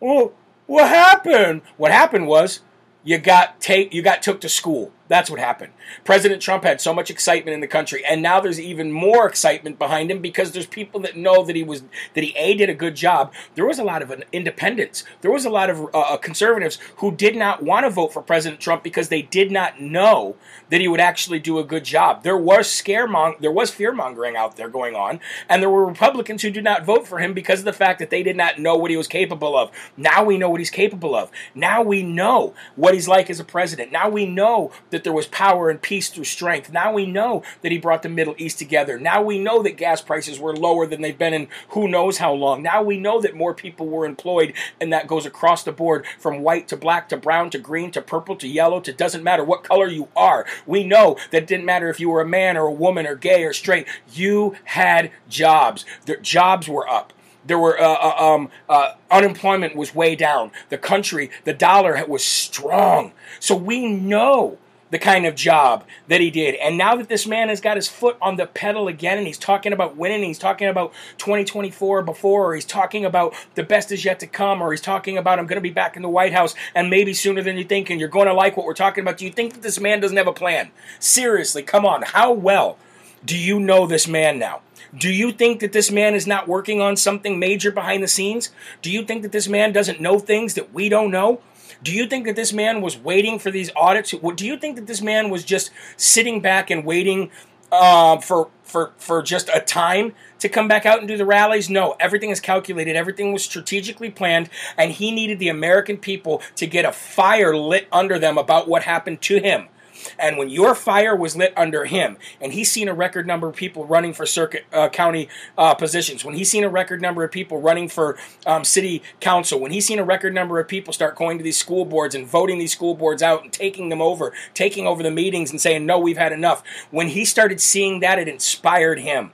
Well, 0.00 0.32
what 0.66 0.88
happened? 0.88 1.62
What 1.76 1.92
happened 1.92 2.26
was 2.26 2.60
you 3.04 3.18
got 3.18 3.60
take 3.60 3.94
you 3.94 4.02
got 4.02 4.22
took 4.22 4.40
to 4.42 4.48
school. 4.48 4.92
That's 5.08 5.30
what 5.30 5.40
happened. 5.40 5.72
President 6.04 6.42
Trump 6.42 6.64
had 6.64 6.80
so 6.80 6.92
much 6.92 7.10
excitement 7.10 7.54
in 7.54 7.60
the 7.60 7.66
country, 7.66 8.04
and 8.04 8.22
now 8.22 8.40
there's 8.40 8.60
even 8.60 8.92
more 8.92 9.26
excitement 9.26 9.78
behind 9.78 10.10
him 10.10 10.20
because 10.20 10.52
there's 10.52 10.66
people 10.66 11.00
that 11.00 11.16
know 11.16 11.42
that 11.44 11.56
he 11.56 11.62
was 11.62 11.82
that 12.14 12.22
he 12.22 12.34
a 12.36 12.54
did 12.54 12.68
a 12.68 12.74
good 12.74 12.94
job. 12.94 13.32
There 13.54 13.64
was 13.64 13.78
a 13.78 13.84
lot 13.84 14.02
of 14.02 14.22
independents. 14.32 15.04
There 15.22 15.30
was 15.30 15.46
a 15.46 15.50
lot 15.50 15.70
of 15.70 15.80
uh, 15.94 15.98
uh, 15.98 16.16
conservatives 16.18 16.78
who 16.96 17.10
did 17.10 17.36
not 17.36 17.62
want 17.62 17.84
to 17.84 17.90
vote 17.90 18.12
for 18.12 18.20
President 18.20 18.60
Trump 18.60 18.82
because 18.82 19.08
they 19.08 19.22
did 19.22 19.50
not 19.50 19.80
know 19.80 20.36
that 20.68 20.80
he 20.80 20.88
would 20.88 21.00
actually 21.00 21.38
do 21.38 21.58
a 21.58 21.64
good 21.64 21.84
job. 21.84 22.22
There 22.22 22.36
was 22.36 22.66
scaremong 22.66 23.40
there 23.40 23.52
was 23.52 23.70
fear 23.70 23.92
mongering 23.92 24.36
out 24.36 24.56
there 24.56 24.68
going 24.68 24.94
on, 24.94 25.20
and 25.48 25.62
there 25.62 25.70
were 25.70 25.86
Republicans 25.86 26.42
who 26.42 26.50
did 26.50 26.64
not 26.64 26.84
vote 26.84 27.06
for 27.06 27.18
him 27.18 27.32
because 27.32 27.60
of 27.60 27.64
the 27.64 27.72
fact 27.72 27.98
that 27.98 28.10
they 28.10 28.22
did 28.22 28.36
not 28.36 28.58
know 28.58 28.76
what 28.76 28.90
he 28.90 28.96
was 28.96 29.08
capable 29.08 29.56
of. 29.56 29.70
Now 29.96 30.22
we 30.22 30.36
know 30.36 30.50
what 30.50 30.60
he's 30.60 30.70
capable 30.70 31.14
of. 31.14 31.30
Now 31.54 31.82
we 31.82 32.02
know 32.02 32.54
what 32.76 32.92
he's 32.92 33.08
like 33.08 33.30
as 33.30 33.40
a 33.40 33.44
president. 33.44 33.90
Now 33.90 34.10
we 34.10 34.26
know 34.26 34.70
that 34.90 34.97
that 34.98 35.04
there 35.04 35.12
was 35.12 35.26
power 35.26 35.70
and 35.70 35.80
peace 35.80 36.08
through 36.08 36.24
strength. 36.24 36.72
Now 36.72 36.92
we 36.92 37.06
know 37.06 37.44
that 37.62 37.70
he 37.70 37.78
brought 37.78 38.02
the 38.02 38.08
Middle 38.08 38.34
East 38.36 38.58
together. 38.58 38.98
Now 38.98 39.22
we 39.22 39.38
know 39.38 39.62
that 39.62 39.76
gas 39.76 40.02
prices 40.02 40.40
were 40.40 40.56
lower 40.56 40.88
than 40.88 41.02
they've 41.02 41.16
been 41.16 41.34
in 41.34 41.46
who 41.68 41.86
knows 41.86 42.18
how 42.18 42.32
long. 42.32 42.64
Now 42.64 42.82
we 42.82 42.98
know 42.98 43.20
that 43.20 43.36
more 43.36 43.54
people 43.54 43.86
were 43.86 44.04
employed, 44.04 44.54
and 44.80 44.92
that 44.92 45.06
goes 45.06 45.24
across 45.24 45.62
the 45.62 45.70
board 45.70 46.04
from 46.18 46.42
white 46.42 46.66
to 46.68 46.76
black 46.76 47.08
to 47.10 47.16
brown 47.16 47.50
to 47.50 47.60
green 47.60 47.92
to 47.92 48.02
purple 48.02 48.34
to 48.34 48.48
yellow 48.48 48.80
to 48.80 48.92
doesn't 48.92 49.22
matter 49.22 49.44
what 49.44 49.62
color 49.62 49.86
you 49.86 50.08
are. 50.16 50.44
We 50.66 50.82
know 50.82 51.16
that 51.30 51.44
it 51.44 51.46
didn't 51.46 51.64
matter 51.64 51.88
if 51.90 52.00
you 52.00 52.10
were 52.10 52.20
a 52.20 52.26
man 52.26 52.56
or 52.56 52.66
a 52.66 52.72
woman 52.72 53.06
or 53.06 53.14
gay 53.14 53.44
or 53.44 53.52
straight. 53.52 53.86
You 54.12 54.56
had 54.64 55.12
jobs. 55.28 55.84
Their 56.06 56.16
jobs 56.16 56.68
were 56.68 56.88
up. 56.88 57.12
There 57.48 57.58
were 57.58 57.80
uh, 57.80 57.94
uh, 57.94 58.34
um, 58.34 58.50
uh, 58.68 58.94
unemployment 59.10 59.74
was 59.74 59.94
way 59.94 60.14
down. 60.16 60.50
The 60.68 60.76
country, 60.76 61.30
the 61.44 61.54
dollar 61.54 62.04
was 62.06 62.24
strong. 62.24 63.12
So 63.40 63.56
we 63.56 63.86
know 63.86 64.58
the 64.90 64.98
kind 64.98 65.26
of 65.26 65.34
job 65.34 65.84
that 66.08 66.20
he 66.20 66.30
did. 66.30 66.54
And 66.56 66.78
now 66.78 66.96
that 66.96 67.08
this 67.08 67.26
man 67.26 67.48
has 67.48 67.60
got 67.60 67.76
his 67.76 67.88
foot 67.88 68.16
on 68.20 68.36
the 68.36 68.46
pedal 68.46 68.88
again 68.88 69.18
and 69.18 69.26
he's 69.26 69.38
talking 69.38 69.72
about 69.72 69.96
winning, 69.96 70.22
he's 70.24 70.38
talking 70.38 70.68
about 70.68 70.92
2024 71.18 72.02
before, 72.02 72.50
or 72.50 72.54
he's 72.54 72.64
talking 72.64 73.04
about 73.04 73.34
the 73.54 73.62
best 73.62 73.92
is 73.92 74.04
yet 74.04 74.20
to 74.20 74.26
come, 74.26 74.62
or 74.62 74.70
he's 74.70 74.80
talking 74.80 75.18
about 75.18 75.38
I'm 75.38 75.46
going 75.46 75.56
to 75.56 75.60
be 75.60 75.70
back 75.70 75.96
in 75.96 76.02
the 76.02 76.08
White 76.08 76.32
House 76.32 76.54
and 76.74 76.90
maybe 76.90 77.12
sooner 77.12 77.42
than 77.42 77.56
you 77.56 77.64
think, 77.64 77.90
and 77.90 78.00
you're 78.00 78.08
going 78.08 78.26
to 78.26 78.34
like 78.34 78.56
what 78.56 78.66
we're 78.66 78.74
talking 78.74 79.02
about. 79.02 79.18
Do 79.18 79.24
you 79.24 79.32
think 79.32 79.54
that 79.54 79.62
this 79.62 79.80
man 79.80 80.00
doesn't 80.00 80.16
have 80.16 80.26
a 80.26 80.32
plan? 80.32 80.70
Seriously, 80.98 81.62
come 81.62 81.84
on. 81.84 82.02
How 82.02 82.32
well 82.32 82.78
do 83.24 83.36
you 83.36 83.60
know 83.60 83.86
this 83.86 84.08
man 84.08 84.38
now? 84.38 84.62
Do 84.96 85.12
you 85.12 85.32
think 85.32 85.60
that 85.60 85.72
this 85.72 85.90
man 85.90 86.14
is 86.14 86.26
not 86.26 86.48
working 86.48 86.80
on 86.80 86.96
something 86.96 87.38
major 87.38 87.70
behind 87.70 88.02
the 88.02 88.08
scenes? 88.08 88.50
Do 88.80 88.90
you 88.90 89.04
think 89.04 89.22
that 89.22 89.32
this 89.32 89.48
man 89.48 89.72
doesn't 89.72 90.00
know 90.00 90.18
things 90.18 90.54
that 90.54 90.72
we 90.72 90.88
don't 90.88 91.10
know? 91.10 91.42
Do 91.82 91.92
you 91.92 92.06
think 92.06 92.26
that 92.26 92.36
this 92.36 92.52
man 92.52 92.80
was 92.80 92.96
waiting 92.96 93.38
for 93.38 93.50
these 93.50 93.70
audits? 93.76 94.10
Do 94.10 94.46
you 94.46 94.56
think 94.56 94.76
that 94.76 94.86
this 94.86 95.00
man 95.00 95.30
was 95.30 95.44
just 95.44 95.70
sitting 95.96 96.40
back 96.40 96.70
and 96.70 96.84
waiting 96.84 97.30
uh, 97.70 98.18
for 98.18 98.50
for 98.62 98.92
for 98.96 99.22
just 99.22 99.48
a 99.54 99.60
time 99.60 100.14
to 100.40 100.48
come 100.48 100.68
back 100.68 100.86
out 100.86 100.98
and 100.98 101.08
do 101.08 101.16
the 101.16 101.26
rallies? 101.26 101.70
No, 101.70 101.96
everything 102.00 102.30
is 102.30 102.40
calculated. 102.40 102.96
Everything 102.96 103.32
was 103.32 103.44
strategically 103.44 104.10
planned, 104.10 104.50
and 104.76 104.92
he 104.92 105.12
needed 105.12 105.38
the 105.38 105.48
American 105.48 105.96
people 105.98 106.42
to 106.56 106.66
get 106.66 106.84
a 106.84 106.92
fire 106.92 107.56
lit 107.56 107.86
under 107.92 108.18
them 108.18 108.38
about 108.38 108.68
what 108.68 108.82
happened 108.82 109.20
to 109.22 109.38
him. 109.38 109.68
And 110.18 110.38
when 110.38 110.48
your 110.48 110.74
fire 110.74 111.16
was 111.16 111.36
lit 111.36 111.52
under 111.56 111.84
him, 111.84 112.16
and 112.40 112.52
he's 112.52 112.70
seen 112.70 112.88
a 112.88 112.94
record 112.94 113.26
number 113.26 113.48
of 113.48 113.56
people 113.56 113.84
running 113.86 114.12
for 114.12 114.26
circuit 114.26 114.64
uh, 114.72 114.88
county 114.88 115.28
uh, 115.56 115.74
positions, 115.74 116.24
when 116.24 116.34
he's 116.34 116.50
seen 116.50 116.64
a 116.64 116.68
record 116.68 117.02
number 117.02 117.24
of 117.24 117.30
people 117.32 117.60
running 117.60 117.88
for 117.88 118.16
um, 118.46 118.64
city 118.64 119.02
council, 119.20 119.60
when 119.60 119.72
he's 119.72 119.86
seen 119.86 119.98
a 119.98 120.04
record 120.04 120.34
number 120.34 120.60
of 120.60 120.68
people 120.68 120.92
start 120.92 121.16
going 121.16 121.38
to 121.38 121.44
these 121.44 121.58
school 121.58 121.84
boards 121.84 122.14
and 122.14 122.26
voting 122.26 122.58
these 122.58 122.72
school 122.72 122.94
boards 122.94 123.22
out 123.22 123.42
and 123.42 123.52
taking 123.52 123.88
them 123.88 124.02
over, 124.02 124.32
taking 124.54 124.86
over 124.86 125.02
the 125.02 125.10
meetings 125.10 125.50
and 125.50 125.60
saying, 125.60 125.84
no, 125.84 125.98
we've 125.98 126.18
had 126.18 126.32
enough. 126.32 126.62
When 126.90 127.08
he 127.08 127.24
started 127.24 127.60
seeing 127.60 128.00
that, 128.00 128.18
it 128.18 128.28
inspired 128.28 129.00
him. 129.00 129.32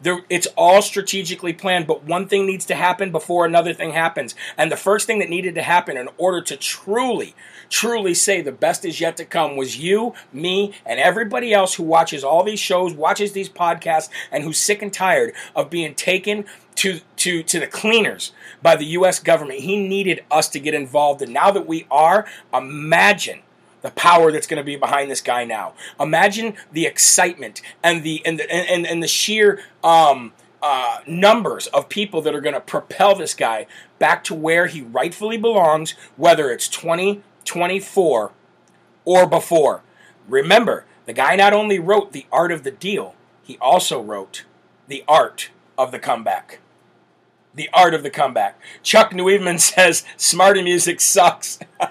There, 0.00 0.20
it's 0.28 0.46
all 0.56 0.82
strategically 0.82 1.54
planned, 1.54 1.86
but 1.86 2.04
one 2.04 2.28
thing 2.28 2.46
needs 2.46 2.66
to 2.66 2.74
happen 2.74 3.10
before 3.10 3.46
another 3.46 3.72
thing 3.72 3.92
happens. 3.92 4.34
And 4.56 4.70
the 4.70 4.76
first 4.76 5.06
thing 5.06 5.20
that 5.20 5.30
needed 5.30 5.54
to 5.54 5.62
happen 5.62 5.96
in 5.96 6.08
order 6.18 6.42
to 6.42 6.56
truly 6.56 7.34
truly 7.68 8.14
say 8.14 8.40
the 8.40 8.52
best 8.52 8.84
is 8.84 9.00
yet 9.00 9.16
to 9.16 9.24
come 9.24 9.56
was 9.56 9.78
you, 9.78 10.14
me, 10.32 10.72
and 10.84 11.00
everybody 11.00 11.52
else 11.52 11.74
who 11.74 11.82
watches 11.82 12.24
all 12.24 12.42
these 12.42 12.60
shows, 12.60 12.92
watches 12.94 13.32
these 13.32 13.48
podcasts, 13.48 14.08
and 14.30 14.44
who's 14.44 14.58
sick 14.58 14.82
and 14.82 14.92
tired 14.92 15.32
of 15.54 15.70
being 15.70 15.94
taken 15.94 16.44
to, 16.76 17.00
to, 17.16 17.42
to 17.42 17.60
the 17.60 17.66
cleaners 17.66 18.32
by 18.62 18.76
the 18.76 18.84
U.S. 18.86 19.18
government. 19.18 19.60
He 19.60 19.76
needed 19.76 20.24
us 20.30 20.48
to 20.50 20.60
get 20.60 20.74
involved. 20.74 21.22
And 21.22 21.32
now 21.32 21.50
that 21.50 21.66
we 21.66 21.86
are, 21.90 22.26
imagine 22.52 23.40
the 23.82 23.90
power 23.92 24.32
that's 24.32 24.46
going 24.46 24.58
to 24.58 24.64
be 24.64 24.76
behind 24.76 25.10
this 25.10 25.20
guy 25.20 25.44
now. 25.44 25.74
Imagine 26.00 26.54
the 26.72 26.86
excitement 26.86 27.62
and 27.82 28.02
the 28.02 28.20
and 28.26 28.38
the 28.38 28.50
and, 28.52 28.86
and 28.86 29.02
the 29.02 29.08
sheer 29.08 29.60
um, 29.84 30.32
uh, 30.62 30.98
numbers 31.06 31.68
of 31.68 31.88
people 31.88 32.20
that 32.22 32.34
are 32.34 32.40
going 32.40 32.54
to 32.54 32.60
propel 32.60 33.14
this 33.14 33.34
guy 33.34 33.66
back 33.98 34.24
to 34.24 34.34
where 34.34 34.66
he 34.66 34.82
rightfully 34.82 35.36
belongs, 35.36 35.92
whether 36.16 36.50
it's 36.50 36.68
20, 36.68 37.22
24 37.46 38.32
or 39.04 39.26
before. 39.26 39.82
Remember, 40.28 40.84
the 41.06 41.12
guy 41.12 41.36
not 41.36 41.52
only 41.52 41.78
wrote 41.78 42.12
The 42.12 42.26
Art 42.30 42.52
of 42.52 42.64
the 42.64 42.70
Deal, 42.70 43.14
he 43.42 43.56
also 43.58 44.00
wrote 44.02 44.44
The 44.88 45.04
Art 45.08 45.50
of 45.78 45.92
the 45.92 45.98
Comeback. 45.98 46.60
The 47.54 47.70
Art 47.72 47.94
of 47.94 48.02
the 48.02 48.10
Comeback. 48.10 48.60
Chuck 48.82 49.14
Newman 49.14 49.58
says 49.60 50.04
Smarty 50.16 50.62
Music 50.62 51.00
sucks. 51.00 51.58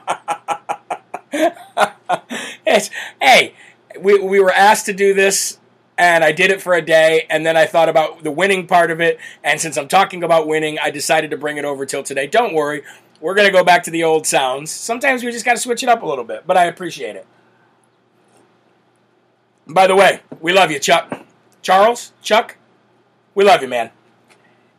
hey, 3.22 3.54
we, 4.00 4.20
we 4.20 4.39
were 4.39 4.52
asked 4.52 4.86
to 4.86 4.94
do 4.94 5.13
this 5.13 5.60
and 5.98 6.24
I 6.24 6.32
did 6.32 6.52
it 6.52 6.62
for 6.62 6.74
a 6.74 6.82
day, 6.82 7.26
and 7.30 7.46
then 7.46 7.56
I 7.56 7.65
thought 7.65 7.89
about 7.89 8.24
the 8.24 8.32
winning 8.32 8.68
part 8.68 8.91
of 8.91 9.00
it. 9.00 9.20
And 9.44 9.62
since 9.62 9.78
I'm 9.78 9.88
talking 9.88 10.24
about 10.24 10.48
winning, 10.48 10.78
I 10.78 10.91
decided 10.91 11.32
to 11.32 11.38
bring 11.38 11.58
it 11.58 11.65
over 11.65 11.86
till 11.86 12.04
today. 12.04 12.28
Don't 12.28 12.54
worry, 12.54 12.84
we're 13.25 13.33
going 13.33 13.47
to 13.47 13.51
go 13.51 13.63
back 13.63 13.81
to 13.81 13.89
the 13.89 14.03
old 14.03 14.27
sounds. 14.27 14.69
Sometimes 14.69 15.23
we 15.23 15.31
just 15.31 15.45
got 15.45 15.55
to 15.55 15.59
switch 15.59 15.81
it 15.81 15.89
up 15.89 16.03
a 16.03 16.05
little 16.05 16.23
bit, 16.23 16.45
but 16.45 16.57
I 16.57 16.65
appreciate 16.65 17.15
it. 17.15 17.25
By 19.65 19.88
the 19.88 19.95
way, 19.95 20.19
we 20.39 20.53
love 20.53 20.69
you, 20.69 20.77
Chuck. 20.77 21.25
Charles, 21.63 22.13
Chuck, 22.21 22.57
we 23.33 23.43
love 23.43 23.63
you, 23.63 23.67
man. 23.67 23.89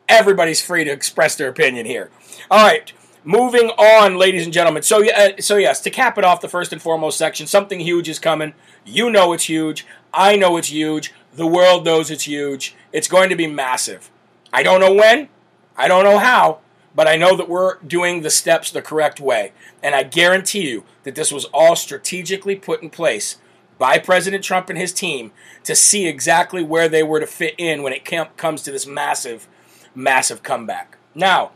Everybody's 0.08 0.64
free 0.64 0.84
to 0.84 0.92
express 0.92 1.34
their 1.34 1.48
opinion 1.48 1.86
here. 1.86 2.08
All 2.48 2.64
right, 2.64 2.92
moving 3.24 3.70
on, 3.70 4.16
ladies 4.16 4.44
and 4.44 4.54
gentlemen. 4.54 4.84
So, 4.84 5.04
uh, 5.10 5.30
so 5.40 5.56
yes, 5.56 5.80
to 5.80 5.90
cap 5.90 6.16
it 6.16 6.22
off, 6.22 6.40
the 6.40 6.48
first 6.48 6.72
and 6.72 6.80
foremost 6.80 7.18
section, 7.18 7.48
something 7.48 7.80
huge 7.80 8.08
is 8.08 8.20
coming. 8.20 8.54
You 8.84 9.10
know 9.10 9.32
it's 9.32 9.48
huge. 9.48 9.84
I 10.14 10.36
know 10.36 10.56
it's 10.56 10.68
huge. 10.68 11.12
The 11.34 11.48
world 11.48 11.84
knows 11.84 12.12
it's 12.12 12.28
huge. 12.28 12.76
It's 12.92 13.08
going 13.08 13.28
to 13.30 13.36
be 13.36 13.48
massive. 13.48 14.08
I 14.52 14.62
don't 14.62 14.78
know 14.78 14.94
when. 14.94 15.30
I 15.76 15.88
don't 15.88 16.04
know 16.04 16.18
how. 16.18 16.60
But 16.96 17.06
I 17.06 17.16
know 17.16 17.36
that 17.36 17.48
we're 17.48 17.78
doing 17.82 18.22
the 18.22 18.30
steps 18.30 18.70
the 18.70 18.80
correct 18.80 19.20
way. 19.20 19.52
And 19.82 19.94
I 19.94 20.02
guarantee 20.02 20.68
you 20.68 20.84
that 21.04 21.14
this 21.14 21.30
was 21.30 21.44
all 21.52 21.76
strategically 21.76 22.56
put 22.56 22.82
in 22.82 22.88
place 22.88 23.36
by 23.78 23.98
President 23.98 24.42
Trump 24.42 24.70
and 24.70 24.78
his 24.78 24.94
team 24.94 25.30
to 25.64 25.76
see 25.76 26.06
exactly 26.06 26.62
where 26.62 26.88
they 26.88 27.02
were 27.02 27.20
to 27.20 27.26
fit 27.26 27.54
in 27.58 27.82
when 27.82 27.92
it 27.92 28.06
comes 28.36 28.62
to 28.62 28.72
this 28.72 28.86
massive, 28.86 29.46
massive 29.94 30.42
comeback. 30.42 30.96
Now, 31.14 31.52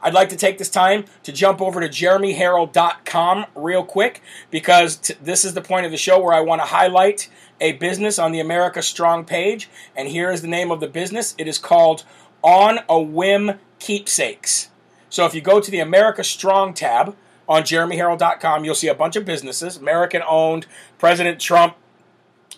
I'd 0.00 0.14
like 0.14 0.28
to 0.28 0.36
take 0.36 0.58
this 0.58 0.70
time 0.70 1.06
to 1.24 1.32
jump 1.32 1.60
over 1.60 1.80
to 1.80 1.88
jeremyherrell.com 1.88 3.46
real 3.56 3.84
quick 3.84 4.22
because 4.50 4.96
t- 4.96 5.14
this 5.20 5.44
is 5.44 5.54
the 5.54 5.60
point 5.60 5.86
of 5.86 5.92
the 5.92 5.98
show 5.98 6.20
where 6.20 6.34
I 6.34 6.40
want 6.40 6.60
to 6.60 6.66
highlight 6.66 7.28
a 7.60 7.72
business 7.72 8.18
on 8.18 8.30
the 8.30 8.40
America 8.40 8.82
Strong 8.82 9.24
page. 9.24 9.68
And 9.96 10.08
here 10.08 10.30
is 10.30 10.42
the 10.42 10.48
name 10.48 10.70
of 10.70 10.78
the 10.78 10.88
business 10.88 11.34
it 11.38 11.48
is 11.48 11.58
called 11.58 12.04
On 12.42 12.80
a 12.88 13.00
Whim 13.00 13.58
Keepsakes. 13.78 14.70
So 15.08 15.24
if 15.24 15.34
you 15.34 15.40
go 15.40 15.60
to 15.60 15.70
the 15.70 15.80
America 15.80 16.24
Strong 16.24 16.74
tab 16.74 17.16
on 17.48 17.62
jeremyherrell.com, 17.62 18.64
you'll 18.64 18.74
see 18.74 18.88
a 18.88 18.94
bunch 18.94 19.16
of 19.16 19.24
businesses, 19.24 19.76
American 19.76 20.22
owned, 20.28 20.66
President 20.98 21.40
Trump, 21.40 21.76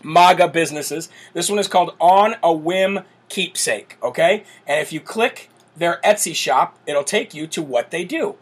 MAGA 0.03 0.49
businesses. 0.49 1.09
This 1.35 1.51
one 1.51 1.59
is 1.59 1.69
called 1.69 1.95
On 2.01 2.37
a 2.43 2.53
Whim 2.53 3.01
Keepsake, 3.29 3.97
okay? 4.03 4.45
And 4.67 4.81
if 4.81 4.93
you 4.93 5.01
click 5.01 5.51
their 5.77 6.01
Etsy 6.05 6.35
shop, 6.35 6.79
it'll 6.87 7.05
take 7.05 7.35
you 7.35 7.47
to 7.49 7.63
what 7.63 7.91
they 7.91 8.05
do. 8.05 8.37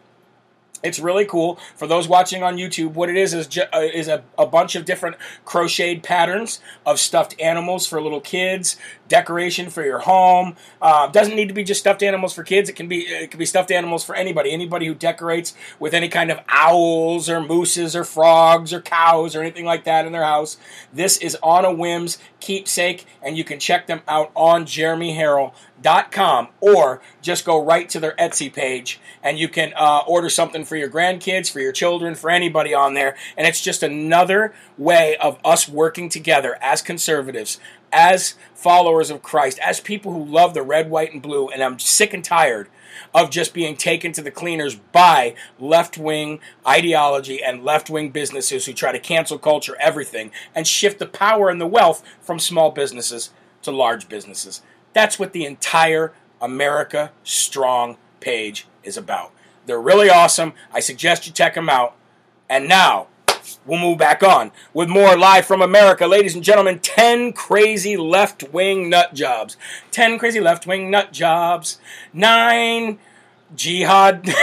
It's 0.83 0.99
really 0.99 1.25
cool 1.25 1.59
for 1.75 1.87
those 1.87 2.07
watching 2.07 2.43
on 2.43 2.57
YouTube. 2.57 2.93
What 2.93 3.09
it 3.09 3.17
is 3.17 3.33
is 3.33 3.47
ju- 3.47 3.63
uh, 3.73 3.79
is 3.79 4.07
a, 4.07 4.23
a 4.37 4.45
bunch 4.45 4.75
of 4.75 4.85
different 4.85 5.15
crocheted 5.43 6.03
patterns 6.03 6.59
of 6.85 6.99
stuffed 6.99 7.39
animals 7.41 7.87
for 7.87 7.99
little 7.99 8.21
kids, 8.21 8.77
decoration 9.07 9.69
for 9.69 9.83
your 9.83 9.99
home. 9.99 10.55
Uh, 10.81 11.07
doesn't 11.07 11.35
need 11.35 11.47
to 11.47 11.53
be 11.53 11.63
just 11.63 11.79
stuffed 11.79 12.03
animals 12.03 12.33
for 12.33 12.43
kids. 12.43 12.69
It 12.69 12.75
can 12.75 12.87
be 12.87 12.99
it 12.99 13.31
can 13.31 13.37
be 13.37 13.45
stuffed 13.45 13.71
animals 13.71 14.03
for 14.03 14.15
anybody. 14.15 14.51
Anybody 14.51 14.87
who 14.87 14.95
decorates 14.95 15.53
with 15.79 15.93
any 15.93 16.09
kind 16.09 16.31
of 16.31 16.39
owls 16.49 17.29
or 17.29 17.41
mooses 17.41 17.95
or 17.95 18.03
frogs 18.03 18.73
or 18.73 18.81
cows 18.81 19.35
or 19.35 19.41
anything 19.41 19.65
like 19.65 19.83
that 19.85 20.05
in 20.05 20.11
their 20.11 20.23
house. 20.23 20.57
This 20.93 21.17
is 21.17 21.37
on 21.41 21.65
a 21.65 21.73
whim's 21.73 22.17
keepsake, 22.39 23.05
and 23.21 23.37
you 23.37 23.43
can 23.43 23.59
check 23.59 23.87
them 23.87 24.01
out 24.07 24.31
on 24.35 24.65
jeremyherrell.com 24.65 26.47
or 26.61 27.01
just 27.21 27.45
go 27.45 27.63
right 27.63 27.89
to 27.89 27.99
their 27.99 28.15
Etsy 28.15 28.51
page 28.51 28.99
and 29.23 29.37
you 29.37 29.49
can 29.49 29.73
uh, 29.75 30.03
order 30.07 30.29
something 30.29 30.63
for 30.63 30.75
your 30.75 30.89
grandkids, 30.89 31.51
for 31.51 31.59
your 31.59 31.71
children, 31.71 32.15
for 32.15 32.29
anybody 32.29 32.73
on 32.73 32.93
there. 32.93 33.15
And 33.35 33.45
it's 33.45 33.61
just 33.61 33.83
another 33.83 34.53
way 34.77 35.17
of 35.17 35.37
us 35.43 35.67
working 35.67 36.07
together 36.09 36.57
as 36.61 36.81
conservatives, 36.81 37.59
as 37.91 38.35
followers 38.53 39.09
of 39.09 39.23
Christ, 39.23 39.59
as 39.59 39.79
people 39.79 40.13
who 40.13 40.23
love 40.23 40.53
the 40.53 40.61
red, 40.61 40.89
white, 40.89 41.13
and 41.13 41.21
blue. 41.21 41.49
And 41.49 41.63
I'm 41.63 41.79
sick 41.79 42.13
and 42.13 42.23
tired 42.23 42.69
of 43.13 43.29
just 43.29 43.53
being 43.53 43.75
taken 43.75 44.11
to 44.13 44.21
the 44.21 44.31
cleaners 44.31 44.75
by 44.75 45.35
left 45.59 45.97
wing 45.97 46.39
ideology 46.67 47.43
and 47.43 47.63
left 47.63 47.89
wing 47.89 48.09
businesses 48.09 48.65
who 48.65 48.73
try 48.73 48.91
to 48.91 48.99
cancel 48.99 49.37
culture, 49.37 49.77
everything, 49.79 50.31
and 50.55 50.67
shift 50.67 50.99
the 50.99 51.05
power 51.05 51.49
and 51.49 51.61
the 51.61 51.67
wealth 51.67 52.03
from 52.21 52.39
small 52.39 52.71
businesses 52.71 53.31
to 53.61 53.71
large 53.71 54.09
businesses. 54.09 54.61
That's 54.93 55.19
what 55.19 55.33
the 55.33 55.45
entire 55.45 56.13
America 56.41 57.11
Strong 57.23 57.97
page 58.19 58.67
is 58.83 58.97
about. 58.97 59.31
They're 59.65 59.81
really 59.81 60.09
awesome. 60.09 60.53
I 60.73 60.79
suggest 60.79 61.27
you 61.27 61.33
check 61.33 61.55
them 61.55 61.69
out. 61.69 61.95
And 62.49 62.67
now, 62.67 63.07
we'll 63.67 63.79
move 63.79 63.97
back 63.97 64.23
on 64.23 64.51
with 64.73 64.89
more 64.89 65.17
live 65.17 65.45
from 65.45 65.61
America. 65.61 66.07
Ladies 66.07 66.33
and 66.33 66.43
gentlemen, 66.43 66.79
10 66.79 67.33
crazy 67.33 67.97
left 67.97 68.51
wing 68.51 68.89
nut 68.89 69.13
jobs. 69.13 69.57
10 69.91 70.17
crazy 70.17 70.39
left 70.39 70.65
wing 70.65 70.89
nut 70.89 71.11
jobs. 71.11 71.79
9 72.13 72.97
jihad. 73.55 74.33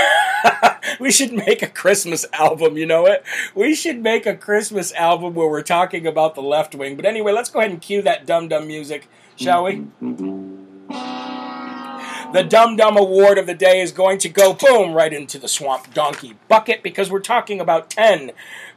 we 1.01 1.11
should 1.11 1.33
make 1.33 1.63
a 1.63 1.69
Christmas 1.69 2.27
album, 2.33 2.77
you 2.77 2.87
know 2.87 3.07
it? 3.07 3.25
We 3.55 3.75
should 3.75 4.03
make 4.03 4.27
a 4.27 4.37
Christmas 4.37 4.93
album 4.93 5.35
where 5.35 5.49
we're 5.49 5.63
talking 5.63 6.07
about 6.07 6.35
the 6.35 6.43
left 6.43 6.75
wing. 6.75 6.97
But 6.97 7.07
anyway, 7.07 7.33
let's 7.33 7.51
go 7.51 7.61
ahead 7.61 7.71
and 7.71 7.81
cue 7.81 8.03
that 8.03 8.27
dumb 8.27 8.49
dumb 8.49 8.67
music, 8.67 9.09
shall 9.37 9.65
we? 9.65 9.87
The 12.35 12.43
Dum 12.43 12.75
Dum 12.75 12.97
Award 12.97 13.39
of 13.39 13.47
the 13.47 13.55
day 13.55 13.81
is 13.81 13.93
going 13.93 14.19
to 14.19 14.29
go 14.29 14.55
boom 14.55 14.93
right 14.93 15.13
into 15.13 15.39
the 15.39 15.47
Swamp 15.47 15.95
Donkey 15.95 16.35
bucket 16.49 16.83
because 16.83 17.09
we're 17.09 17.21
talking 17.21 17.61
about 17.61 17.91
10 17.91 18.33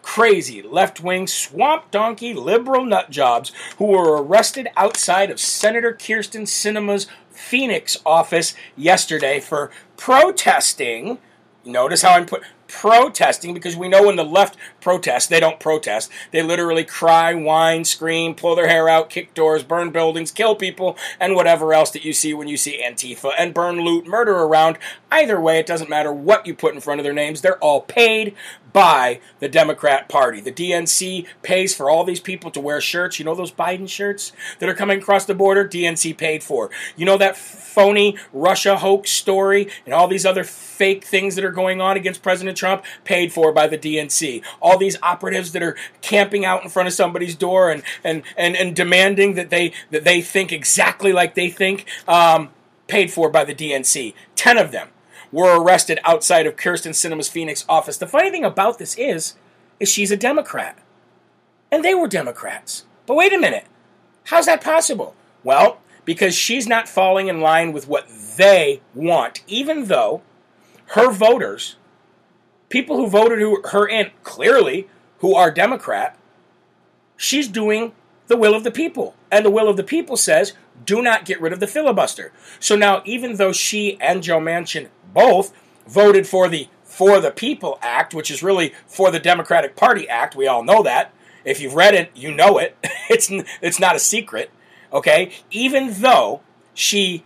crazy 0.08 0.62
left 0.62 1.02
wing 1.02 1.28
swamp 1.28 1.92
donkey 1.92 2.34
liberal 2.34 2.86
nut 2.86 3.10
jobs 3.10 3.52
who 3.78 3.86
were 3.86 4.24
arrested 4.24 4.66
outside 4.78 5.30
of 5.30 5.38
Senator 5.38 5.94
Kyrsten 5.94 6.44
Sinema's 6.44 7.08
Phoenix 7.30 7.98
office 8.06 8.56
yesterday 8.78 9.42
for 9.42 9.70
protesting. 9.98 11.18
Notice 11.66 12.04
how 12.04 12.12
I'm 12.12 12.26
put 12.26 12.44
protesting 12.70 13.54
because 13.54 13.76
we 13.76 13.90
know 13.90 14.08
when 14.08 14.16
the 14.16 14.24
left 14.24 14.56
protests, 14.88 15.28
they 15.28 15.42
don't 15.42 15.60
protest. 15.60 16.10
They 16.32 16.42
literally 16.42 16.86
cry, 16.86 17.34
whine, 17.34 17.84
scream, 17.84 18.34
pull 18.34 18.56
their 18.56 18.70
hair 18.70 18.88
out, 18.88 19.10
kick 19.10 19.34
doors, 19.34 19.62
burn 19.62 19.90
buildings, 19.92 20.32
kill 20.32 20.56
people, 20.56 20.96
and 21.20 21.36
whatever 21.36 21.74
else 21.74 21.92
that 21.92 22.06
you 22.06 22.14
see 22.14 22.34
when 22.34 22.48
you 22.48 22.56
see 22.56 22.82
Antifa 22.82 23.34
and 23.38 23.54
burn, 23.54 23.82
loot, 23.82 24.08
murder 24.08 24.38
around. 24.38 24.78
Either 25.12 25.42
way, 25.42 25.60
it 25.60 25.66
doesn't 25.66 25.90
matter 25.90 26.14
what 26.14 26.48
you 26.48 26.56
put 26.56 26.74
in 26.74 26.80
front 26.80 27.02
of 27.02 27.04
their 27.04 27.12
names. 27.12 27.42
They're 27.42 27.60
all 27.60 27.82
paid 27.82 28.34
by 28.78 29.20
the 29.40 29.50
Democrat 29.50 30.08
Party. 30.08 30.40
The 30.40 30.52
DNC 30.52 31.26
pays 31.42 31.76
for 31.76 31.90
all 31.90 32.04
these 32.04 32.20
people 32.20 32.52
to 32.52 32.60
wear 32.60 32.80
shirts. 32.80 33.18
You 33.18 33.26
know 33.26 33.34
those 33.34 33.52
Biden 33.52 33.90
shirts 33.90 34.32
that 34.60 34.70
are 34.70 34.76
coming 34.76 35.00
across 35.00 35.26
the 35.26 35.34
border? 35.34 35.68
DNC 35.68 36.16
paid 36.16 36.44
for. 36.44 36.70
You 36.96 37.06
know 37.06 37.18
that 37.18 37.36
phony 37.36 38.18
Russia 38.32 38.78
hoax 38.78 39.10
story 39.10 39.68
and 39.86 39.96
all 39.96 40.08
these 40.08 40.28
other 40.28 40.44
fake 40.44 41.04
things 41.04 41.34
that 41.36 41.44
are 41.44 41.52
going 41.52 41.82
on 41.82 41.98
against 41.98 42.22
President 42.22 42.56
Trump? 42.56 42.84
Paid 43.04 43.34
for 43.34 43.52
by 43.52 43.66
the 43.66 43.80
DNC. 43.80 44.44
All 44.62 44.77
these 44.78 44.98
operatives 45.02 45.52
that 45.52 45.64
are 45.64 45.76
camping 46.02 46.46
out 46.46 46.64
in 46.64 46.70
front 46.70 46.88
of 46.88 46.94
somebody's 46.94 47.36
door 47.36 47.72
and, 47.72 47.84
and, 48.04 48.24
and, 48.38 48.56
and 48.56 48.76
demanding 48.76 49.36
that 49.36 49.50
they, 49.50 49.74
that 49.92 50.04
they 50.04 50.22
think 50.22 50.52
exactly 50.52 51.12
like 51.12 51.36
they 51.36 51.50
think, 51.50 51.86
um, 52.08 52.50
paid 52.88 53.12
for 53.12 53.30
by 53.30 53.44
the 53.44 53.56
DNC. 53.56 54.14
Ten 54.36 54.58
of 54.58 54.72
them 54.72 54.90
were 55.32 55.62
arrested 55.62 56.00
outside 56.04 56.46
of 56.46 56.56
Kyrsten 56.56 56.92
Sinema's 56.92 57.30
Phoenix 57.30 57.66
office. 57.68 57.98
The 57.98 58.08
funny 58.08 58.32
thing 58.32 58.46
about 58.46 58.80
this 58.80 58.96
is, 58.96 59.36
is 59.80 59.90
she's 59.90 60.12
a 60.12 60.18
Democrat. 60.18 60.78
And 61.72 61.84
they 61.84 61.94
were 61.94 62.08
Democrats. 62.08 62.86
But 63.06 63.16
wait 63.16 63.34
a 63.34 63.38
minute. 63.38 63.66
How's 64.26 64.46
that 64.46 64.64
possible? 64.64 65.16
Well, 65.44 65.80
because 66.06 66.36
she's 66.36 66.68
not 66.68 66.90
falling 66.90 67.28
in 67.28 67.42
line 67.42 67.72
with 67.72 67.88
what 67.88 68.08
they 68.38 68.82
want, 68.94 69.42
even 69.48 69.86
though 69.86 70.22
her 70.88 71.12
voters, 71.12 71.77
people 72.70 72.98
who 72.98 73.08
voted 73.08 73.40
her 73.72 73.88
in 73.88 74.12
clearly, 74.24 74.88
who 75.20 75.36
are 75.36 75.52
Democrat, 75.52 76.18
she's 77.16 77.48
doing 77.48 77.94
the 78.28 78.38
will 78.38 78.54
of 78.54 78.64
the 78.64 78.72
people. 78.72 79.16
And 79.32 79.46
the 79.46 79.52
will 79.52 79.70
of 79.70 79.78
the 79.78 79.84
people 79.84 80.18
says, 80.18 80.54
do 80.86 81.02
not 81.02 81.26
get 81.26 81.42
rid 81.42 81.54
of 81.54 81.60
the 81.60 81.68
filibuster. 81.68 82.32
So 82.60 82.76
now, 82.76 83.02
even 83.06 83.36
though 83.36 83.52
she 83.52 84.00
and 84.00 84.22
Joe 84.22 84.40
Manchin 84.40 84.90
both 85.14 85.54
voted 85.88 86.28
for 86.28 86.48
the 86.48 86.68
For 86.84 87.20
the 87.20 87.32
People 87.32 87.78
Act, 87.82 88.14
which 88.14 88.32
is 88.32 88.44
really 88.44 88.74
for 88.88 89.12
the 89.12 89.20
Democratic 89.20 89.76
Party 89.76 90.08
Act. 90.08 90.36
We 90.36 90.48
all 90.48 90.64
know 90.64 90.84
that. 90.84 91.14
If 91.46 91.62
you've 91.62 91.76
read 91.76 91.94
it, 91.94 92.12
you 92.16 92.34
know 92.34 92.58
it. 92.58 92.76
It's 93.10 93.32
it's 93.62 93.80
not 93.80 93.96
a 93.96 94.00
secret. 94.00 94.52
Okay? 94.92 95.32
Even 95.50 96.02
though 96.02 96.42
she 96.74 97.24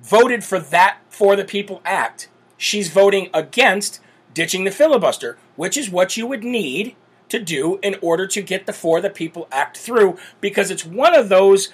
voted 0.00 0.44
for 0.44 0.60
that 0.60 0.98
For 1.08 1.34
the 1.34 1.44
People 1.44 1.82
Act, 1.84 2.28
she's 2.56 2.88
voting 2.88 3.30
against 3.34 4.00
ditching 4.34 4.64
the 4.64 4.70
filibuster, 4.70 5.38
which 5.56 5.76
is 5.76 5.88
what 5.88 6.16
you 6.16 6.26
would 6.26 6.44
need 6.44 6.96
to 7.28 7.38
do 7.38 7.78
in 7.82 7.96
order 8.02 8.26
to 8.26 8.42
get 8.42 8.66
the 8.66 8.72
For 8.72 9.00
the 9.00 9.10
People 9.10 9.48
Act 9.50 9.78
through 9.78 10.18
because 10.40 10.70
it's 10.70 10.84
one 10.84 11.14
of 11.14 11.28
those 11.28 11.72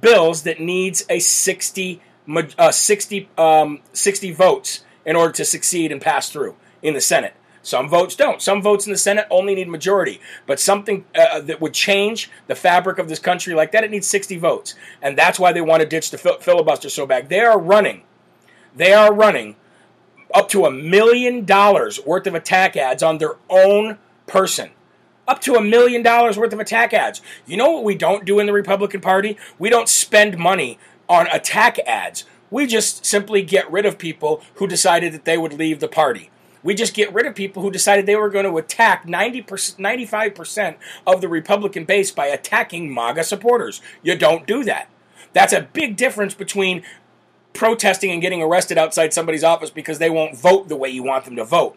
bills 0.00 0.42
that 0.42 0.60
needs 0.60 1.04
a 1.10 1.18
60 1.18 2.00
uh, 2.58 2.70
60, 2.70 3.28
um, 3.36 3.80
60 3.92 4.32
votes 4.32 4.84
in 5.04 5.16
order 5.16 5.32
to 5.32 5.44
succeed 5.44 5.90
and 5.90 6.00
pass 6.00 6.30
through 6.30 6.54
in 6.80 6.94
the 6.94 7.00
Senate. 7.00 7.34
Some 7.62 7.88
votes 7.88 8.16
don't. 8.16 8.42
Some 8.42 8.60
votes 8.60 8.86
in 8.86 8.92
the 8.92 8.98
Senate 8.98 9.26
only 9.30 9.54
need 9.54 9.68
majority. 9.68 10.20
But 10.46 10.58
something 10.58 11.04
uh, 11.14 11.40
that 11.40 11.60
would 11.60 11.74
change 11.74 12.30
the 12.48 12.56
fabric 12.56 12.98
of 12.98 13.08
this 13.08 13.20
country 13.20 13.54
like 13.54 13.72
that, 13.72 13.84
it 13.84 13.90
needs 13.90 14.06
60 14.08 14.36
votes. 14.38 14.74
And 15.00 15.16
that's 15.16 15.38
why 15.38 15.52
they 15.52 15.60
want 15.60 15.80
to 15.80 15.88
ditch 15.88 16.10
the 16.10 16.18
filibuster 16.18 16.88
so 16.88 17.06
bad. 17.06 17.28
They 17.28 17.40
are 17.40 17.58
running, 17.58 18.02
they 18.74 18.92
are 18.92 19.14
running 19.14 19.56
up 20.34 20.48
to 20.50 20.64
a 20.66 20.70
million 20.70 21.44
dollars 21.44 22.00
worth 22.04 22.26
of 22.26 22.34
attack 22.34 22.76
ads 22.76 23.02
on 23.02 23.18
their 23.18 23.36
own 23.48 23.98
person. 24.26 24.70
Up 25.28 25.40
to 25.42 25.54
a 25.54 25.62
million 25.62 26.02
dollars 26.02 26.36
worth 26.36 26.52
of 26.52 26.58
attack 26.60 26.92
ads. 26.92 27.22
You 27.46 27.56
know 27.56 27.70
what 27.70 27.84
we 27.84 27.94
don't 27.94 28.24
do 28.24 28.40
in 28.40 28.46
the 28.46 28.52
Republican 28.52 29.00
Party? 29.00 29.36
We 29.58 29.70
don't 29.70 29.88
spend 29.88 30.36
money 30.36 30.78
on 31.08 31.26
attack 31.28 31.78
ads. 31.80 32.24
We 32.50 32.66
just 32.66 33.06
simply 33.06 33.42
get 33.42 33.70
rid 33.70 33.86
of 33.86 33.98
people 33.98 34.42
who 34.56 34.66
decided 34.66 35.12
that 35.12 35.24
they 35.24 35.38
would 35.38 35.54
leave 35.54 35.80
the 35.80 35.88
party. 35.88 36.30
We 36.62 36.74
just 36.74 36.94
get 36.94 37.12
rid 37.12 37.26
of 37.26 37.34
people 37.34 37.62
who 37.62 37.70
decided 37.70 38.06
they 38.06 38.16
were 38.16 38.30
going 38.30 38.44
to 38.44 38.56
attack 38.56 39.06
90%, 39.06 39.76
95% 39.78 40.76
of 41.06 41.20
the 41.20 41.28
Republican 41.28 41.84
base 41.84 42.10
by 42.10 42.26
attacking 42.26 42.92
MAGA 42.92 43.24
supporters. 43.24 43.80
You 44.02 44.16
don't 44.16 44.46
do 44.46 44.62
that. 44.64 44.88
That's 45.32 45.52
a 45.52 45.68
big 45.72 45.96
difference 45.96 46.34
between 46.34 46.82
protesting 47.52 48.10
and 48.10 48.22
getting 48.22 48.42
arrested 48.42 48.78
outside 48.78 49.12
somebody's 49.12 49.44
office 49.44 49.70
because 49.70 49.98
they 49.98 50.10
won't 50.10 50.36
vote 50.36 50.68
the 50.68 50.76
way 50.76 50.88
you 50.88 51.02
want 51.02 51.24
them 51.24 51.36
to 51.36 51.44
vote. 51.44 51.76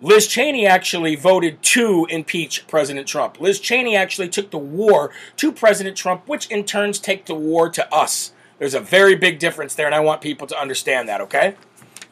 Liz 0.00 0.28
Cheney 0.28 0.64
actually 0.64 1.16
voted 1.16 1.60
to 1.62 2.06
impeach 2.08 2.66
President 2.68 3.08
Trump. 3.08 3.40
Liz 3.40 3.58
Cheney 3.58 3.96
actually 3.96 4.28
took 4.28 4.50
the 4.50 4.58
war 4.58 5.10
to 5.36 5.50
President 5.50 5.96
Trump, 5.96 6.28
which 6.28 6.48
in 6.50 6.64
turns 6.64 7.00
take 7.00 7.26
the 7.26 7.34
war 7.34 7.68
to 7.70 7.92
us. 7.92 8.32
There's 8.58 8.74
a 8.74 8.80
very 8.80 9.16
big 9.16 9.40
difference 9.40 9.74
there, 9.74 9.86
and 9.86 9.94
I 9.94 10.00
want 10.00 10.20
people 10.20 10.46
to 10.48 10.60
understand 10.60 11.08
that, 11.08 11.20
okay? 11.22 11.56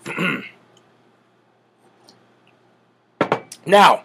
now, 3.66 4.02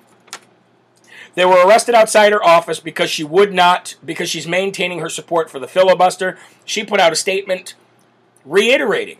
they 1.33 1.45
were 1.45 1.65
arrested 1.65 1.95
outside 1.95 2.33
her 2.33 2.43
office 2.43 2.79
because 2.79 3.09
she 3.09 3.23
would 3.23 3.53
not, 3.53 3.95
because 4.03 4.29
she's 4.29 4.47
maintaining 4.47 4.99
her 4.99 5.09
support 5.09 5.49
for 5.49 5.59
the 5.59 5.67
filibuster. 5.67 6.37
She 6.65 6.83
put 6.83 6.99
out 6.99 7.13
a 7.13 7.15
statement 7.15 7.75
reiterating 8.45 9.19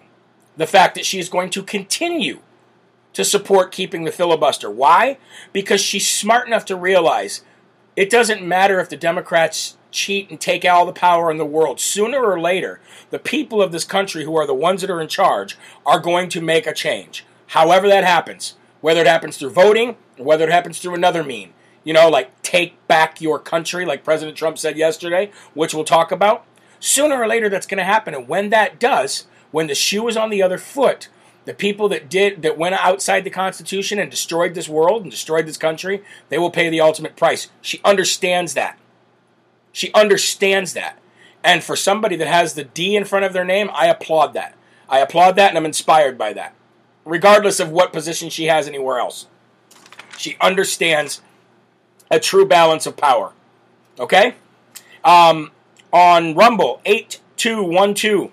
the 0.58 0.68
fact 0.68 0.96
that 0.96 1.06
she 1.06 1.20
is 1.20 1.30
going 1.30 1.50
to 1.52 1.64
continue 1.64 2.40
to 3.14 3.26
support 3.26 3.72
keeping 3.72 4.04
the 4.04 4.12
filibuster. 4.12 4.70
Why? 4.70 5.18
Because 5.52 5.82
she's 5.82 6.08
smart 6.08 6.48
enough 6.48 6.66
to 6.66 6.76
realize 6.76 7.44
it 7.96 8.10
doesn't 8.10 8.42
matter 8.42 8.80
if 8.80 8.90
the 8.90 8.98
Democrats 8.98 9.78
cheat 9.92 10.30
and 10.30 10.40
take 10.40 10.64
all 10.64 10.86
the 10.86 10.94
power 10.94 11.30
in 11.30 11.38
the 11.38 11.46
world. 11.46 11.80
Sooner 11.80 12.24
or 12.24 12.40
later, 12.40 12.80
the 13.10 13.20
people 13.20 13.62
of 13.62 13.72
this 13.72 13.84
country, 13.84 14.24
who 14.24 14.38
are 14.38 14.48
the 14.48 14.54
ones 14.54 14.82
that 14.82 14.90
are 14.90 15.02
in 15.02 15.10
charge, 15.10 15.58
are 15.86 16.00
going 16.00 16.30
to 16.30 16.42
make 16.42 16.66
a 16.66 16.74
change. 16.74 17.26
However, 17.48 17.88
that 17.90 18.06
happens, 18.06 18.56
whether 18.80 19.02
it 19.02 19.08
happens 19.08 19.38
through 19.38 19.50
voting, 19.50 19.98
or 20.18 20.26
whether 20.26 20.46
it 20.46 20.52
happens 20.52 20.80
through 20.80 20.96
another 20.96 21.24
mean. 21.24 21.52
You 21.84 21.94
know, 21.94 22.10
like 22.10 22.42
take 22.42 22.88
back 22.88 23.20
your 23.20 23.40
country, 23.40 23.86
like 23.86 24.04
President 24.06 24.38
Trump 24.38 24.58
said 24.58 24.78
yesterday, 24.78 25.32
which 25.54 25.74
we'll 25.74 25.84
talk 25.84 26.12
about. 26.12 26.46
Sooner 26.82 27.22
or 27.22 27.28
later, 27.28 27.48
that's 27.48 27.68
going 27.68 27.78
to 27.78 27.84
happen. 27.84 28.14
And 28.14 28.28
when 28.28 28.50
that 28.50 28.80
does, 28.80 29.28
when 29.52 29.68
the 29.68 29.76
shoe 29.76 30.08
is 30.08 30.18
on 30.18 30.32
the 30.32 30.42
other 30.42 30.58
foot, 30.58 31.08
the 31.46 31.54
people 31.54 31.88
that 31.90 32.10
did 32.10 32.42
that 32.42 32.58
went 32.58 32.76
outside 32.76 33.24
the 33.24 33.30
Constitution 33.30 34.00
and 34.00 34.10
destroyed 34.10 34.56
this 34.56 34.68
world 34.68 35.04
and 35.04 35.12
destroyed 35.12 35.46
this 35.46 35.58
country, 35.58 36.04
they 36.30 36.40
will 36.40 36.50
pay 36.50 36.70
the 36.70 36.82
ultimate 36.82 37.16
price. 37.16 37.50
She 37.62 37.80
understands 37.86 38.56
that. 38.56 38.80
She 39.72 39.94
understands 39.94 40.74
that. 40.74 41.00
And 41.44 41.64
for 41.64 41.76
somebody 41.76 42.16
that 42.16 42.28
has 42.28 42.56
the 42.56 42.64
D 42.64 42.96
in 42.96 43.06
front 43.06 43.26
of 43.26 43.34
their 43.34 43.46
name, 43.46 43.70
I 43.74 43.88
applaud 43.88 44.34
that. 44.34 44.56
I 44.90 45.00
applaud 45.00 45.36
that 45.36 45.50
and 45.50 45.58
I'm 45.58 45.66
inspired 45.66 46.18
by 46.18 46.34
that. 46.34 46.56
Regardless 47.06 47.60
of 47.60 47.72
what 47.72 47.94
position 47.94 48.30
she 48.30 48.46
has 48.46 48.68
anywhere 48.68 49.00
else. 49.00 49.28
She 50.18 50.36
understands 50.42 51.22
a 52.10 52.20
true 52.20 52.46
balance 52.46 52.86
of 52.86 52.98
power. 52.98 53.34
Okay? 54.00 54.36
Um, 55.04 55.52
on 55.92 56.36
Rumble, 56.36 56.82
8212 56.86 58.32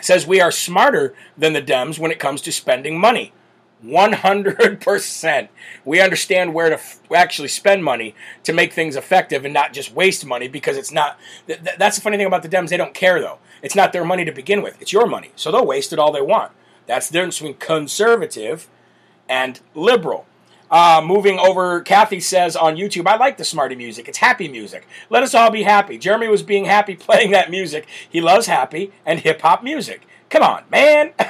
says 0.00 0.26
we 0.26 0.40
are 0.40 0.50
smarter 0.50 1.14
than 1.36 1.52
the 1.52 1.62
Dems 1.62 1.98
when 1.98 2.10
it 2.10 2.18
comes 2.18 2.40
to 2.42 2.52
spending 2.52 2.98
money. 2.98 3.32
100%. 3.84 5.48
We 5.84 6.00
understand 6.00 6.54
where 6.54 6.70
to 6.70 6.76
f- 6.76 7.00
actually 7.14 7.48
spend 7.48 7.84
money 7.84 8.14
to 8.44 8.52
make 8.52 8.72
things 8.72 8.96
effective 8.96 9.44
and 9.44 9.52
not 9.52 9.72
just 9.72 9.92
waste 9.92 10.24
money 10.24 10.48
because 10.48 10.76
it's 10.76 10.92
not. 10.92 11.18
Th- 11.46 11.62
th- 11.62 11.76
that's 11.78 11.96
the 11.96 12.02
funny 12.02 12.16
thing 12.16 12.26
about 12.26 12.42
the 12.42 12.48
Dems. 12.48 12.70
They 12.70 12.76
don't 12.76 12.94
care, 12.94 13.20
though. 13.20 13.38
It's 13.62 13.74
not 13.76 13.92
their 13.92 14.04
money 14.04 14.24
to 14.24 14.32
begin 14.32 14.62
with, 14.62 14.80
it's 14.80 14.92
your 14.92 15.06
money. 15.06 15.30
So 15.36 15.50
they'll 15.50 15.66
waste 15.66 15.92
it 15.92 15.98
all 15.98 16.12
they 16.12 16.22
want. 16.22 16.52
That's 16.86 17.08
the 17.08 17.14
difference 17.14 17.38
between 17.38 17.56
conservative 17.56 18.68
and 19.28 19.60
liberal. 19.74 20.26
Uh, 20.70 21.00
moving 21.04 21.38
over, 21.38 21.80
Kathy 21.80 22.20
says 22.20 22.56
on 22.56 22.76
YouTube, 22.76 23.06
I 23.06 23.16
like 23.16 23.36
the 23.36 23.44
Smarty 23.44 23.76
music. 23.76 24.08
It's 24.08 24.18
happy 24.18 24.48
music. 24.48 24.86
Let 25.10 25.22
us 25.22 25.34
all 25.34 25.50
be 25.50 25.62
happy. 25.62 25.98
Jeremy 25.98 26.28
was 26.28 26.42
being 26.42 26.64
happy 26.64 26.94
playing 26.96 27.30
that 27.30 27.50
music. 27.50 27.86
He 28.08 28.20
loves 28.20 28.46
happy 28.46 28.92
and 29.04 29.20
hip 29.20 29.40
hop 29.42 29.62
music. 29.62 30.02
Come 30.28 30.42
on, 30.42 30.64
man. 30.70 31.12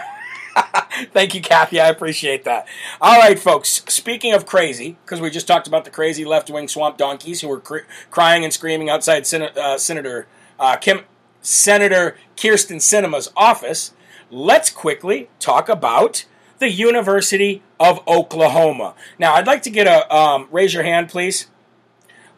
Thank 1.12 1.34
you, 1.34 1.42
Kathy. 1.42 1.80
I 1.80 1.88
appreciate 1.88 2.44
that. 2.44 2.66
All 3.00 3.18
right, 3.18 3.38
folks. 3.38 3.82
Speaking 3.88 4.32
of 4.32 4.46
crazy, 4.46 4.96
because 5.04 5.20
we 5.20 5.28
just 5.28 5.46
talked 5.46 5.66
about 5.66 5.84
the 5.84 5.90
crazy 5.90 6.24
left 6.24 6.48
wing 6.48 6.66
swamp 6.68 6.96
donkeys 6.96 7.42
who 7.42 7.48
were 7.48 7.60
cr- 7.60 7.86
crying 8.10 8.42
and 8.42 8.52
screaming 8.52 8.88
outside 8.88 9.26
Sen- 9.26 9.50
uh, 9.56 9.76
Senator 9.76 10.26
uh, 10.58 10.76
Kim, 10.76 11.00
Senator 11.42 12.16
Kyrsten 12.36 12.76
Sinema's 12.76 13.30
office, 13.36 13.92
let's 14.30 14.70
quickly 14.70 15.28
talk 15.38 15.68
about 15.68 16.24
the 16.58 16.70
University 16.70 17.62
of 17.78 18.06
Oklahoma. 18.08 18.94
Now, 19.18 19.34
I'd 19.34 19.46
like 19.46 19.62
to 19.62 19.70
get 19.70 19.86
a 19.86 20.14
um, 20.14 20.48
raise 20.50 20.72
your 20.72 20.82
hand, 20.82 21.08
please. 21.08 21.48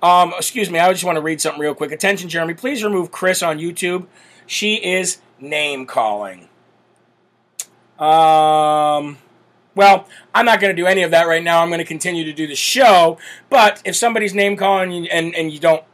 Um, 0.03 0.33
excuse 0.37 0.71
me, 0.71 0.79
I 0.79 0.93
just 0.93 1.05
want 1.05 1.17
to 1.17 1.23
read 1.23 1.41
something 1.41 1.61
real 1.61 1.75
quick. 1.75 1.93
Attention, 1.93 2.29
Jeremy. 2.29 2.55
Please 2.55 2.85
remove 2.85 3.11
Chris 3.11 3.43
on 3.43 3.59
YouTube. 3.59 4.07
She 4.47 4.75
is 4.77 5.19
name 5.41 5.87
calling. 5.87 6.49
Um, 7.99 9.19
well, 9.75 10.07
I'm 10.35 10.45
not 10.45 10.61
going 10.61 10.75
to 10.75 10.81
do 10.81 10.87
any 10.87 11.03
of 11.03 11.11
that 11.11 11.27
right 11.27 11.43
now. 11.43 11.63
I'm 11.63 11.69
going 11.69 11.79
to 11.79 11.85
continue 11.85 12.25
to 12.25 12.33
do 12.33 12.47
the 12.47 12.55
show. 12.55 13.19
But 13.51 13.83
if 13.85 13.97
somebody's 13.97 14.35
name 14.35 14.57
calling 14.57 15.09
and, 15.09 15.35
and 15.35 15.53
you 15.53 15.59
don't 15.59 15.85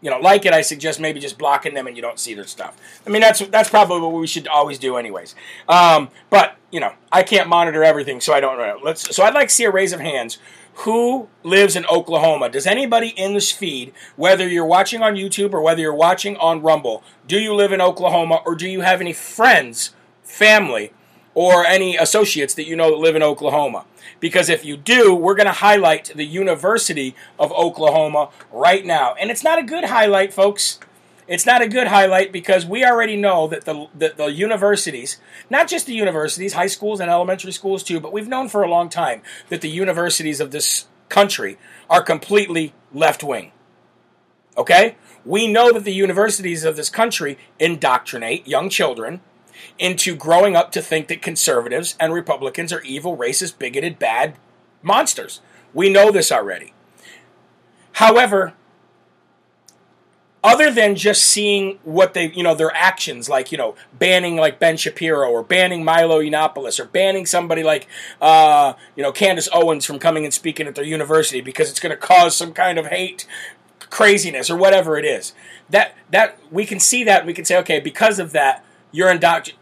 you 0.00 0.10
know 0.10 0.18
like 0.18 0.44
it, 0.46 0.52
I 0.52 0.62
suggest 0.62 1.00
maybe 1.00 1.20
just 1.20 1.38
blocking 1.38 1.74
them 1.74 1.86
and 1.86 1.96
you 1.96 2.02
don't 2.02 2.18
see 2.18 2.34
their 2.34 2.46
stuff. 2.46 2.76
I 3.06 3.10
mean 3.10 3.22
that's 3.22 3.40
that's 3.48 3.70
probably 3.70 4.00
what 4.00 4.12
we 4.12 4.26
should 4.26 4.48
always 4.48 4.78
do 4.78 4.96
anyways. 4.96 5.34
Um, 5.68 6.08
but 6.30 6.56
you 6.70 6.80
know 6.80 6.92
I 7.10 7.22
can't 7.22 7.48
monitor 7.48 7.82
everything, 7.84 8.20
so 8.20 8.32
I 8.32 8.40
don't 8.40 8.58
know. 8.58 8.78
Let's 8.82 9.14
so 9.14 9.22
I'd 9.24 9.34
like 9.34 9.48
to 9.48 9.54
see 9.54 9.64
a 9.64 9.70
raise 9.70 9.92
of 9.92 10.00
hands. 10.00 10.38
Who 10.82 11.28
lives 11.42 11.74
in 11.74 11.84
Oklahoma? 11.86 12.48
Does 12.48 12.64
anybody 12.64 13.08
in 13.08 13.34
this 13.34 13.50
feed, 13.50 13.92
whether 14.14 14.46
you're 14.46 14.64
watching 14.64 15.02
on 15.02 15.14
YouTube 15.16 15.52
or 15.52 15.60
whether 15.60 15.80
you're 15.80 15.92
watching 15.92 16.36
on 16.36 16.62
Rumble, 16.62 17.02
do 17.26 17.40
you 17.40 17.52
live 17.52 17.72
in 17.72 17.80
Oklahoma 17.80 18.42
or 18.46 18.54
do 18.54 18.68
you 18.68 18.82
have 18.82 19.00
any 19.00 19.12
friends, 19.12 19.90
family, 20.22 20.92
or 21.34 21.64
any 21.64 21.96
associates 21.96 22.54
that 22.54 22.66
you 22.66 22.76
know 22.76 22.90
that 22.90 22.96
live 22.96 23.16
in 23.16 23.22
Oklahoma? 23.22 23.84
Because 24.20 24.48
if 24.48 24.64
you 24.64 24.76
do, 24.76 25.14
we're 25.14 25.34
going 25.34 25.46
to 25.46 25.52
highlight 25.52 26.12
the 26.14 26.24
University 26.24 27.14
of 27.38 27.52
Oklahoma 27.52 28.30
right 28.52 28.84
now. 28.84 29.14
And 29.14 29.30
it's 29.30 29.44
not 29.44 29.58
a 29.58 29.62
good 29.62 29.84
highlight, 29.84 30.32
folks. 30.32 30.80
It's 31.28 31.44
not 31.44 31.60
a 31.60 31.68
good 31.68 31.88
highlight 31.88 32.32
because 32.32 32.64
we 32.64 32.84
already 32.84 33.14
know 33.14 33.46
that 33.48 33.66
the, 33.66 33.86
that 33.94 34.16
the 34.16 34.32
universities, 34.32 35.18
not 35.50 35.68
just 35.68 35.84
the 35.86 35.92
universities, 35.92 36.54
high 36.54 36.68
schools 36.68 37.00
and 37.00 37.10
elementary 37.10 37.52
schools 37.52 37.82
too, 37.82 38.00
but 38.00 38.12
we've 38.12 38.28
known 38.28 38.48
for 38.48 38.62
a 38.62 38.70
long 38.70 38.88
time 38.88 39.22
that 39.50 39.60
the 39.60 39.68
universities 39.68 40.40
of 40.40 40.52
this 40.52 40.86
country 41.10 41.58
are 41.90 42.02
completely 42.02 42.72
left 42.94 43.22
wing. 43.22 43.52
Okay? 44.56 44.96
We 45.24 45.46
know 45.46 45.70
that 45.70 45.84
the 45.84 45.92
universities 45.92 46.64
of 46.64 46.76
this 46.76 46.88
country 46.88 47.38
indoctrinate 47.58 48.48
young 48.48 48.70
children 48.70 49.20
into 49.78 50.14
growing 50.14 50.56
up 50.56 50.72
to 50.72 50.82
think 50.82 51.08
that 51.08 51.22
conservatives 51.22 51.96
and 51.98 52.12
Republicans 52.12 52.72
are 52.72 52.82
evil, 52.82 53.16
racist, 53.16 53.58
bigoted, 53.58 53.98
bad 53.98 54.34
monsters. 54.82 55.40
We 55.74 55.90
know 55.90 56.10
this 56.10 56.32
already. 56.32 56.72
However, 57.92 58.54
other 60.42 60.70
than 60.70 60.94
just 60.94 61.24
seeing 61.24 61.78
what 61.82 62.14
they, 62.14 62.30
you 62.30 62.42
know, 62.42 62.54
their 62.54 62.74
actions, 62.74 63.28
like, 63.28 63.50
you 63.50 63.58
know, 63.58 63.74
banning 63.92 64.36
like 64.36 64.60
Ben 64.60 64.76
Shapiro 64.76 65.28
or 65.28 65.42
banning 65.42 65.84
Milo 65.84 66.22
Yiannopoulos 66.22 66.78
or 66.78 66.84
banning 66.84 67.26
somebody 67.26 67.62
like, 67.62 67.88
uh, 68.20 68.74
you 68.94 69.02
know, 69.02 69.10
Candace 69.10 69.48
Owens 69.52 69.84
from 69.84 69.98
coming 69.98 70.24
and 70.24 70.32
speaking 70.32 70.66
at 70.66 70.74
their 70.74 70.84
university 70.84 71.40
because 71.40 71.70
it's 71.70 71.80
going 71.80 71.90
to 71.90 71.96
cause 71.96 72.36
some 72.36 72.52
kind 72.52 72.78
of 72.78 72.86
hate, 72.86 73.26
craziness, 73.90 74.48
or 74.48 74.56
whatever 74.56 74.96
it 74.96 75.04
is. 75.04 75.34
That, 75.70 75.96
that, 76.10 76.38
we 76.52 76.64
can 76.64 76.78
see 76.78 77.02
that 77.04 77.20
and 77.20 77.26
we 77.26 77.34
can 77.34 77.44
say, 77.44 77.58
okay, 77.58 77.80
because 77.80 78.18
of 78.18 78.32
that, 78.32 78.64
you're 78.92 79.12
indoctr- 79.12 79.54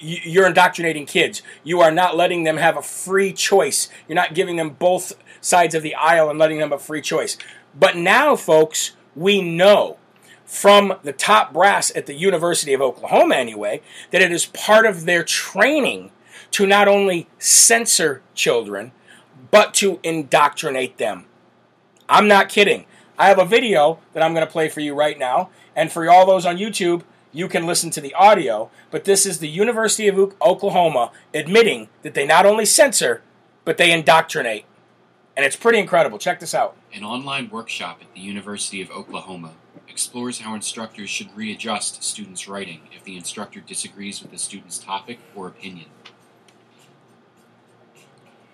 you're 0.00 0.46
indoctrinating 0.46 1.06
kids. 1.06 1.42
You 1.62 1.80
are 1.80 1.90
not 1.90 2.16
letting 2.16 2.44
them 2.44 2.56
have 2.56 2.76
a 2.76 2.82
free 2.82 3.32
choice. 3.32 3.88
You're 4.08 4.16
not 4.16 4.34
giving 4.34 4.56
them 4.56 4.70
both 4.70 5.12
sides 5.40 5.74
of 5.74 5.82
the 5.82 5.94
aisle 5.94 6.30
and 6.30 6.38
letting 6.38 6.58
them 6.58 6.72
a 6.72 6.78
free 6.78 7.00
choice. 7.00 7.36
But 7.78 7.96
now, 7.96 8.36
folks, 8.36 8.92
we 9.14 9.40
know 9.42 9.98
from 10.44 10.94
the 11.02 11.12
top 11.12 11.52
brass 11.52 11.94
at 11.94 12.06
the 12.06 12.14
University 12.14 12.72
of 12.72 12.80
Oklahoma, 12.80 13.36
anyway, 13.36 13.82
that 14.10 14.22
it 14.22 14.32
is 14.32 14.46
part 14.46 14.86
of 14.86 15.04
their 15.04 15.22
training 15.22 16.10
to 16.50 16.66
not 16.66 16.88
only 16.88 17.28
censor 17.38 18.22
children, 18.34 18.92
but 19.50 19.74
to 19.74 20.00
indoctrinate 20.02 20.98
them. 20.98 21.24
I'm 22.08 22.26
not 22.26 22.48
kidding. 22.48 22.86
I 23.16 23.28
have 23.28 23.38
a 23.38 23.44
video 23.44 24.00
that 24.12 24.22
I'm 24.22 24.34
going 24.34 24.46
to 24.46 24.50
play 24.50 24.68
for 24.68 24.80
you 24.80 24.94
right 24.94 25.18
now. 25.18 25.50
And 25.76 25.92
for 25.92 26.10
all 26.10 26.26
those 26.26 26.46
on 26.46 26.56
YouTube, 26.56 27.02
you 27.32 27.48
can 27.48 27.66
listen 27.66 27.90
to 27.90 28.00
the 28.00 28.14
audio. 28.14 28.70
But 28.90 29.04
this 29.04 29.26
is 29.26 29.38
the 29.38 29.48
University 29.48 30.08
of 30.08 30.34
Oklahoma 30.40 31.12
admitting 31.34 31.88
that 32.02 32.14
they 32.14 32.26
not 32.26 32.46
only 32.46 32.64
censor, 32.64 33.22
but 33.64 33.76
they 33.76 33.92
indoctrinate. 33.92 34.64
And 35.36 35.46
it's 35.46 35.56
pretty 35.56 35.78
incredible. 35.78 36.18
Check 36.18 36.40
this 36.40 36.54
out. 36.54 36.76
An 36.92 37.04
online 37.04 37.50
workshop 37.50 38.00
at 38.02 38.12
the 38.14 38.20
University 38.20 38.82
of 38.82 38.90
Oklahoma 38.90 39.52
explores 39.88 40.40
how 40.40 40.54
instructors 40.54 41.10
should 41.10 41.34
readjust 41.36 42.02
students' 42.02 42.48
writing 42.48 42.80
if 42.94 43.04
the 43.04 43.16
instructor 43.16 43.60
disagrees 43.60 44.22
with 44.22 44.30
the 44.30 44.38
student's 44.38 44.78
topic 44.78 45.18
or 45.34 45.46
opinion. 45.46 45.86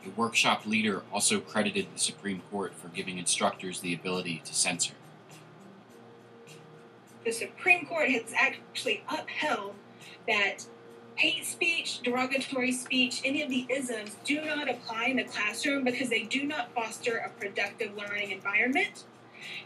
The 0.04 0.10
workshop 0.10 0.66
leader 0.66 1.02
also 1.12 1.40
credited 1.40 1.88
the 1.92 1.98
Supreme 1.98 2.42
Court 2.50 2.74
for 2.74 2.88
giving 2.88 3.18
instructors 3.18 3.80
the 3.80 3.92
ability 3.92 4.42
to 4.44 4.54
censor. 4.54 4.94
The 7.26 7.32
Supreme 7.32 7.86
Court 7.86 8.08
has 8.10 8.32
actually 8.36 9.02
upheld 9.08 9.74
that 10.28 10.64
hate 11.16 11.44
speech, 11.44 12.00
derogatory 12.04 12.70
speech, 12.70 13.20
any 13.24 13.42
of 13.42 13.50
the 13.50 13.66
isms 13.68 14.14
do 14.24 14.44
not 14.44 14.70
apply 14.70 15.06
in 15.06 15.16
the 15.16 15.24
classroom 15.24 15.82
because 15.82 16.08
they 16.08 16.22
do 16.22 16.44
not 16.44 16.72
foster 16.72 17.16
a 17.16 17.30
productive 17.30 17.96
learning 17.96 18.30
environment. 18.30 19.06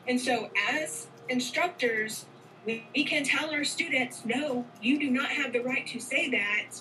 And 0.08 0.18
so, 0.18 0.48
as 0.70 1.08
instructors, 1.28 2.24
we, 2.64 2.82
can 3.04 3.24
tell 3.24 3.50
our 3.50 3.64
students, 3.64 4.24
no, 4.24 4.64
you 4.80 4.98
do 4.98 5.10
not 5.10 5.28
have 5.28 5.52
the 5.52 5.60
right 5.60 5.86
to 5.88 6.00
say 6.00 6.30
that. 6.30 6.80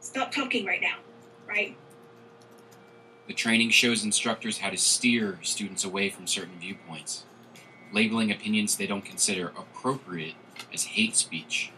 Stop 0.00 0.32
talking 0.32 0.66
right 0.66 0.80
now, 0.80 0.96
right? 1.48 1.76
The 3.28 3.34
training 3.34 3.70
shows 3.70 4.02
instructors 4.02 4.58
how 4.58 4.70
to 4.70 4.76
steer 4.76 5.38
students 5.42 5.84
away 5.84 6.10
from 6.10 6.26
certain 6.26 6.58
viewpoints, 6.58 7.26
labeling 7.92 8.32
opinions 8.32 8.76
they 8.76 8.88
don't 8.88 9.04
consider 9.04 9.52
appropriate 9.80 10.34
as 10.74 10.84
hate 10.84 11.16
speech. 11.16 11.72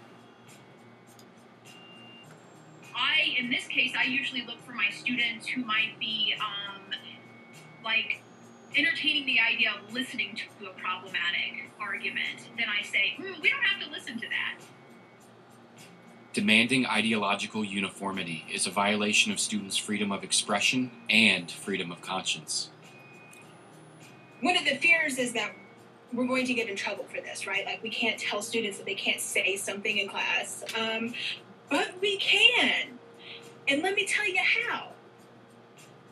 I, 2.94 3.34
in 3.38 3.48
this 3.48 3.66
case, 3.66 3.92
I 3.98 4.04
usually 4.04 4.44
look 4.44 4.60
for 4.66 4.72
my 4.72 4.90
students 4.90 5.46
who 5.46 5.64
might 5.64 5.98
be 6.00 6.34
um, 6.40 6.82
like 7.84 8.22
entertaining 8.76 9.26
the 9.26 9.38
idea 9.40 9.70
of 9.70 9.92
listening 9.92 10.36
to 10.36 10.66
a 10.66 10.72
problematic 10.72 11.70
argument. 11.80 12.48
Then 12.56 12.66
I 12.68 12.82
say, 12.84 13.14
mm, 13.18 13.40
we 13.40 13.50
don't 13.50 13.62
have 13.62 13.82
to 13.86 13.90
listen 13.90 14.18
to 14.20 14.26
that. 14.28 14.58
Demanding 16.32 16.86
ideological 16.86 17.62
uniformity 17.62 18.46
is 18.50 18.66
a 18.66 18.70
violation 18.70 19.30
of 19.32 19.38
students' 19.38 19.76
freedom 19.76 20.10
of 20.10 20.24
expression 20.24 20.90
and 21.10 21.50
freedom 21.50 21.92
of 21.92 22.00
conscience. 22.00 22.70
One 24.40 24.56
of 24.56 24.64
the 24.64 24.76
fears 24.76 25.18
is 25.18 25.34
that 25.34 25.52
we're 26.12 26.26
going 26.26 26.46
to 26.46 26.54
get 26.54 26.68
in 26.68 26.76
trouble 26.76 27.04
for 27.04 27.20
this, 27.20 27.46
right? 27.46 27.64
Like, 27.64 27.82
we 27.82 27.90
can't 27.90 28.18
tell 28.18 28.42
students 28.42 28.78
that 28.78 28.86
they 28.86 28.94
can't 28.94 29.20
say 29.20 29.56
something 29.56 29.98
in 29.98 30.08
class. 30.08 30.64
Um, 30.78 31.14
but 31.70 31.92
we 32.00 32.16
can. 32.18 32.98
And 33.68 33.82
let 33.82 33.94
me 33.94 34.06
tell 34.06 34.28
you 34.28 34.40
how. 34.66 34.88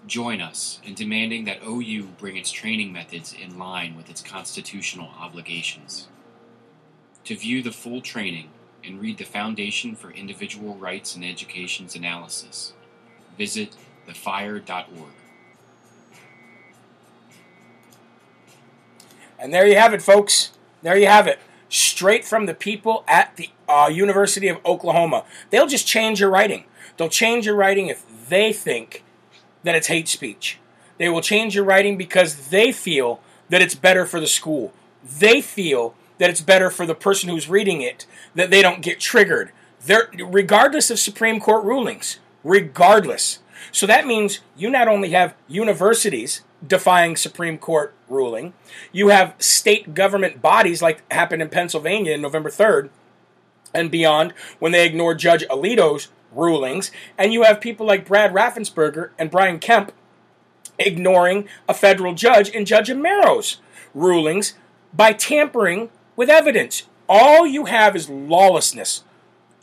Join 0.06 0.40
us 0.40 0.80
in 0.84 0.94
demanding 0.94 1.44
that 1.44 1.58
OU 1.66 2.04
bring 2.18 2.36
its 2.36 2.50
training 2.50 2.92
methods 2.92 3.34
in 3.34 3.58
line 3.58 3.96
with 3.96 4.08
its 4.08 4.22
constitutional 4.22 5.10
obligations. 5.18 6.08
To 7.24 7.36
view 7.36 7.62
the 7.62 7.72
full 7.72 8.00
training, 8.00 8.48
and 8.84 9.00
read 9.00 9.18
the 9.18 9.24
Foundation 9.24 9.94
for 9.94 10.10
Individual 10.10 10.74
Rights 10.76 11.14
and 11.14 11.24
Education's 11.24 11.94
analysis. 11.94 12.72
Visit 13.36 13.76
thefire.org. 14.08 15.19
And 19.40 19.54
there 19.54 19.66
you 19.66 19.76
have 19.76 19.94
it, 19.94 20.02
folks. 20.02 20.52
There 20.82 20.98
you 20.98 21.06
have 21.06 21.26
it. 21.26 21.38
Straight 21.70 22.24
from 22.24 22.46
the 22.46 22.54
people 22.54 23.04
at 23.08 23.36
the 23.36 23.48
uh, 23.68 23.88
University 23.90 24.48
of 24.48 24.58
Oklahoma. 24.66 25.24
They'll 25.48 25.66
just 25.66 25.86
change 25.86 26.20
your 26.20 26.30
writing. 26.30 26.64
They'll 26.96 27.08
change 27.08 27.46
your 27.46 27.54
writing 27.54 27.86
if 27.86 28.04
they 28.28 28.52
think 28.52 29.02
that 29.62 29.74
it's 29.74 29.86
hate 29.86 30.08
speech. 30.08 30.58
They 30.98 31.08
will 31.08 31.22
change 31.22 31.54
your 31.54 31.64
writing 31.64 31.96
because 31.96 32.48
they 32.48 32.70
feel 32.70 33.20
that 33.48 33.62
it's 33.62 33.74
better 33.74 34.04
for 34.04 34.20
the 34.20 34.26
school. 34.26 34.72
They 35.02 35.40
feel 35.40 35.94
that 36.18 36.28
it's 36.28 36.42
better 36.42 36.68
for 36.68 36.84
the 36.84 36.94
person 36.94 37.30
who's 37.30 37.48
reading 37.48 37.80
it 37.80 38.06
that 38.34 38.50
they 38.50 38.60
don't 38.60 38.82
get 38.82 39.00
triggered. 39.00 39.52
They're, 39.82 40.10
regardless 40.22 40.90
of 40.90 40.98
Supreme 40.98 41.40
Court 41.40 41.64
rulings, 41.64 42.18
regardless. 42.44 43.38
So 43.72 43.86
that 43.86 44.06
means 44.06 44.40
you 44.56 44.68
not 44.68 44.88
only 44.88 45.10
have 45.10 45.34
universities 45.48 46.42
defying 46.66 47.16
Supreme 47.16 47.58
Court 47.58 47.94
ruling, 48.08 48.52
you 48.92 49.08
have 49.08 49.34
state 49.38 49.94
government 49.94 50.42
bodies 50.42 50.82
like 50.82 51.10
happened 51.12 51.42
in 51.42 51.48
Pennsylvania 51.48 52.12
in 52.12 52.20
November 52.20 52.50
3rd 52.50 52.90
and 53.74 53.90
beyond 53.90 54.32
when 54.58 54.72
they 54.72 54.84
ignored 54.84 55.18
Judge 55.18 55.44
Alito's 55.48 56.08
rulings, 56.32 56.90
and 57.18 57.32
you 57.32 57.42
have 57.42 57.60
people 57.60 57.86
like 57.86 58.06
Brad 58.06 58.32
Raffensperger 58.32 59.10
and 59.18 59.30
Brian 59.30 59.58
Kemp 59.58 59.92
ignoring 60.78 61.48
a 61.68 61.74
federal 61.74 62.14
judge 62.14 62.48
in 62.48 62.64
Judge 62.64 62.90
Amero's 62.90 63.58
rulings 63.94 64.54
by 64.92 65.12
tampering 65.12 65.90
with 66.16 66.30
evidence. 66.30 66.84
All 67.08 67.46
you 67.46 67.66
have 67.66 67.96
is 67.96 68.08
lawlessness 68.08 69.04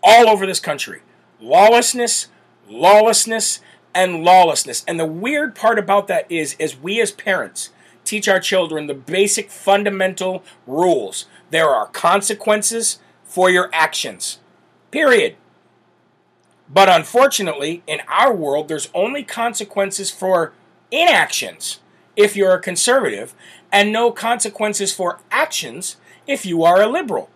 all 0.03 0.29
over 0.29 0.45
this 0.45 0.59
country. 0.59 1.01
Lawlessness, 1.39 2.27
lawlessness, 2.67 3.61
and 3.97 4.23
lawlessness. 4.23 4.85
And 4.87 4.99
the 4.99 5.07
weird 5.07 5.55
part 5.55 5.79
about 5.79 6.07
that 6.07 6.31
is, 6.31 6.55
is 6.59 6.77
we 6.77 7.01
as 7.01 7.11
parents 7.11 7.71
teach 8.05 8.27
our 8.27 8.39
children 8.39 8.85
the 8.85 8.93
basic 8.93 9.49
fundamental 9.49 10.43
rules. 10.67 11.25
There 11.49 11.67
are 11.67 11.87
consequences 11.87 12.99
for 13.23 13.49
your 13.49 13.71
actions. 13.73 14.37
Period. 14.91 15.35
But 16.69 16.89
unfortunately, 16.89 17.81
in 17.87 18.01
our 18.07 18.33
world, 18.33 18.67
there's 18.67 18.89
only 18.93 19.23
consequences 19.23 20.11
for 20.11 20.53
inactions 20.91 21.79
if 22.15 22.35
you're 22.35 22.53
a 22.53 22.61
conservative, 22.61 23.33
and 23.71 23.91
no 23.91 24.11
consequences 24.11 24.93
for 24.93 25.19
actions 25.31 25.97
if 26.27 26.45
you 26.45 26.63
are 26.63 26.81
a 26.81 26.87
liberal. 26.87 27.29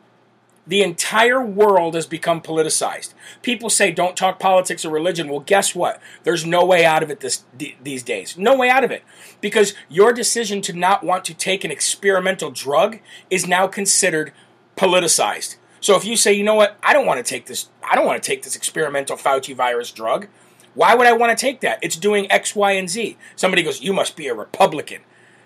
The 0.68 0.84
entire 0.84 1.44
world 1.44 1.96
has 1.96 2.06
become 2.06 2.42
politicized. 2.42 3.14
People 3.42 3.70
say 3.70 3.92
don't 3.92 4.16
talk 4.16 4.40
politics 4.40 4.86
or 4.86 4.92
religion. 4.92 5.28
Well, 5.28 5.40
guess 5.40 5.74
what? 5.74 6.00
There's 6.24 6.46
no 6.46 6.64
way 6.64 6.86
out 6.86 7.02
of 7.02 7.10
it 7.10 7.20
this, 7.20 7.44
these 7.82 8.04
days. 8.04 8.38
No 8.38 8.56
way 8.56 8.70
out 8.70 8.84
of 8.84 8.92
it. 8.92 9.04
Because 9.42 9.74
your 9.90 10.14
decision 10.14 10.62
to 10.62 10.74
not 10.74 11.04
want 11.04 11.26
to 11.26 11.34
take 11.34 11.64
an 11.64 11.72
experimental 11.72 12.52
drug 12.52 13.00
is 13.30 13.48
now 13.48 13.68
considered 13.68 14.34
politicized. 14.78 15.58
So 15.80 15.96
if 15.96 16.06
you 16.06 16.16
say, 16.16 16.32
you 16.34 16.44
know 16.44 16.54
what, 16.54 16.78
I 16.84 16.94
don't 16.94 17.08
want 17.08 17.26
to 17.26 17.30
take 17.30 17.48
this, 17.48 17.70
I 17.84 17.96
don't 17.96 18.06
want 18.06 18.22
to 18.22 18.28
take 18.28 18.44
this 18.44 18.56
experimental 18.56 19.18
Fauci 19.18 19.56
virus 19.56 19.92
drug. 19.92 20.28
Why 20.76 20.96
would 20.96 21.08
I 21.08 21.14
want 21.14 21.38
to 21.38 21.42
take 21.42 21.62
that? 21.62 21.80
It's 21.82 21.98
doing 21.98 22.32
X, 22.32 22.56
Y, 22.56 22.72
and 22.74 22.90
Z. 22.90 23.18
Somebody 23.36 23.64
goes, 23.64 23.82
you 23.82 23.94
must 23.94 24.16
be 24.16 24.28
a 24.28 24.36
Republican. 24.36 25.02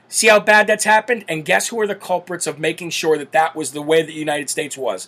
See 0.08 0.28
how 0.28 0.40
bad 0.40 0.68
that's 0.68 0.84
happened? 0.84 1.26
And 1.28 1.46
guess 1.46 1.70
who 1.70 1.80
are 1.82 1.88
the 1.88 1.96
culprits 1.96 2.48
of 2.48 2.60
making 2.60 2.92
sure 2.92 3.18
that 3.18 3.32
that 3.32 3.56
was 3.56 3.72
the 3.72 3.82
way 3.82 4.04
the 4.04 4.14
United 4.14 4.50
States 4.50 4.78
was? 4.78 5.08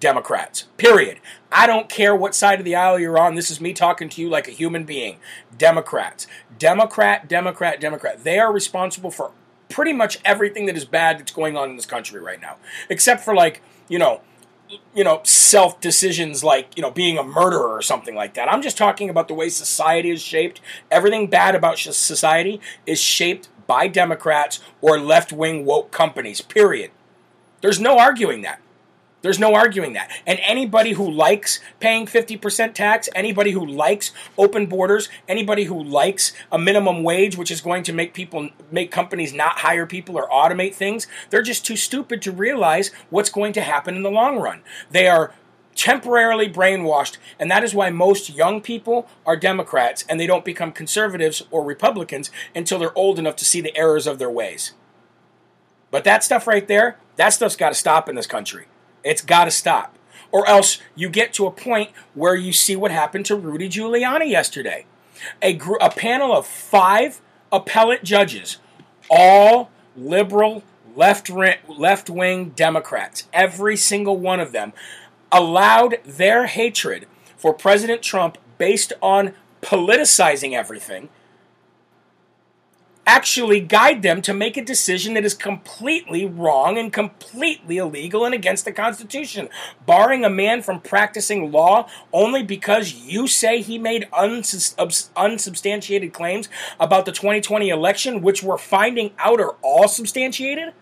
Democrats. 0.00 0.62
Period. 0.76 1.18
I 1.50 1.66
don't 1.66 1.88
care 1.88 2.14
what 2.14 2.34
side 2.34 2.58
of 2.58 2.64
the 2.64 2.74
aisle 2.74 2.98
you're 2.98 3.18
on. 3.18 3.34
This 3.34 3.50
is 3.50 3.60
me 3.60 3.72
talking 3.72 4.08
to 4.08 4.20
you 4.20 4.28
like 4.28 4.48
a 4.48 4.52
human 4.52 4.84
being. 4.84 5.18
Democrats. 5.56 6.26
Democrat, 6.58 7.28
Democrat, 7.28 7.80
Democrat. 7.80 8.24
They 8.24 8.38
are 8.38 8.52
responsible 8.52 9.10
for 9.10 9.32
pretty 9.68 9.92
much 9.92 10.18
everything 10.24 10.66
that 10.66 10.76
is 10.76 10.84
bad 10.84 11.18
that's 11.18 11.32
going 11.32 11.56
on 11.56 11.70
in 11.70 11.76
this 11.76 11.86
country 11.86 12.20
right 12.20 12.40
now. 12.40 12.56
Except 12.88 13.24
for 13.24 13.34
like, 13.34 13.60
you 13.88 13.98
know, 13.98 14.20
you 14.94 15.02
know, 15.02 15.20
self 15.24 15.80
decisions 15.80 16.44
like, 16.44 16.76
you 16.76 16.82
know, 16.82 16.90
being 16.90 17.18
a 17.18 17.22
murderer 17.24 17.72
or 17.72 17.82
something 17.82 18.14
like 18.14 18.34
that. 18.34 18.50
I'm 18.50 18.62
just 18.62 18.76
talking 18.76 19.10
about 19.10 19.28
the 19.28 19.34
way 19.34 19.48
society 19.48 20.10
is 20.10 20.22
shaped. 20.22 20.60
Everything 20.90 21.28
bad 21.28 21.54
about 21.54 21.78
society 21.78 22.60
is 22.86 23.00
shaped 23.00 23.48
by 23.68 23.86
Democrats 23.86 24.58
or 24.80 24.98
left 24.98 25.32
wing 25.32 25.64
woke 25.64 25.92
companies, 25.92 26.40
period. 26.40 26.90
There's 27.60 27.78
no 27.78 28.00
arguing 28.00 28.42
that. 28.42 28.60
There's 29.20 29.38
no 29.38 29.54
arguing 29.54 29.94
that. 29.94 30.10
And 30.26 30.38
anybody 30.42 30.92
who 30.92 31.10
likes 31.10 31.60
paying 31.80 32.06
50% 32.06 32.72
tax, 32.72 33.08
anybody 33.14 33.50
who 33.50 33.66
likes 33.66 34.12
open 34.36 34.66
borders, 34.66 35.08
anybody 35.26 35.64
who 35.64 35.82
likes 35.82 36.32
a 36.52 36.58
minimum 36.58 37.02
wage, 37.02 37.36
which 37.36 37.50
is 37.50 37.60
going 37.60 37.82
to 37.84 37.92
make 37.92 38.14
people, 38.14 38.50
make 38.70 38.92
companies 38.92 39.32
not 39.32 39.58
hire 39.58 39.86
people 39.86 40.16
or 40.16 40.28
automate 40.28 40.74
things, 40.74 41.08
they're 41.30 41.42
just 41.42 41.66
too 41.66 41.76
stupid 41.76 42.22
to 42.22 42.32
realize 42.32 42.92
what's 43.10 43.30
going 43.30 43.52
to 43.54 43.60
happen 43.60 43.96
in 43.96 44.02
the 44.02 44.10
long 44.10 44.38
run. 44.38 44.62
They 44.90 45.08
are 45.08 45.34
temporarily 45.78 46.48
brainwashed, 46.50 47.18
and 47.38 47.48
that 47.48 47.62
is 47.62 47.72
why 47.72 47.88
most 47.88 48.28
young 48.30 48.60
people 48.60 49.08
are 49.24 49.36
Democrats 49.36 50.04
and 50.08 50.18
they 50.18 50.26
don't 50.26 50.44
become 50.44 50.72
conservatives 50.72 51.44
or 51.52 51.64
Republicans 51.64 52.32
until 52.54 52.80
they're 52.80 52.98
old 52.98 53.16
enough 53.18 53.36
to 53.36 53.44
see 53.44 53.60
the 53.60 53.74
errors 53.76 54.06
of 54.06 54.18
their 54.18 54.28
ways. 54.28 54.72
But 55.92 56.02
that 56.02 56.24
stuff 56.24 56.48
right 56.48 56.66
there, 56.66 56.98
that 57.14 57.28
stuff's 57.30 57.54
got 57.54 57.68
to 57.68 57.76
stop 57.76 58.08
in 58.08 58.16
this 58.16 58.26
country. 58.26 58.66
It's 59.04 59.22
got 59.22 59.44
to 59.44 59.52
stop. 59.52 59.96
Or 60.32 60.46
else 60.48 60.78
you 60.96 61.08
get 61.08 61.32
to 61.34 61.46
a 61.46 61.52
point 61.52 61.90
where 62.12 62.34
you 62.34 62.52
see 62.52 62.74
what 62.74 62.90
happened 62.90 63.24
to 63.26 63.36
Rudy 63.36 63.68
Giuliani 63.68 64.28
yesterday. 64.28 64.84
A, 65.40 65.54
gr- 65.54 65.76
a 65.80 65.90
panel 65.90 66.36
of 66.36 66.44
five 66.44 67.20
appellate 67.52 68.02
judges, 68.02 68.58
all 69.08 69.70
liberal, 69.96 70.64
left 70.96 71.30
left 71.30 72.10
wing 72.10 72.50
Democrats, 72.50 73.28
every 73.32 73.76
single 73.76 74.16
one 74.16 74.40
of 74.40 74.50
them, 74.50 74.72
allowed 75.30 75.98
their 76.04 76.46
hatred 76.46 77.06
for 77.36 77.52
President 77.52 78.02
Trump 78.02 78.38
based 78.58 78.92
on 79.00 79.34
politicizing 79.62 80.52
everything 80.52 81.08
actually 83.08 83.58
guide 83.58 84.02
them 84.02 84.20
to 84.20 84.34
make 84.34 84.58
a 84.58 84.64
decision 84.64 85.14
that 85.14 85.24
is 85.24 85.32
completely 85.32 86.26
wrong 86.26 86.76
and 86.76 86.92
completely 86.92 87.78
illegal 87.78 88.26
and 88.26 88.34
against 88.34 88.66
the 88.66 88.72
Constitution, 88.72 89.48
barring 89.86 90.26
a 90.26 90.30
man 90.30 90.60
from 90.60 90.78
practicing 90.78 91.50
law 91.50 91.88
only 92.12 92.42
because 92.42 92.92
you 92.92 93.26
say 93.26 93.62
he 93.62 93.78
made 93.78 94.06
unsubstantiated 94.12 96.12
claims 96.12 96.50
about 96.78 97.06
the 97.06 97.12
2020 97.12 97.70
election, 97.70 98.20
which 98.20 98.42
we're 98.42 98.58
finding 98.58 99.10
out 99.18 99.40
are 99.40 99.56
all 99.62 99.88
substantiated? 99.88 100.74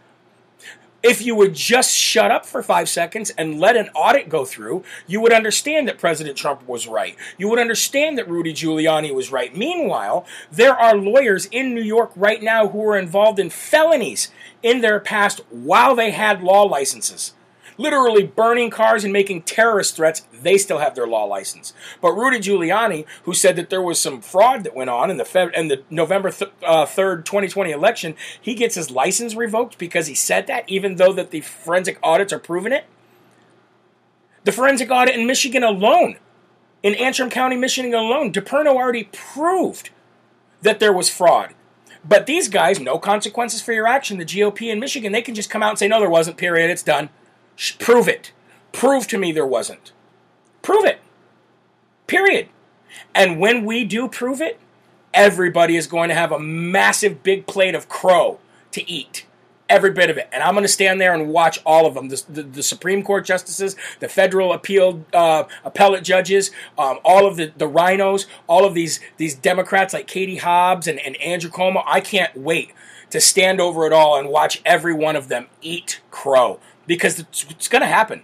If 1.08 1.22
you 1.22 1.36
would 1.36 1.54
just 1.54 1.94
shut 1.94 2.32
up 2.32 2.44
for 2.44 2.64
five 2.64 2.88
seconds 2.88 3.30
and 3.38 3.60
let 3.60 3.76
an 3.76 3.90
audit 3.94 4.28
go 4.28 4.44
through, 4.44 4.82
you 5.06 5.20
would 5.20 5.32
understand 5.32 5.86
that 5.86 6.00
President 6.00 6.36
Trump 6.36 6.66
was 6.66 6.88
right. 6.88 7.14
You 7.38 7.48
would 7.48 7.60
understand 7.60 8.18
that 8.18 8.28
Rudy 8.28 8.52
Giuliani 8.52 9.14
was 9.14 9.30
right. 9.30 9.56
Meanwhile, 9.56 10.26
there 10.50 10.74
are 10.74 10.96
lawyers 10.96 11.46
in 11.52 11.76
New 11.76 11.80
York 11.80 12.10
right 12.16 12.42
now 12.42 12.66
who 12.66 12.84
are 12.88 12.98
involved 12.98 13.38
in 13.38 13.50
felonies 13.50 14.32
in 14.64 14.80
their 14.80 14.98
past 14.98 15.42
while 15.48 15.94
they 15.94 16.10
had 16.10 16.42
law 16.42 16.62
licenses 16.62 17.34
literally 17.78 18.24
burning 18.24 18.70
cars 18.70 19.04
and 19.04 19.12
making 19.12 19.42
terrorist 19.42 19.96
threats, 19.96 20.26
they 20.32 20.58
still 20.58 20.78
have 20.78 20.94
their 20.94 21.06
law 21.06 21.24
license. 21.24 21.72
But 22.00 22.12
Rudy 22.12 22.38
Giuliani, 22.38 23.04
who 23.24 23.34
said 23.34 23.56
that 23.56 23.70
there 23.70 23.82
was 23.82 24.00
some 24.00 24.20
fraud 24.20 24.64
that 24.64 24.74
went 24.74 24.90
on 24.90 25.10
in 25.10 25.16
the 25.16 25.52
in 25.54 25.68
the 25.68 25.82
November 25.90 26.30
th- 26.30 26.50
uh, 26.64 26.86
3rd, 26.86 27.24
2020 27.24 27.70
election, 27.70 28.14
he 28.40 28.54
gets 28.54 28.74
his 28.74 28.90
license 28.90 29.34
revoked 29.34 29.78
because 29.78 30.06
he 30.06 30.14
said 30.14 30.46
that, 30.46 30.64
even 30.68 30.96
though 30.96 31.12
that 31.12 31.30
the 31.30 31.40
forensic 31.40 31.98
audits 32.02 32.32
are 32.32 32.38
proving 32.38 32.72
it. 32.72 32.84
The 34.44 34.52
forensic 34.52 34.90
audit 34.90 35.16
in 35.16 35.26
Michigan 35.26 35.64
alone, 35.64 36.18
in 36.82 36.94
Antrim 36.94 37.30
County, 37.30 37.56
Michigan 37.56 37.92
alone, 37.94 38.32
DePerno 38.32 38.68
already 38.68 39.08
proved 39.12 39.90
that 40.62 40.78
there 40.78 40.92
was 40.92 41.08
fraud. 41.08 41.52
But 42.08 42.26
these 42.26 42.48
guys, 42.48 42.78
no 42.78 42.98
consequences 42.98 43.60
for 43.60 43.72
your 43.72 43.88
action. 43.88 44.18
The 44.18 44.24
GOP 44.24 44.70
in 44.70 44.78
Michigan, 44.78 45.12
they 45.12 45.22
can 45.22 45.34
just 45.34 45.50
come 45.50 45.62
out 45.62 45.70
and 45.70 45.78
say, 45.78 45.88
no, 45.88 45.98
there 45.98 46.08
wasn't, 46.08 46.36
period, 46.36 46.70
it's 46.70 46.82
done. 46.82 47.08
Prove 47.78 48.08
it. 48.08 48.32
Prove 48.72 49.06
to 49.08 49.18
me 49.18 49.32
there 49.32 49.46
wasn't. 49.46 49.92
Prove 50.62 50.84
it. 50.84 51.00
Period. 52.06 52.48
And 53.14 53.40
when 53.40 53.64
we 53.64 53.84
do 53.84 54.08
prove 54.08 54.40
it, 54.40 54.60
everybody 55.14 55.76
is 55.76 55.86
going 55.86 56.08
to 56.10 56.14
have 56.14 56.32
a 56.32 56.38
massive 56.38 57.22
big 57.22 57.46
plate 57.46 57.74
of 57.74 57.88
crow 57.88 58.38
to 58.72 58.88
eat. 58.88 59.26
Every 59.68 59.90
bit 59.90 60.10
of 60.10 60.16
it. 60.16 60.28
And 60.32 60.44
I'm 60.44 60.54
going 60.54 60.62
to 60.62 60.68
stand 60.68 61.00
there 61.00 61.12
and 61.12 61.28
watch 61.28 61.58
all 61.66 61.86
of 61.86 61.94
them 61.94 62.08
the, 62.08 62.22
the, 62.28 62.42
the 62.42 62.62
Supreme 62.62 63.02
Court 63.02 63.24
justices, 63.24 63.74
the 63.98 64.08
federal 64.08 64.52
appeal 64.52 65.04
uh, 65.12 65.44
appellate 65.64 66.04
judges, 66.04 66.52
um, 66.78 66.98
all 67.04 67.26
of 67.26 67.36
the, 67.36 67.52
the 67.56 67.68
RINOs, 67.68 68.26
all 68.46 68.64
of 68.64 68.74
these, 68.74 69.00
these 69.16 69.34
Democrats 69.34 69.92
like 69.92 70.06
Katie 70.06 70.36
Hobbs 70.36 70.86
and, 70.86 71.00
and 71.00 71.16
Andrew 71.16 71.50
Cuomo. 71.50 71.82
I 71.84 72.00
can't 72.00 72.36
wait 72.36 72.72
to 73.10 73.20
stand 73.20 73.60
over 73.60 73.86
it 73.86 73.92
all 73.92 74.16
and 74.16 74.28
watch 74.28 74.62
every 74.64 74.94
one 74.94 75.16
of 75.16 75.28
them 75.28 75.46
eat 75.62 76.00
crow 76.12 76.60
because 76.86 77.18
it's, 77.18 77.46
it's 77.50 77.68
going 77.68 77.82
to 77.82 77.88
happen. 77.88 78.22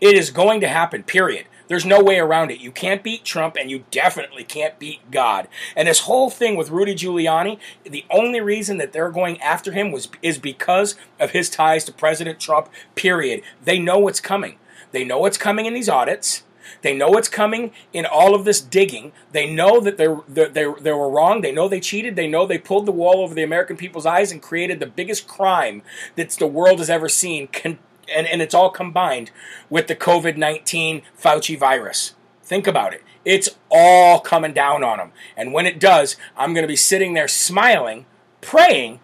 It 0.00 0.14
is 0.14 0.30
going 0.30 0.60
to 0.60 0.68
happen, 0.68 1.02
period. 1.02 1.46
There's 1.66 1.84
no 1.84 2.02
way 2.02 2.18
around 2.18 2.50
it. 2.50 2.60
You 2.60 2.72
can't 2.72 3.02
beat 3.02 3.24
Trump, 3.24 3.56
and 3.56 3.70
you 3.70 3.84
definitely 3.90 4.44
can't 4.44 4.78
beat 4.78 5.10
God. 5.10 5.48
And 5.76 5.86
this 5.86 6.00
whole 6.00 6.30
thing 6.30 6.56
with 6.56 6.70
Rudy 6.70 6.94
Giuliani, 6.94 7.58
the 7.84 8.06
only 8.10 8.40
reason 8.40 8.78
that 8.78 8.92
they're 8.92 9.10
going 9.10 9.40
after 9.40 9.72
him 9.72 9.92
was 9.92 10.08
is 10.22 10.38
because 10.38 10.96
of 11.20 11.32
his 11.32 11.50
ties 11.50 11.84
to 11.84 11.92
President 11.92 12.40
Trump. 12.40 12.70
Period. 12.94 13.42
They 13.62 13.78
know 13.78 13.98
what's 13.98 14.20
coming. 14.20 14.58
They 14.92 15.04
know 15.04 15.18
what's 15.18 15.36
coming 15.36 15.66
in 15.66 15.74
these 15.74 15.90
audits. 15.90 16.44
They 16.82 16.96
know 16.96 17.08
what's 17.08 17.28
coming 17.28 17.72
in 17.92 18.06
all 18.06 18.34
of 18.34 18.44
this 18.44 18.60
digging. 18.60 19.12
They 19.32 19.52
know 19.52 19.80
that 19.80 19.96
they're, 19.96 20.20
they 20.28 20.66
they 20.80 20.92
were 20.92 21.10
wrong. 21.10 21.40
They 21.40 21.52
know 21.52 21.68
they 21.68 21.80
cheated. 21.80 22.14
They 22.14 22.28
know 22.28 22.46
they 22.46 22.58
pulled 22.58 22.86
the 22.86 22.92
wall 22.92 23.20
over 23.20 23.34
the 23.34 23.42
American 23.42 23.76
people's 23.76 24.06
eyes 24.06 24.32
and 24.32 24.40
created 24.40 24.78
the 24.78 24.86
biggest 24.86 25.26
crime 25.26 25.82
that 26.16 26.30
the 26.30 26.46
world 26.46 26.78
has 26.78 26.90
ever 26.90 27.08
seen. 27.08 27.48
Con- 27.48 27.78
and, 28.14 28.26
and 28.26 28.42
it's 28.42 28.54
all 28.54 28.70
combined 28.70 29.30
with 29.70 29.86
the 29.86 29.96
COVID 29.96 30.36
19 30.36 31.02
Fauci 31.20 31.58
virus. 31.58 32.14
Think 32.42 32.66
about 32.66 32.94
it. 32.94 33.02
It's 33.24 33.50
all 33.70 34.20
coming 34.20 34.54
down 34.54 34.82
on 34.82 34.98
them. 34.98 35.12
And 35.36 35.52
when 35.52 35.66
it 35.66 35.78
does, 35.78 36.16
I'm 36.36 36.54
going 36.54 36.64
to 36.64 36.68
be 36.68 36.76
sitting 36.76 37.12
there 37.12 37.28
smiling, 37.28 38.06
praying 38.40 39.00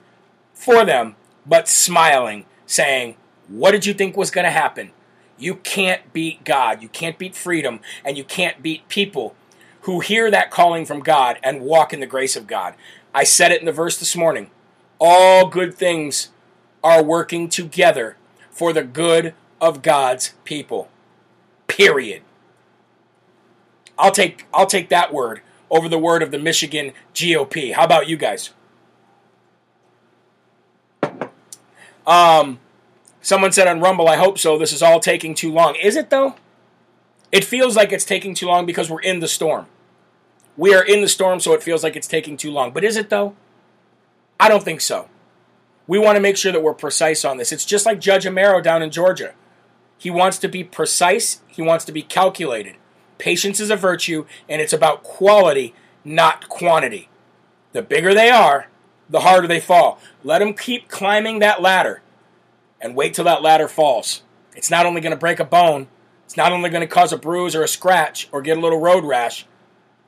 for 0.55 0.85
them, 0.85 1.17
but 1.45 1.69
smiling, 1.69 2.47
saying, 2.67 3.17
What 3.49 3.73
did 3.73 3.85
you 3.85 3.93
think 3.93 4.17
was 4.17 4.31
going 4.31 4.47
to 4.47 4.51
happen? 4.51 4.93
You 5.37 5.57
can't 5.57 6.13
beat 6.13 6.45
God. 6.45 6.83
You 6.83 6.89
can't 6.89 7.19
beat 7.19 7.35
freedom. 7.35 7.81
And 8.05 8.17
you 8.17 8.25
can't 8.25 8.63
beat 8.63 8.89
people 8.89 9.35
who 9.83 10.01
hear 10.01 10.31
that 10.31 10.51
calling 10.51 10.87
from 10.87 11.01
God 11.01 11.39
and 11.43 11.61
walk 11.61 11.93
in 11.93 12.01
the 12.01 12.07
grace 12.07 12.37
of 12.37 12.47
God. 12.47 12.75
I 13.15 13.25
said 13.25 13.53
it 13.53 13.61
in 13.61 13.67
the 13.67 13.73
verse 13.73 13.99
this 13.99 14.17
morning. 14.17 14.51
All 14.99 15.49
good 15.49 15.75
things 15.75 16.31
are 16.83 17.03
working 17.03 17.49
together 17.49 18.17
for 18.55 18.73
the 18.73 18.85
good 18.85 19.35
of 19.61 19.83
God's 19.83 20.33
people. 20.45 20.89
Period. 21.67 22.23
I'll 23.99 24.13
take 24.13 24.47
I'll 24.55 24.67
take 24.67 24.89
that 24.89 25.13
word 25.13 25.43
over 25.71 25.89
the 25.89 25.99
word 25.99 26.23
of 26.23 26.31
the 26.31 26.39
Michigan 26.39 26.93
GOP. 27.15 27.75
How 27.75 27.85
about 27.85 28.09
you 28.09 28.17
guys? 28.17 28.51
Um 32.07 32.61
someone 33.21 33.53
said 33.53 33.67
on 33.67 33.81
Rumble, 33.81 34.09
I 34.09 34.17
hope 34.17 34.39
so. 34.39 34.57
This 34.57 34.73
is 34.73 34.83
all 34.83 35.01
taking 35.01 35.35
too 35.35 35.53
long. 35.53 35.75
Is 35.75 35.97
it 35.97 36.11
though? 36.11 36.37
It 37.33 37.45
feels 37.45 37.75
like 37.75 37.93
it's 37.93 38.05
taking 38.05 38.35
too 38.35 38.47
long 38.47 38.65
because 38.65 38.89
we're 38.89 39.03
in 39.03 39.19
the 39.19 39.29
storm. 39.29 39.67
We 40.57 40.73
are 40.73 40.85
in 40.85 41.01
the 41.01 41.09
storm, 41.09 41.41
so 41.41 41.53
it 41.53 41.65
feels 41.65 41.83
like 41.83 41.97
it's 41.97 42.07
taking 42.07 42.37
too 42.37 42.53
long. 42.53 42.73
But 42.73 42.85
is 42.85 42.97
it 42.97 43.11
though? 43.11 43.35
I 44.39 44.49
don't 44.49 44.63
think 44.63 44.81
so. 44.81 45.09
We 45.87 45.99
want 45.99 46.17
to 46.17 46.21
make 46.21 46.37
sure 46.37 46.53
that 46.53 46.63
we're 46.63 46.75
precise 46.75 47.25
on 47.25 47.37
this. 47.37 47.53
It's 47.53 47.65
just 47.65 47.87
like 47.87 48.01
Judge 48.01 48.25
Amero 48.25 48.63
down 48.63 48.83
in 48.83 48.91
Georgia. 48.91 49.35
He 49.99 50.11
wants 50.11 50.39
to 50.39 50.49
be 50.49 50.65
precise, 50.65 51.41
he 51.47 51.63
wants 51.63 51.85
to 51.85 51.93
be 51.93 52.03
calculated. 52.03 52.77
Patience 53.19 53.61
is 53.61 53.71
a 53.71 53.77
virtue, 53.77 54.27
and 54.49 54.61
it's 54.61 54.73
about 54.73 55.03
quality, 55.03 55.75
not 56.05 56.49
quantity. 56.49 57.09
The 57.73 57.83
bigger 57.83 58.15
they 58.15 58.31
are, 58.31 58.69
the 59.09 59.21
harder 59.21 59.47
they 59.47 59.61
fall. 59.61 59.99
Let 60.23 60.41
them 60.41 60.55
keep 60.55 60.89
climbing 60.89 61.39
that 61.39 61.63
ladder 61.63 62.03
and 62.81 62.97
wait 62.97 63.15
till 63.15 63.25
that 63.25 63.43
ladder 63.43 63.69
falls. 63.69 64.23
It's 64.55 64.71
not 64.71 64.87
only 64.87 65.01
going 65.01 65.15
to 65.15 65.19
break 65.19 65.41
a 65.41 65.45
bone, 65.45 65.89
it's 66.25 66.37
not 66.37 66.53
only 66.53 66.71
going 66.71 66.87
to 66.87 66.93
cause 66.93 67.13
a 67.13 67.19
bruise 67.19 67.55
or 67.55 67.63
a 67.63 67.69
scratch 67.69 68.29
or 68.33 68.43
get 68.43 68.57
a 68.57 68.61
little 68.61 68.81
road 68.81 69.05
rash, 69.05 69.47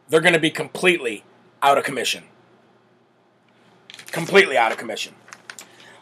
they're 0.08 0.20
going 0.20 0.34
to 0.34 0.40
be 0.40 0.50
completely 0.50 1.24
out 1.62 1.78
of 1.78 1.84
commission. 1.84 2.24
Completely 4.12 4.56
out 4.56 4.72
of 4.72 4.78
commission. 4.78 5.14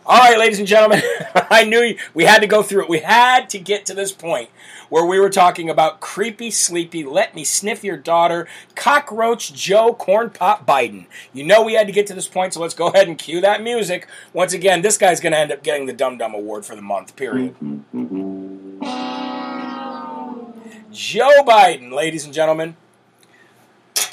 All 0.07 0.19
right, 0.19 0.39
ladies 0.39 0.59
and 0.59 0.69
gentlemen, 0.69 1.01
I 1.35 1.65
knew 1.65 1.97
we 2.13 2.25
had 2.25 2.41
to 2.41 2.47
go 2.47 2.63
through 2.63 2.83
it. 2.83 2.89
We 2.91 2.99
had 2.99 3.49
to 3.51 3.59
get 3.59 3.87
to 3.87 3.95
this 3.95 4.13
point 4.13 4.51
where 4.91 5.07
we 5.07 5.19
were 5.19 5.31
talking 5.31 5.71
about 5.71 6.01
creepy, 6.01 6.51
sleepy, 6.51 7.05
let 7.05 7.35
me 7.35 7.43
sniff 7.43 7.83
your 7.83 7.97
daughter, 7.97 8.47
cockroach 8.75 9.55
Joe 9.55 9.95
Corn 9.95 10.29
Pop 10.29 10.67
Biden. 10.67 11.07
You 11.33 11.45
know 11.45 11.63
we 11.63 11.73
had 11.73 11.87
to 11.87 11.93
get 11.93 12.07
to 12.09 12.15
this 12.15 12.29
point, 12.29 12.53
so 12.53 12.61
let's 12.61 12.75
go 12.75 12.89
ahead 12.89 13.09
and 13.09 13.17
cue 13.17 13.41
that 13.41 13.63
music. 13.63 14.07
Once 14.35 14.53
again, 14.53 14.83
this 14.83 14.99
guy's 14.99 15.21
going 15.21 15.33
to 15.33 15.39
end 15.39 15.53
up 15.53 15.63
getting 15.63 15.87
the 15.87 15.95
Dum 15.95 16.19
Dum 16.19 16.35
Award 16.35 16.67
for 16.67 16.77
the 16.77 16.83
month, 16.83 17.17
period. 17.17 17.55
Mm-hmm. 17.61 18.81
Joe 20.93 21.43
Biden, 21.45 21.93
ladies 21.93 22.27
and 22.27 22.35
gentlemen. 22.35 22.77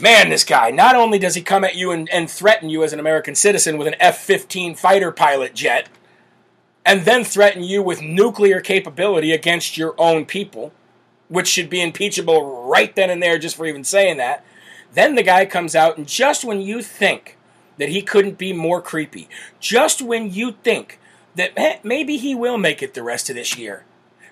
Man, 0.02 0.30
this 0.30 0.44
guy, 0.44 0.72
not 0.72 0.96
only 0.96 1.20
does 1.20 1.36
he 1.36 1.44
come 1.44 1.64
at 1.64 1.76
you 1.76 1.92
and, 1.92 2.10
and 2.10 2.30
threaten 2.30 2.72
you 2.72 2.84
as 2.84 2.92
an 2.92 3.00
American 3.00 3.36
citizen 3.36 3.78
with 3.78 3.88
an 3.88 3.96
F 4.00 4.18
15 4.18 4.74
fighter 4.74 5.12
pilot 5.12 5.54
jet, 5.54 5.90
and 6.84 7.06
then 7.06 7.24
threaten 7.24 7.62
you 7.62 7.84
with 7.84 8.02
nuclear 8.02 8.62
capability 8.62 9.32
against 9.32 9.78
your 9.78 9.94
own 10.00 10.26
people, 10.26 10.74
which 11.28 11.48
should 11.48 11.70
be 11.70 11.84
impeachable 11.84 12.66
right 12.68 12.96
then 12.96 13.12
and 13.12 13.22
there 13.22 13.38
just 13.38 13.56
for 13.56 13.68
even 13.68 13.84
saying 13.84 14.18
that, 14.18 14.44
then 14.94 15.14
the 15.14 15.22
guy 15.22 15.46
comes 15.46 15.76
out, 15.76 15.98
and 15.98 16.08
just 16.08 16.44
when 16.44 16.62
you 16.62 16.82
think 16.82 17.38
that 17.78 17.90
he 17.90 18.02
couldn't 18.02 18.40
be 18.40 18.54
more 18.54 18.82
creepy, 18.82 19.30
just 19.60 20.02
when 20.02 20.32
you 20.32 20.54
think 20.64 21.00
that 21.36 21.52
eh, 21.56 21.78
maybe 21.84 22.18
he 22.18 22.34
will 22.34 22.58
make 22.58 22.82
it 22.82 22.96
the 22.96 23.04
rest 23.04 23.30
of 23.30 23.36
this 23.36 23.56
year, 23.56 23.86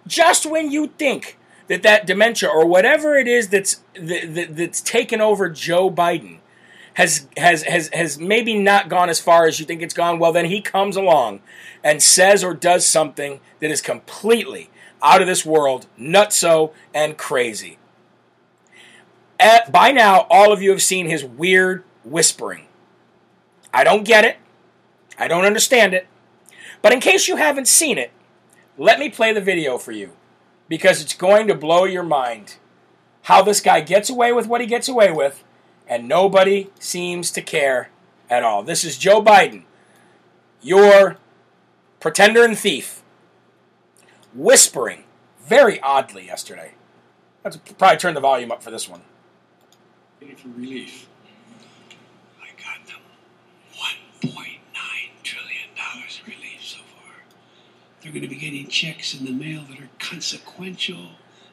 just 0.07 0.47
when 0.47 0.71
you 0.71 0.87
think 0.87 1.37
that 1.69 1.83
that 1.83 2.05
dementia 2.05 2.49
or 2.49 2.65
whatever 2.65 3.15
it 3.15 3.27
is 3.27 3.47
that's 3.47 3.81
that, 3.93 4.49
that's 4.51 4.81
taken 4.81 5.21
over 5.21 5.49
Joe 5.49 5.89
Biden 5.89 6.39
has 6.95 7.27
has 7.37 7.63
has 7.63 7.89
has 7.93 8.19
maybe 8.19 8.59
not 8.59 8.89
gone 8.89 9.09
as 9.09 9.21
far 9.21 9.45
as 9.45 9.59
you 9.59 9.65
think 9.65 9.81
it's 9.81 9.93
gone. 9.93 10.19
Well, 10.19 10.33
then 10.33 10.45
he 10.45 10.61
comes 10.61 10.97
along 10.97 11.41
and 11.83 12.03
says 12.03 12.43
or 12.43 12.53
does 12.53 12.85
something 12.85 13.39
that 13.61 13.71
is 13.71 13.81
completely 13.81 14.69
out 15.01 15.21
of 15.21 15.27
this 15.27 15.45
world, 15.45 15.85
nutso 15.97 16.73
and 16.93 17.17
crazy. 17.17 17.77
At, 19.39 19.71
by 19.71 19.93
now, 19.93 20.27
all 20.29 20.51
of 20.51 20.61
you 20.61 20.71
have 20.71 20.81
seen 20.81 21.07
his 21.07 21.23
weird 21.23 21.85
whispering. 22.03 22.65
I 23.73 23.85
don't 23.85 24.03
get 24.03 24.25
it. 24.25 24.35
I 25.17 25.29
don't 25.29 25.45
understand 25.45 25.93
it. 25.93 26.07
But 26.81 26.91
in 26.91 26.99
case 26.99 27.29
you 27.29 27.37
haven't 27.37 27.69
seen 27.69 27.97
it, 27.97 28.11
let 28.77 28.99
me 28.99 29.09
play 29.09 29.31
the 29.31 29.39
video 29.39 29.77
for 29.77 29.93
you 29.93 30.11
because 30.69 31.01
it's 31.01 31.15
going 31.15 31.47
to 31.47 31.55
blow 31.55 31.83
your 31.83 32.03
mind 32.03 32.55
how 33.23 33.41
this 33.41 33.59
guy 33.59 33.81
gets 33.81 34.09
away 34.09 34.31
with 34.31 34.47
what 34.47 34.61
he 34.61 34.67
gets 34.67 34.87
away 34.87 35.11
with 35.11 35.43
and 35.87 36.07
nobody 36.07 36.69
seems 36.79 37.31
to 37.31 37.41
care 37.41 37.89
at 38.29 38.43
all. 38.43 38.63
This 38.63 38.83
is 38.83 38.97
Joe 38.97 39.21
Biden, 39.21 39.63
your 40.61 41.17
pretender 41.99 42.43
and 42.45 42.57
thief, 42.57 43.01
whispering 44.33 45.03
very 45.41 45.81
oddly 45.81 46.27
yesterday. 46.27 46.73
Let's 47.43 47.57
probably 47.57 47.97
turn 47.97 48.13
the 48.13 48.19
volume 48.19 48.51
up 48.51 48.61
for 48.61 48.69
this 48.69 48.87
one. 48.87 49.01
relief. 50.21 51.07
I 52.41 52.47
got 52.61 52.85
them 52.85 52.99
$1.9 53.73 54.33
trillion 55.23 55.69
in 55.75 56.33
relief 56.33 56.61
so 56.63 56.77
far. 56.77 57.13
They're 58.09 58.21
going 58.21 58.27
to 58.27 58.35
be 58.35 58.41
getting 58.41 58.67
checks 58.67 59.13
in 59.13 59.23
the 59.23 59.31
mail 59.31 59.61
that 59.69 59.79
are 59.79 59.89
consequential 59.99 61.09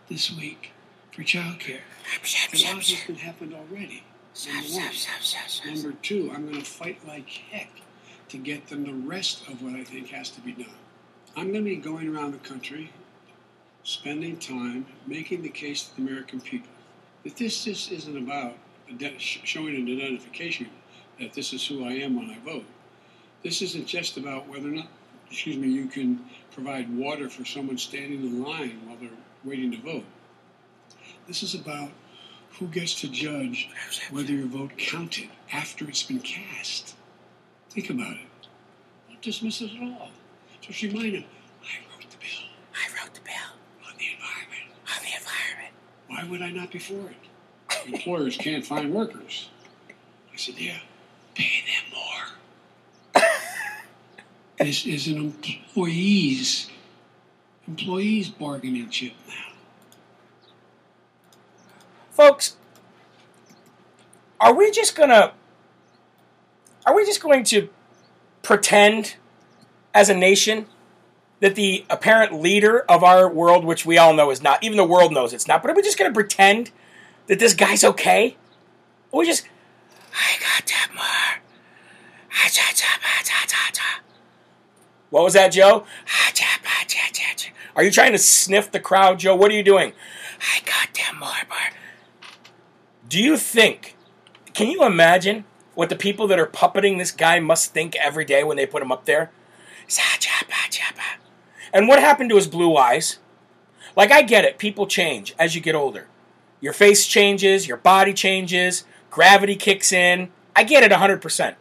this 0.09 0.31
week 0.31 0.71
for 1.13 1.23
child 1.23 1.61
care. 1.61 1.83
A 2.07 2.65
lot 2.65 2.73
of 2.73 2.79
this 2.79 2.93
has 2.93 3.19
happened 3.19 3.53
already. 3.53 4.05
Number 4.47 4.69
one. 4.73 5.75
Number 5.75 5.93
two, 6.01 6.33
I'm 6.35 6.47
going 6.47 6.59
to 6.59 6.65
fight 6.65 7.07
like 7.07 7.29
heck 7.29 7.69
to 8.31 8.39
get 8.39 8.69
them 8.69 8.85
the 8.85 8.95
rest 9.07 9.47
of 9.49 9.63
what 9.63 9.75
I 9.75 9.85
think 9.85 10.09
has 10.09 10.31
to 10.31 10.41
be 10.41 10.53
done. 10.53 10.73
I'm 11.37 11.53
going 11.53 11.63
to 11.63 11.71
be 11.71 11.77
going 11.77 12.09
around 12.09 12.33
the 12.33 12.39
country, 12.39 12.91
spending 13.83 14.39
time 14.39 14.87
making 15.07 15.43
the 15.43 15.51
case 15.51 15.83
to 15.83 15.97
the 15.97 16.09
American 16.09 16.41
people 16.41 16.71
that 17.25 17.37
this 17.37 17.65
just 17.65 17.93
isn't 17.93 18.17
about 18.17 18.55
showing 19.19 19.75
an 19.77 19.95
identification 19.95 20.71
that 21.21 21.35
this 21.35 21.53
is 21.53 21.67
who 21.67 21.85
I 21.85 21.93
am 21.93 22.17
when 22.17 22.31
I 22.31 22.39
vote. 22.39 22.65
This 23.45 23.61
isn't 23.61 23.87
just 23.87 24.17
about 24.17 24.49
whether 24.49 24.69
or 24.69 24.73
not, 24.73 24.89
excuse 25.31 25.57
me, 25.57 25.69
you 25.69 25.87
can 25.87 26.25
provide 26.57 26.89
water 26.97 27.29
for 27.29 27.45
someone 27.45 27.77
standing 27.77 28.23
in 28.23 28.43
line 28.43 28.81
while 28.87 28.97
they're 28.99 29.11
waiting 29.45 29.71
to 29.71 29.79
vote. 29.83 30.05
This 31.29 31.43
is 31.43 31.55
about 31.55 31.91
who 32.59 32.67
gets 32.69 32.99
to 33.03 33.09
judge 33.09 33.69
whether 34.11 34.33
your 34.33 34.47
vote 34.47 34.71
counted 34.79 35.29
after 35.53 35.87
it's 35.87 36.03
been 36.03 36.21
cast. 36.21 36.97
Think 37.69 37.91
about 37.91 38.13
it. 38.13 38.49
Don't 39.09 39.21
dismiss 39.21 39.61
it 39.61 39.71
at 39.77 39.83
all. 39.83 40.09
Just 40.63 40.81
remind 40.83 41.15
them, 41.15 41.25
I 41.63 41.77
wrote 41.93 42.11
the 42.11 42.17
bill 42.17 42.49
I 42.75 42.89
wrote 43.05 43.13
the 43.13 43.21
bill 43.21 43.53
on 43.87 43.93
the 43.99 44.07
environment. 44.15 44.73
on 44.89 45.03
the 45.03 45.13
environment. 45.15 45.75
Why 46.09 46.25
would 46.25 46.41
I 46.41 46.51
not 46.53 46.73
be 46.73 46.79
for 46.79 47.11
it? 47.11 47.87
Employers 47.87 48.39
can't 48.39 48.65
find 48.65 48.95
workers. 48.95 49.51
I 50.33 50.37
said, 50.39 50.59
yeah, 50.59 50.79
pay 51.35 51.63
them 51.67 51.93
more. 51.93 53.23
This 54.59 54.87
is 54.87 55.07
an 55.09 55.17
employees 55.17 56.71
employees 57.69 58.29
bargaining 58.29 58.89
chip 58.91 59.13
now. 59.29 59.35
Folks, 62.11 62.57
are 64.41 64.55
we 64.55 64.71
just 64.71 64.97
gonna 64.97 65.33
are 66.87 66.95
we 66.95 67.05
just 67.05 67.21
going 67.21 67.45
to 67.45 67.69
pretend 68.43 69.17
as 69.93 70.09
a 70.09 70.15
nation 70.15 70.67
that 71.41 71.55
the 71.55 71.85
apparent 71.91 72.33
leader 72.41 72.81
of 72.89 73.03
our 73.03 73.29
world, 73.29 73.65
which 73.65 73.85
we 73.85 73.99
all 73.99 74.15
know 74.15 74.31
is 74.31 74.41
not, 74.41 74.63
even 74.63 74.77
the 74.77 74.85
world 74.85 75.13
knows 75.13 75.33
it's 75.35 75.49
not, 75.49 75.61
but 75.63 75.71
are 75.71 75.75
we 75.75 75.83
just 75.83 75.99
gonna 75.99 76.15
pretend 76.15 76.71
that 77.27 77.39
this 77.39 77.53
guy's 77.53 77.85
okay? 77.85 78.37
Or 79.11 79.21
we 79.21 79.27
just 79.27 79.47
I 80.15 80.41
got 80.41 80.67
that 80.67 80.91
more. 80.95 81.43
What 85.11 85.25
was 85.25 85.35
that, 85.35 85.53
Joe? 85.53 85.85
Ah, 86.09 86.33
are 87.77 87.85
you 87.85 87.91
trying 87.91 88.13
to 88.13 88.19
sniff 88.19 88.73
the 88.73 88.81
crowd, 88.81 89.19
Joe? 89.19 89.37
What 89.37 89.51
are 89.51 89.55
you 89.55 89.63
doing? 89.63 89.93
I 90.41 90.61
got 90.65 90.95
them 90.95 91.21
more, 91.21 91.29
more. 91.49 92.29
Do 93.07 93.23
you 93.23 93.37
think, 93.37 93.97
can 94.55 94.69
you 94.69 94.85
imagine 94.85 95.45
what 95.75 95.91
the 95.91 95.97
people 95.97 96.27
that 96.29 96.41
are 96.41 96.47
puppeting 96.47 96.97
this 96.97 97.13
guy 97.13 97.39
must 97.39 97.75
think 97.75 97.95
every 97.97 98.25
day 98.25 98.43
when 98.43 98.57
they 98.57 98.65
put 98.65 98.83
him 98.83 98.91
up 98.91 99.05
there? 99.05 99.31
And 101.73 101.87
what 101.87 102.01
happened 102.01 102.31
to 102.31 102.37
his 102.37 102.47
blue 102.47 102.77
eyes? 102.77 103.19
Like, 103.95 104.11
I 104.11 104.23
get 104.23 104.47
it, 104.47 104.59
people 104.59 104.87
change 104.87 105.35
as 105.39 105.55
you 105.55 105.61
get 105.61 105.75
older. 105.75 106.09
Your 106.63 106.73
face 106.73 107.07
changes, 107.07 107.69
your 107.69 107.77
body 107.77 108.15
changes, 108.15 108.85
gravity 109.11 109.55
kicks 109.55 109.93
in. 109.93 110.31
I 110.55 110.65
get 110.65 110.83
it 110.83 110.91
100%. 110.91 111.55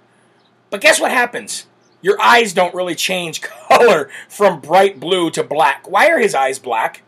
But 0.69 0.81
guess 0.81 1.01
what 1.01 1.11
happens? 1.11 1.67
Your 2.05 2.21
eyes 2.21 2.53
don't 2.53 2.75
really 2.75 2.93
change 2.93 3.41
color 3.67 4.11
from 4.29 4.61
bright 4.61 4.99
blue 4.99 5.31
to 5.31 5.43
black. 5.43 5.89
Why 5.89 6.07
are 6.09 6.19
his 6.19 6.35
eyes 6.35 6.59
black? 6.59 7.01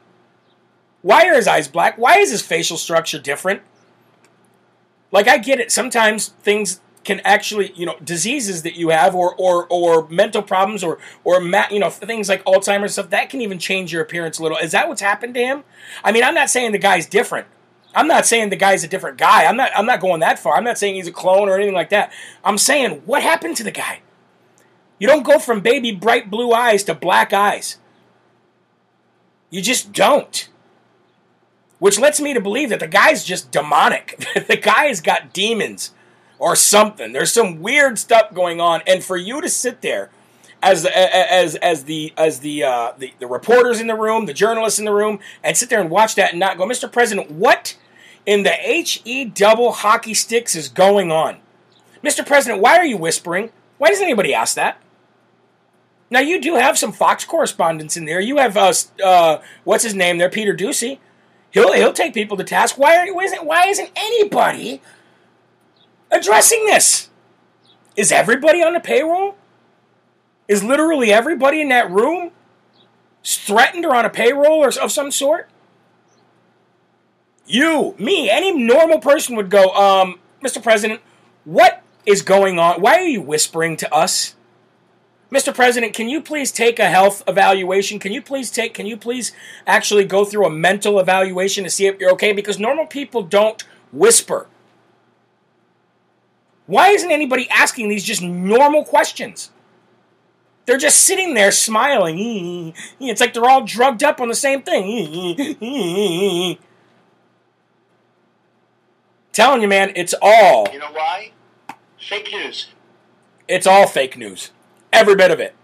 Why 1.04 1.28
are 1.28 1.36
his 1.36 1.48
eyes 1.48 1.68
black? 1.68 2.00
Why 2.00 2.18
is 2.18 2.32
his 2.32 2.42
facial 2.42 2.78
structure 2.78 3.20
different? 3.20 3.62
Like 5.12 5.28
I 5.28 5.38
get 5.38 5.60
it. 5.60 5.72
Sometimes 5.72 6.30
things 6.42 6.82
can 7.04 7.20
actually, 7.20 7.74
you 7.76 7.86
know, 7.86 7.96
diseases 8.04 8.64
that 8.64 8.76
you 8.76 8.90
have, 8.90 9.14
or 9.14 9.36
or 9.36 9.68
or 9.70 10.10
mental 10.10 10.42
problems, 10.42 10.84
or 10.84 10.98
or 11.24 11.44
you 11.70 11.80
know 11.80 11.92
things 11.92 12.28
like 12.28 12.44
Alzheimer's 12.46 12.94
stuff 12.94 13.12
that 13.12 13.30
can 13.30 13.40
even 13.40 13.60
change 13.60 13.94
your 13.94 14.02
appearance 14.02 14.40
a 14.40 14.42
little. 14.42 14.58
Is 14.58 14.72
that 14.72 14.90
what's 14.90 15.02
happened 15.02 15.36
to 15.36 15.40
him? 15.40 15.64
I 16.04 16.12
mean, 16.12 16.24
I'm 16.24 16.34
not 16.34 16.50
saying 16.50 16.72
the 16.72 16.80
guy's 16.80 17.06
different. 17.06 17.46
I'm 17.94 18.08
not 18.08 18.26
saying 18.26 18.50
the 18.50 18.56
guy's 18.56 18.84
a 18.84 18.88
different 18.88 19.20
guy. 19.20 19.46
I'm 19.46 19.58
not. 19.58 19.70
I'm 19.76 19.86
not 19.86 20.02
going 20.02 20.22
that 20.22 20.40
far. 20.40 20.56
I'm 20.58 20.64
not 20.64 20.80
saying 20.80 20.96
he's 20.96 21.08
a 21.08 21.12
clone 21.12 21.50
or 21.50 21.56
anything 21.56 21.76
like 21.76 21.92
that. 21.92 22.12
I'm 22.44 22.58
saying 22.58 23.04
what 23.06 23.22
happened 23.22 23.58
to 23.58 23.64
the 23.64 23.70
guy. 23.70 24.02
You 25.00 25.08
don't 25.08 25.24
go 25.24 25.40
from 25.40 25.62
baby 25.62 25.92
bright 25.92 26.30
blue 26.30 26.52
eyes 26.52 26.84
to 26.86 26.96
black 26.96 27.34
eyes. 27.34 27.78
You 29.50 29.62
just 29.62 29.92
don't. 29.92 30.50
Which 31.80 32.00
lets 32.00 32.20
me 32.20 32.34
to 32.34 32.42
believe 32.42 32.70
that 32.70 32.80
the 32.80 32.88
guy's 32.88 33.24
just 33.24 33.52
demonic. 33.52 34.18
the 34.48 34.58
guy's 34.58 35.00
got 35.00 35.34
demons 35.34 35.94
or 36.40 36.56
something. 36.56 37.14
There's 37.14 37.32
some 37.32 37.62
weird 37.62 38.00
stuff 38.00 38.34
going 38.34 38.60
on, 38.60 38.82
and 38.88 39.04
for 39.04 39.18
you 39.18 39.42
to 39.42 39.50
sit 39.50 39.82
there 39.82 40.10
as 40.62 40.86
as 40.86 41.56
as 41.56 41.84
the 41.84 42.14
as 42.18 42.40
the 42.40 42.64
uh, 42.64 42.94
the, 42.98 43.14
the 43.20 43.28
reporters 43.28 43.80
in 43.80 43.88
the 43.88 43.96
room, 43.96 44.26
the 44.26 44.34
journalists 44.34 44.80
in 44.80 44.86
the 44.86 44.94
room, 44.94 45.20
and 45.44 45.56
sit 45.56 45.70
there 45.70 45.80
and 45.80 45.90
watch 45.90 46.16
that 46.16 46.32
and 46.32 46.40
not 46.40 46.58
go, 46.58 46.66
Mr. 46.66 46.92
President, 46.92 47.30
what 47.30 47.78
in 48.26 48.44
the 48.44 48.54
H 48.68 49.02
E 49.06 49.26
double 49.26 49.72
hockey 49.72 50.16
sticks 50.16 50.56
is 50.56 50.68
going 50.68 51.12
on? 51.12 51.38
Mr. 52.04 52.26
President, 52.26 52.62
why 52.62 52.78
are 52.78 52.86
you 52.86 52.98
whispering? 52.98 53.52
Why 53.78 53.90
doesn't 53.90 54.04
anybody 54.04 54.34
ask 54.34 54.56
that? 54.56 54.82
Now 56.10 56.20
you 56.20 56.40
do 56.42 56.56
have 56.56 56.78
some 56.78 56.92
Fox 56.92 57.26
correspondents 57.26 57.98
in 57.98 58.06
there. 58.06 58.20
You 58.20 58.38
have 58.38 58.56
uh, 58.58 58.74
uh 59.04 59.42
what's 59.64 59.84
his 59.84 59.94
name 59.94 60.18
there, 60.18 60.30
Peter 60.30 60.56
Doocy. 60.56 61.00
He'll 61.52 61.74
he'll 61.74 61.94
take 61.94 62.14
people 62.14 62.38
to 62.38 62.44
task. 62.44 62.78
Why 62.78 62.98
are, 62.98 63.24
isn't 63.24 63.46
why 63.46 63.68
isn't 63.68 63.92
anybody 63.96 64.82
addressing 66.12 66.66
this? 66.66 67.10
Is 67.96 68.12
everybody 68.12 68.62
on 68.62 68.74
the 68.74 68.80
payroll? 68.80 69.36
Is 70.48 70.64
literally 70.64 71.12
everybody 71.12 71.62
in 71.62 71.70
that 71.70 71.92
room 71.92 72.32
threatened 73.24 73.86
or 73.86 73.96
on 73.96 74.06
a 74.06 74.10
payroll 74.10 74.64
or 74.64 74.68
of 74.68 74.92
some 74.92 75.12
sort? 75.12 75.50
You, 77.46 77.96
me, 77.98 78.30
any 78.30 78.52
normal 78.52 79.00
person 79.00 79.36
would 79.38 79.50
go, 79.50 79.74
um, 79.74 80.20
Mr. 80.44 80.62
President, 80.62 81.02
what 81.46 81.82
is 82.06 82.22
going 82.22 82.60
on? 82.60 82.82
Why 82.82 82.96
are 82.96 83.08
you 83.08 83.22
whispering 83.22 83.78
to 83.78 83.94
us? 83.94 84.36
Mr. 85.32 85.54
President, 85.54 85.94
can 85.94 86.08
you 86.08 86.22
please 86.22 86.52
take 86.52 86.80
a 86.80 86.90
health 86.90 87.22
evaluation? 87.28 88.00
Can 88.00 88.14
you 88.14 88.22
please 88.22 88.50
take, 88.50 88.74
can 88.74 88.86
you 88.86 88.96
please 88.96 89.34
actually 89.66 90.06
go 90.06 90.24
through 90.24 90.46
a 90.46 90.50
mental 90.50 91.00
evaluation 91.00 91.66
to 91.66 91.70
see 91.70 91.86
if 91.86 92.00
you're 92.00 92.12
okay? 92.12 92.32
Because 92.32 92.58
normal 92.60 92.86
people 92.86 93.24
don't 93.24 93.62
whisper. 93.92 94.48
Why 96.66 96.90
isn't 96.90 97.12
anybody 97.12 97.50
asking 97.50 97.90
these 97.90 98.06
just 98.06 98.22
normal 98.22 98.86
questions? 98.86 99.52
They're 100.66 100.78
just 100.78 101.00
sitting 101.00 101.34
there 101.34 101.52
smiling. 101.52 102.74
It's 103.00 103.22
like 103.22 103.34
they're 103.34 103.50
all 103.50 103.64
drugged 103.64 104.04
up 104.04 104.22
on 104.22 104.28
the 104.28 104.36
same 104.36 104.62
thing. 104.62 106.58
Telling 109.34 109.62
you, 109.62 109.68
man, 109.68 109.92
it's 109.96 110.14
all. 110.22 110.68
You 110.72 110.80
know 110.80 110.92
why? 110.92 111.32
Fake 112.00 112.30
news. 112.32 112.68
It's 113.48 113.68
all 113.68 113.88
fake 113.88 114.18
news. 114.18 114.52
Every 114.92 115.16
bit 115.16 115.32
of 115.32 115.40
it. 115.40 115.56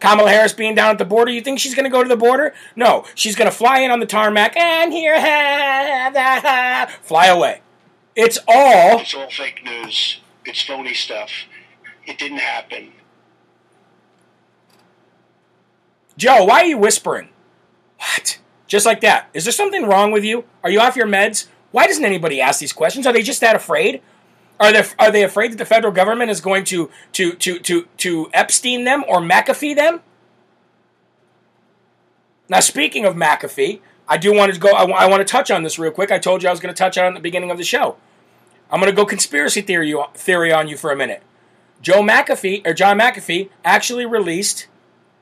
Kamala 0.00 0.30
Harris 0.30 0.52
being 0.52 0.74
down 0.74 0.90
at 0.90 0.98
the 0.98 1.04
border, 1.04 1.30
you 1.30 1.40
think 1.40 1.60
she's 1.60 1.76
going 1.76 1.84
to 1.84 1.90
go 1.90 2.02
to 2.02 2.08
the 2.08 2.16
border? 2.16 2.54
No, 2.74 3.04
she's 3.14 3.36
going 3.36 3.48
to 3.48 3.56
fly 3.56 3.78
in 3.78 3.90
on 3.92 4.00
the 4.00 4.06
tarmac 4.06 4.56
and 4.56 4.92
here, 4.92 5.14
ha, 5.14 6.10
ha, 6.12 6.40
ha, 6.42 6.92
fly 7.02 7.26
away. 7.26 7.62
It's 8.16 8.38
all. 8.48 8.98
It's 8.98 9.14
all 9.14 9.30
fake 9.30 9.62
news. 9.64 10.20
It's 10.44 10.60
phony 10.62 10.92
stuff. 10.92 11.30
It 12.04 12.18
didn't 12.18 12.38
happen. 12.38 12.92
Joe, 16.16 16.44
why 16.44 16.62
are 16.62 16.66
you 16.66 16.78
whispering? 16.78 17.28
What? 17.98 18.38
Just 18.66 18.84
like 18.84 19.00
that. 19.02 19.30
Is 19.32 19.44
there 19.44 19.52
something 19.52 19.86
wrong 19.86 20.10
with 20.10 20.24
you? 20.24 20.44
Are 20.64 20.70
you 20.70 20.80
off 20.80 20.96
your 20.96 21.06
meds? 21.06 21.46
Why 21.70 21.86
doesn't 21.86 22.04
anybody 22.04 22.40
ask 22.40 22.58
these 22.58 22.72
questions? 22.72 23.06
Are 23.06 23.12
they 23.12 23.22
just 23.22 23.40
that 23.40 23.54
afraid? 23.56 24.02
Are 24.62 24.72
they 24.72 24.84
are 25.00 25.10
they 25.10 25.24
afraid 25.24 25.50
that 25.50 25.58
the 25.58 25.64
federal 25.64 25.92
government 25.92 26.30
is 26.30 26.40
going 26.40 26.62
to 26.66 26.88
to 27.14 27.32
to 27.32 27.58
to 27.58 27.88
to 27.96 28.30
Epstein 28.32 28.84
them 28.84 29.02
or 29.08 29.18
McAfee 29.18 29.74
them? 29.74 30.02
Now, 32.48 32.60
speaking 32.60 33.04
of 33.04 33.16
McAfee, 33.16 33.80
I 34.06 34.18
do 34.18 34.32
want 34.32 34.54
to 34.54 34.60
go. 34.60 34.68
I, 34.68 34.84
I 34.84 35.08
want 35.08 35.18
to 35.20 35.24
touch 35.24 35.50
on 35.50 35.64
this 35.64 35.80
real 35.80 35.90
quick. 35.90 36.12
I 36.12 36.20
told 36.20 36.44
you 36.44 36.48
I 36.48 36.52
was 36.52 36.60
going 36.60 36.72
to 36.72 36.78
touch 36.78 36.96
on 36.96 37.06
it 37.06 37.08
at 37.08 37.14
the 37.14 37.20
beginning 37.20 37.50
of 37.50 37.58
the 37.58 37.64
show. 37.64 37.96
I'm 38.70 38.78
going 38.78 38.90
to 38.90 38.96
go 38.96 39.04
conspiracy 39.04 39.62
theory 39.62 39.96
theory 40.14 40.52
on 40.52 40.68
you 40.68 40.76
for 40.76 40.92
a 40.92 40.96
minute. 40.96 41.24
Joe 41.80 42.00
McAfee 42.00 42.64
or 42.64 42.72
John 42.72 43.00
McAfee 43.00 43.50
actually 43.64 44.06
released 44.06 44.68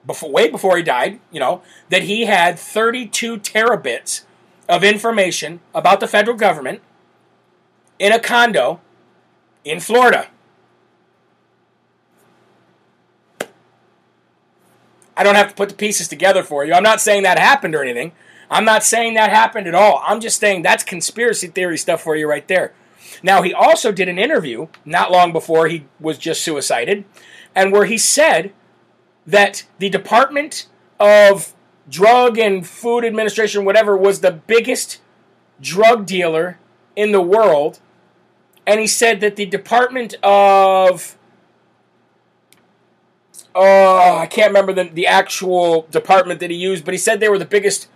before 0.06 0.30
way 0.30 0.50
before 0.50 0.76
he 0.76 0.82
died, 0.82 1.18
you 1.32 1.40
know, 1.40 1.62
that 1.88 2.02
he 2.02 2.26
had 2.26 2.58
32 2.58 3.38
terabits 3.38 4.24
of 4.68 4.84
information 4.84 5.60
about 5.74 6.00
the 6.00 6.06
federal 6.06 6.36
government 6.36 6.82
in 7.98 8.12
a 8.12 8.18
condo 8.18 8.80
in 9.64 9.80
Florida. 9.80 10.28
I 15.16 15.22
don't 15.22 15.34
have 15.34 15.48
to 15.48 15.54
put 15.54 15.68
the 15.68 15.74
pieces 15.74 16.08
together 16.08 16.42
for 16.42 16.64
you. 16.64 16.72
I'm 16.72 16.82
not 16.82 17.00
saying 17.00 17.24
that 17.24 17.38
happened 17.38 17.74
or 17.74 17.82
anything. 17.82 18.12
I'm 18.50 18.64
not 18.64 18.82
saying 18.82 19.14
that 19.14 19.30
happened 19.30 19.66
at 19.66 19.74
all. 19.74 20.02
I'm 20.04 20.20
just 20.20 20.40
saying 20.40 20.62
that's 20.62 20.82
conspiracy 20.82 21.46
theory 21.46 21.78
stuff 21.78 22.02
for 22.02 22.16
you 22.16 22.28
right 22.28 22.46
there. 22.48 22.72
Now, 23.22 23.42
he 23.42 23.52
also 23.52 23.92
did 23.92 24.08
an 24.08 24.18
interview 24.18 24.68
not 24.84 25.12
long 25.12 25.32
before 25.32 25.68
he 25.68 25.84
was 26.00 26.16
just 26.16 26.42
suicided, 26.42 27.04
and 27.54 27.70
where 27.70 27.84
he 27.84 27.98
said 27.98 28.52
that 29.26 29.66
the 29.78 29.90
Department 29.90 30.66
of 30.98 31.54
Drug 31.88 32.38
and 32.38 32.66
Food 32.66 33.04
Administration, 33.04 33.64
whatever, 33.64 33.96
was 33.96 34.20
the 34.20 34.32
biggest 34.32 35.00
drug 35.60 36.06
dealer 36.06 36.58
in 36.96 37.12
the 37.12 37.20
world. 37.20 37.80
And 38.70 38.78
he 38.78 38.86
said 38.86 39.18
that 39.18 39.34
the 39.34 39.46
Department 39.46 40.14
of 40.22 41.18
oh, 43.52 44.18
I 44.18 44.26
can't 44.26 44.50
remember 44.50 44.72
the, 44.72 44.84
the 44.84 45.08
actual 45.08 45.88
department 45.90 46.38
that 46.38 46.52
he 46.52 46.56
used, 46.56 46.84
but 46.84 46.94
he 46.94 46.98
said 46.98 47.18
they 47.18 47.28
were 47.28 47.36
the 47.36 47.44
biggest 47.44 47.88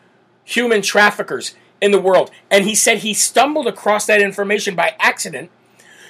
human 0.43 0.83
traffickers 0.83 1.55
in 1.81 1.93
the 1.93 2.01
world. 2.01 2.33
And 2.51 2.64
he 2.64 2.75
said 2.75 2.99
he 2.99 3.14
stumbled 3.14 3.68
across 3.68 4.07
that 4.07 4.20
information 4.20 4.75
by 4.75 4.97
accident 4.99 5.53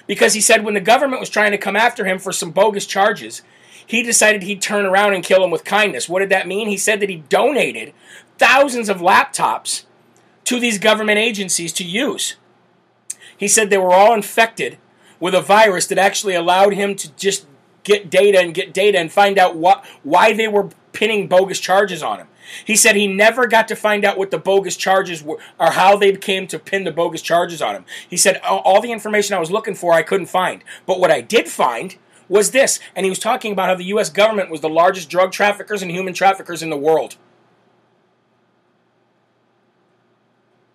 because 0.07 0.33
he 0.33 0.41
said 0.41 0.65
when 0.65 0.73
the 0.73 0.81
government 0.81 1.21
was 1.21 1.29
trying 1.29 1.51
to 1.51 1.59
come 1.59 1.77
after 1.77 2.07
him 2.07 2.19
for 2.19 2.33
some 2.33 2.51
bogus 2.51 2.87
charges, 2.87 3.43
he 3.87 4.03
decided 4.03 4.45
he'd 4.45 4.62
turn 4.62 4.87
around 4.87 5.12
and 5.12 5.23
kill 5.23 5.45
him 5.45 5.51
with 5.51 5.65
kindness. 5.65 6.09
What 6.09 6.21
did 6.21 6.31
that 6.31 6.49
mean? 6.49 6.71
He 6.71 6.79
said 6.79 7.01
that 7.01 7.11
he 7.11 7.17
donated 7.17 7.93
thousands 8.39 8.89
of 8.89 9.03
laptops 9.03 9.85
to 10.45 10.59
these 10.59 10.79
government 10.79 11.19
agencies 11.19 11.71
to 11.75 11.85
use. 11.85 12.37
He 13.37 13.49
said 13.49 13.70
they 13.70 13.78
were 13.78 13.93
all 13.93 14.14
infected 14.14 14.78
with 15.20 15.35
a 15.35 15.41
virus 15.41 15.87
that 15.87 15.99
actually 15.99 16.35
allowed 16.35 16.74
him 16.74 16.95
to 16.97 17.12
just 17.16 17.47
get 17.82 18.11
data 18.11 18.41
and 18.41 18.55
get 18.55 18.74
data 18.74 18.99
and 18.99 19.12
find 19.12 19.39
out 19.39 19.57
what 19.57 19.85
why 20.03 20.32
they 20.32 20.49
were 20.49 20.70
pinning 20.93 21.28
bogus 21.28 21.61
charges 21.61 22.03
on 22.03 22.18
him. 22.18 22.28
He 22.64 22.76
said 22.76 22.97
he 22.97 23.07
never 23.07 23.47
got 23.47 23.68
to 23.68 23.76
find 23.76 24.05
out 24.05 24.18
what 24.18 24.30
the 24.30 24.39
bogus 24.39 24.76
charges 24.76 25.22
were 25.22 25.39
or 25.59 25.72
how 25.72 25.97
they 25.97 26.12
came 26.16 26.47
to 26.49 26.59
pin 26.59 26.85
the 26.85 26.93
bogus 26.93 27.22
charges 27.22 27.62
on 27.62 27.74
him. 27.74 27.85
He 28.09 28.16
said 28.16 28.39
all 28.43 28.80
the 28.80 28.93
information 28.93 29.35
I 29.35 29.41
was 29.41 29.51
looking 29.51 29.74
for 29.74 29.93
I 29.93 30.03
couldn't 30.03 30.26
find. 30.26 30.62
But 30.87 31.01
what 31.01 31.11
I 31.11 31.20
did 31.20 31.49
find 31.49 31.97
was 32.28 32.53
this, 32.53 32.80
and 32.95 33.05
he 33.05 33.11
was 33.11 33.18
talking 33.18 33.53
about 33.53 33.68
how 33.68 33.74
the 33.74 33.85
U.S. 33.85 34.09
government 34.09 34.51
was 34.51 34.61
the 34.61 34.68
largest 34.68 35.11
drug 35.11 35.32
traffickers 35.32 35.82
and 35.82 35.91
human 35.91 36.14
traffickers 36.14 36.62
in 36.62 36.70
the 36.70 36.76
world. 36.76 37.16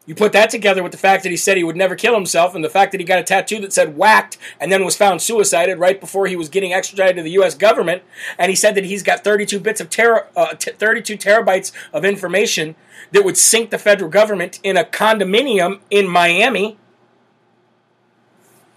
You 0.09 0.15
put 0.15 0.31
that 0.31 0.49
together 0.49 0.81
with 0.81 0.91
the 0.91 0.97
fact 0.97 1.21
that 1.21 1.29
he 1.29 1.37
said 1.37 1.55
he 1.55 1.63
would 1.63 1.75
never 1.75 1.95
kill 1.95 2.15
himself 2.15 2.55
and 2.55 2.65
the 2.65 2.69
fact 2.69 2.93
that 2.93 2.99
he 2.99 3.05
got 3.05 3.19
a 3.19 3.23
tattoo 3.23 3.59
that 3.59 3.71
said 3.71 3.95
whacked 3.95 4.39
and 4.59 4.71
then 4.71 4.83
was 4.83 4.97
found 4.97 5.21
suicided 5.21 5.77
right 5.77 5.99
before 6.01 6.25
he 6.25 6.35
was 6.35 6.49
getting 6.49 6.73
extradited 6.73 7.17
to 7.17 7.21
the 7.21 7.29
U.S. 7.33 7.53
government. 7.53 8.01
And 8.39 8.49
he 8.49 8.55
said 8.55 8.73
that 8.73 8.85
he's 8.85 9.03
got 9.03 9.23
32 9.23 9.59
bits 9.59 9.79
of 9.79 9.91
ter- 9.91 10.25
uh, 10.35 10.55
t- 10.55 10.71
32 10.71 11.15
terabytes 11.15 11.71
of 11.93 12.03
information 12.05 12.75
that 13.11 13.23
would 13.23 13.37
sink 13.37 13.69
the 13.69 13.77
federal 13.77 14.09
government 14.09 14.59
in 14.63 14.77
a 14.77 14.83
condominium 14.83 15.79
in 15.91 16.07
Miami. 16.07 16.79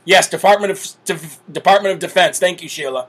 Yes, 0.05 0.29
Department 0.29 0.71
of 0.71 0.87
De- 1.07 1.19
Department 1.51 1.95
of 1.95 1.99
Defense. 1.99 2.39
Thank 2.39 2.63
you, 2.63 2.69
Sheila. 2.69 3.07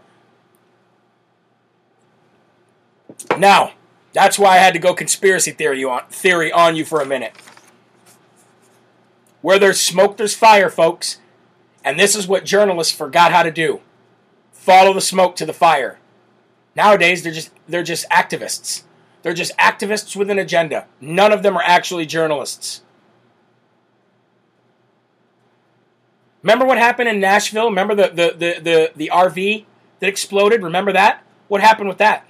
Now, 3.37 3.73
that's 4.13 4.39
why 4.39 4.51
I 4.51 4.57
had 4.59 4.73
to 4.75 4.79
go 4.79 4.93
conspiracy 4.93 5.51
theory 5.51 5.83
on 5.83 6.03
theory 6.09 6.53
on 6.53 6.77
you 6.77 6.85
for 6.85 7.01
a 7.01 7.05
minute. 7.05 7.35
Where 9.43 9.59
there's 9.59 9.79
smoke, 9.79 10.15
there's 10.15 10.33
fire, 10.33 10.69
folks. 10.69 11.19
And 11.83 11.99
this 11.99 12.15
is 12.15 12.27
what 12.27 12.45
journalists 12.45 12.95
forgot 12.95 13.33
how 13.33 13.43
to 13.43 13.51
do. 13.51 13.81
Follow 14.53 14.93
the 14.93 15.01
smoke 15.01 15.35
to 15.35 15.45
the 15.45 15.51
fire. 15.51 15.99
Nowadays 16.77 17.21
they're 17.21 17.33
just 17.33 17.51
they're 17.67 17.83
just 17.83 18.09
activists. 18.09 18.83
They're 19.21 19.33
just 19.33 19.55
activists 19.57 20.15
with 20.15 20.29
an 20.29 20.39
agenda. 20.39 20.87
None 21.01 21.33
of 21.33 21.43
them 21.43 21.57
are 21.57 21.63
actually 21.63 22.05
journalists. 22.05 22.83
Remember 26.41 26.65
what 26.65 26.77
happened 26.77 27.09
in 27.09 27.19
Nashville? 27.19 27.65
Remember 27.65 27.95
the, 27.95 28.07
the, 28.07 28.35
the, 28.37 28.61
the, 28.61 28.91
the 28.95 29.11
RV 29.13 29.65
that 29.99 30.07
exploded? 30.07 30.63
Remember 30.63 30.93
that? 30.93 31.23
What 31.49 31.61
happened 31.61 31.89
with 31.89 31.99
that? 31.99 32.25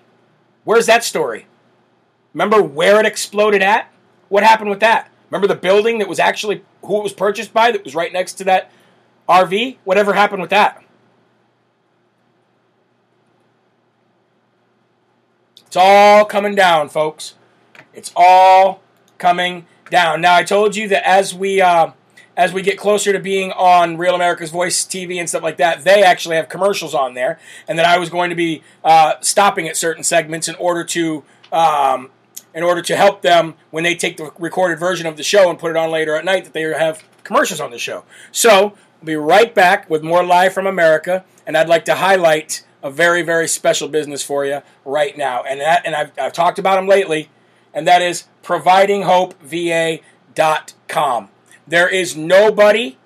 Where's 0.64 0.88
that 0.88 1.04
story? 1.04 1.48
Remember 2.34 2.62
where 2.62 3.00
it 3.00 3.06
exploded 3.06 3.62
at? 3.62 3.92
What 4.30 4.44
happened 4.44 4.70
with 4.70 4.80
that? 4.82 5.10
Remember 5.34 5.48
the 5.48 5.60
building 5.60 5.98
that 5.98 6.08
was 6.08 6.20
actually 6.20 6.64
who 6.84 7.00
it 7.00 7.02
was 7.02 7.12
purchased 7.12 7.56
by 7.56 7.72
that 7.72 7.84
was 7.84 7.96
right 7.96 8.14
next 8.14 8.34
to 8.34 8.44
that 8.44 8.70
RV? 9.28 9.78
Whatever 9.84 10.14
happened 10.14 10.44
with 10.44 10.52
that? 10.52 10.84
It's 15.66 15.76
all 15.76 16.24
coming 16.26 16.54
down, 16.54 16.88
folks. 16.88 17.34
It's 17.96 18.12
all 18.16 18.84
coming 19.18 19.66
down. 19.90 20.22
Now 20.22 20.36
I 20.36 20.44
told 20.44 20.76
you 20.76 20.88
that 20.90 21.04
as 21.04 21.34
we 21.34 21.60
uh, 21.60 21.94
as 22.38 22.54
we 22.54 22.62
get 22.62 22.78
closer 22.78 23.12
to 23.12 23.20
being 23.20 23.52
on 23.54 23.98
Real 23.98 24.14
America's 24.14 24.52
Voice 24.52 24.86
TV 24.86 25.20
and 25.20 25.28
stuff 25.28 25.42
like 25.42 25.58
that, 25.58 25.84
they 25.84 26.04
actually 26.04 26.36
have 26.36 26.48
commercials 26.48 26.94
on 26.94 27.16
there, 27.16 27.40
and 27.68 27.80
that 27.80 27.88
I 27.88 27.98
was 27.98 28.12
going 28.12 28.30
to 28.30 28.36
be 28.36 28.62
uh, 28.84 29.14
stopping 29.22 29.68
at 29.68 29.78
certain 29.78 30.04
segments 30.04 30.48
in 30.48 30.54
order 30.58 30.84
to 30.84 31.24
um, 31.52 32.12
in 32.54 32.64
order 32.64 32.82
to 32.82 32.96
help 32.96 33.22
them 33.22 33.56
when 33.72 33.84
they 33.84 33.96
take 33.96 34.16
the 34.18 34.32
recorded 34.38 34.80
version 34.80 35.08
of 35.08 35.18
the 35.18 35.24
show 35.24 35.50
and 35.50 35.60
put 35.60 35.72
it 35.72 35.78
on 35.78 35.92
later 35.92 36.16
at 36.16 36.26
night 36.26 36.44
that 36.44 36.54
they 36.54 36.62
have 36.62 37.04
commercials 37.24 37.60
on 37.60 37.72
the 37.72 37.80
show. 37.80 38.04
So 38.32 38.76
we'll 39.02 39.06
be 39.06 39.16
right 39.16 39.54
back 39.54 39.90
with 39.90 40.04
more 40.04 40.24
live 40.24 40.54
from 40.54 40.68
America, 40.68 41.26
and 41.46 41.58
I'd 41.58 41.70
like 41.70 41.86
to 41.86 41.96
highlight 41.96 42.66
a 42.82 42.92
very 42.92 43.22
very 43.22 43.48
special 43.48 43.88
business 43.88 44.24
for 44.24 44.46
you 44.46 44.62
right 44.86 45.18
now, 45.18 45.44
and 45.44 45.62
that 45.62 45.86
and 45.86 45.96
I've, 45.96 46.12
I've 46.20 46.34
talked 46.34 46.60
about 46.60 46.76
them 46.76 46.88
lately, 46.88 47.30
and 47.74 47.88
that 47.88 48.02
is 48.02 48.26
providinghopeva.com. 48.44 51.30
There 51.66 51.88
is 51.88 52.18
nobody, 52.18 52.98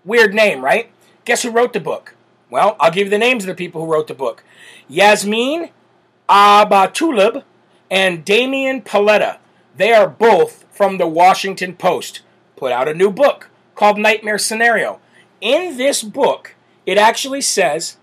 Weird 0.04 0.34
name, 0.34 0.64
right? 0.64 0.92
Guess 1.26 1.44
who 1.44 1.52
wrote 1.52 1.74
the 1.74 1.80
book? 1.80 2.16
Well, 2.50 2.76
I'll 2.80 2.92
give 2.92 3.08
you 3.08 3.12
the 3.12 3.18
names 3.18 3.44
of 3.44 3.48
the 3.48 3.56
people 3.56 3.86
who 3.86 3.92
wrote 3.92 4.08
the 4.08 4.14
book 4.14 4.44
Yasmeen 4.90 5.70
Abutaleb 6.28 7.44
and 7.90 8.26
Damian 8.26 8.82
Paletta. 8.82 9.38
They 9.76 9.94
are 9.94 10.08
both 10.10 10.66
from 10.72 10.98
the 10.98 11.08
Washington 11.08 11.76
Post. 11.76 12.22
put 12.56 12.72
out 12.72 12.88
a 12.88 12.94
new 12.94 13.12
book 13.12 13.50
called 13.76 13.98
Nightmare 13.98 14.38
Scenario. 14.38 15.00
In 15.40 15.78
this 15.78 16.04
book, 16.04 16.56
it 16.86 16.98
actually 16.98 17.42
says 17.42 17.98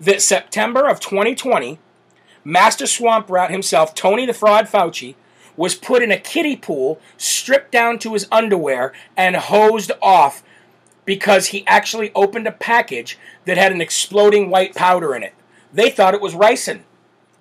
that 0.00 0.22
September 0.22 0.88
of 0.88 1.00
2020, 1.00 1.78
Master 2.44 2.86
Swamp 2.86 3.30
Rat 3.30 3.50
himself, 3.50 3.94
Tony 3.94 4.26
the 4.26 4.34
Fraud 4.34 4.66
Fauci, 4.66 5.14
was 5.56 5.74
put 5.74 6.02
in 6.02 6.12
a 6.12 6.18
kiddie 6.18 6.56
pool, 6.56 7.00
stripped 7.16 7.72
down 7.72 7.98
to 8.00 8.12
his 8.12 8.26
underwear, 8.30 8.92
and 9.16 9.36
hosed 9.36 9.92
off 10.02 10.42
because 11.04 11.48
he 11.48 11.66
actually 11.66 12.12
opened 12.14 12.46
a 12.46 12.52
package 12.52 13.18
that 13.44 13.56
had 13.56 13.72
an 13.72 13.80
exploding 13.80 14.50
white 14.50 14.74
powder 14.74 15.14
in 15.14 15.22
it. 15.22 15.34
They 15.72 15.90
thought 15.90 16.14
it 16.14 16.20
was 16.20 16.34
ricin. 16.34 16.80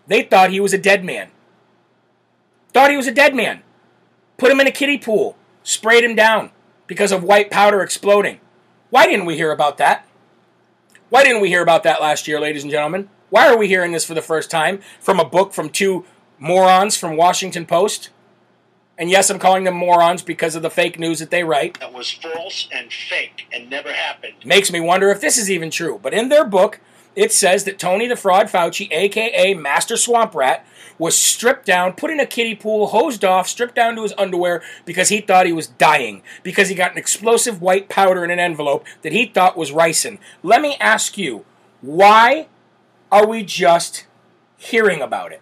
They 0.07 0.23
thought 0.23 0.51
he 0.51 0.59
was 0.59 0.73
a 0.73 0.77
dead 0.77 1.03
man. 1.03 1.29
Thought 2.73 2.91
he 2.91 2.97
was 2.97 3.07
a 3.07 3.13
dead 3.13 3.35
man. 3.35 3.61
Put 4.37 4.51
him 4.51 4.59
in 4.59 4.67
a 4.67 4.71
kiddie 4.71 4.97
pool, 4.97 5.37
sprayed 5.63 6.03
him 6.03 6.15
down 6.15 6.51
because 6.87 7.11
of 7.11 7.23
white 7.23 7.51
powder 7.51 7.81
exploding. 7.81 8.39
Why 8.89 9.05
didn't 9.05 9.25
we 9.25 9.35
hear 9.35 9.51
about 9.51 9.77
that? 9.77 10.07
Why 11.09 11.23
didn't 11.23 11.41
we 11.41 11.49
hear 11.49 11.61
about 11.61 11.83
that 11.83 12.01
last 12.01 12.27
year, 12.27 12.39
ladies 12.39 12.63
and 12.63 12.71
gentlemen? 12.71 13.09
Why 13.33 13.47
are 13.47 13.57
we 13.57 13.67
hearing 13.67 13.93
this 13.93 14.05
for 14.05 14.13
the 14.13 14.21
first 14.21 14.51
time 14.51 14.79
from 14.99 15.19
a 15.19 15.25
book 15.25 15.53
from 15.53 15.71
two 15.71 16.05
morons 16.37 16.95
from 16.95 17.17
Washington 17.17 17.65
Post? 17.65 18.11
And 18.95 19.09
yes, 19.09 19.31
I'm 19.31 19.39
calling 19.39 19.63
them 19.63 19.73
morons 19.73 20.21
because 20.21 20.55
of 20.55 20.61
the 20.61 20.69
fake 20.69 20.99
news 20.99 21.17
that 21.17 21.31
they 21.31 21.43
write. 21.43 21.79
That 21.79 21.93
was 21.93 22.11
false 22.11 22.69
and 22.71 22.93
fake 22.93 23.47
and 23.51 23.71
never 23.71 23.91
happened. 23.91 24.35
Makes 24.45 24.71
me 24.71 24.79
wonder 24.79 25.09
if 25.09 25.19
this 25.19 25.39
is 25.39 25.49
even 25.49 25.71
true. 25.71 25.99
But 25.99 26.13
in 26.13 26.29
their 26.29 26.45
book, 26.45 26.79
it 27.15 27.31
says 27.31 27.63
that 27.63 27.79
Tony 27.79 28.05
the 28.05 28.15
Fraud 28.15 28.49
Fauci, 28.49 28.87
aka 28.91 29.55
Master 29.55 29.97
Swamp 29.97 30.35
Rat, 30.35 30.63
was 30.99 31.17
stripped 31.17 31.65
down, 31.65 31.93
put 31.93 32.11
in 32.11 32.19
a 32.19 32.27
kiddie 32.27 32.53
pool, 32.53 32.85
hosed 32.85 33.25
off, 33.25 33.47
stripped 33.47 33.73
down 33.73 33.95
to 33.95 34.03
his 34.03 34.13
underwear 34.15 34.61
because 34.85 35.09
he 35.09 35.21
thought 35.21 35.47
he 35.47 35.53
was 35.53 35.65
dying, 35.65 36.21
because 36.43 36.69
he 36.69 36.75
got 36.75 36.91
an 36.91 36.99
explosive 36.99 37.63
white 37.63 37.89
powder 37.89 38.23
in 38.23 38.29
an 38.29 38.37
envelope 38.37 38.85
that 39.01 39.11
he 39.11 39.25
thought 39.25 39.57
was 39.57 39.71
ricin. 39.71 40.19
Let 40.43 40.61
me 40.61 40.77
ask 40.79 41.17
you, 41.17 41.45
why 41.81 42.45
are 43.13 43.27
we 43.27 43.43
just 43.43 44.07
hearing 44.57 44.99
about 44.99 45.31
it? 45.31 45.41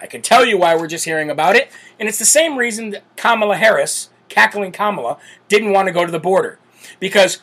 I 0.00 0.06
can 0.06 0.22
tell 0.22 0.44
you 0.44 0.58
why 0.58 0.74
we're 0.74 0.88
just 0.88 1.04
hearing 1.04 1.30
about 1.30 1.54
it, 1.54 1.70
and 2.00 2.08
it's 2.08 2.18
the 2.18 2.24
same 2.24 2.58
reason 2.58 2.90
that 2.90 3.04
Kamala 3.16 3.56
Harris, 3.56 4.10
cackling 4.28 4.72
Kamala, 4.72 5.16
didn't 5.46 5.70
want 5.70 5.86
to 5.86 5.92
go 5.92 6.04
to 6.04 6.10
the 6.10 6.18
border. 6.18 6.58
Because 6.98 7.42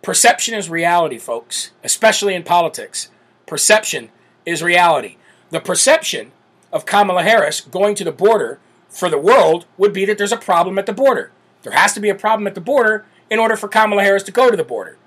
perception 0.00 0.54
is 0.54 0.70
reality, 0.70 1.18
folks, 1.18 1.72
especially 1.82 2.36
in 2.36 2.44
politics. 2.44 3.10
Perception 3.46 4.10
is 4.46 4.62
reality. 4.62 5.16
The 5.50 5.58
perception 5.58 6.30
of 6.72 6.86
Kamala 6.86 7.24
Harris 7.24 7.60
going 7.60 7.96
to 7.96 8.04
the 8.04 8.12
border 8.12 8.60
for 8.88 9.08
the 9.08 9.18
world 9.18 9.66
would 9.76 9.92
be 9.92 10.04
that 10.04 10.18
there's 10.18 10.30
a 10.30 10.36
problem 10.36 10.78
at 10.78 10.86
the 10.86 10.92
border. 10.92 11.32
There 11.64 11.72
has 11.72 11.94
to 11.94 12.00
be 12.00 12.10
a 12.10 12.14
problem 12.14 12.46
at 12.46 12.54
the 12.54 12.60
border 12.60 13.04
in 13.28 13.40
order 13.40 13.56
for 13.56 13.66
Kamala 13.66 14.04
Harris 14.04 14.22
to 14.22 14.32
go 14.32 14.52
to 14.52 14.56
the 14.56 14.62
border. 14.62 14.98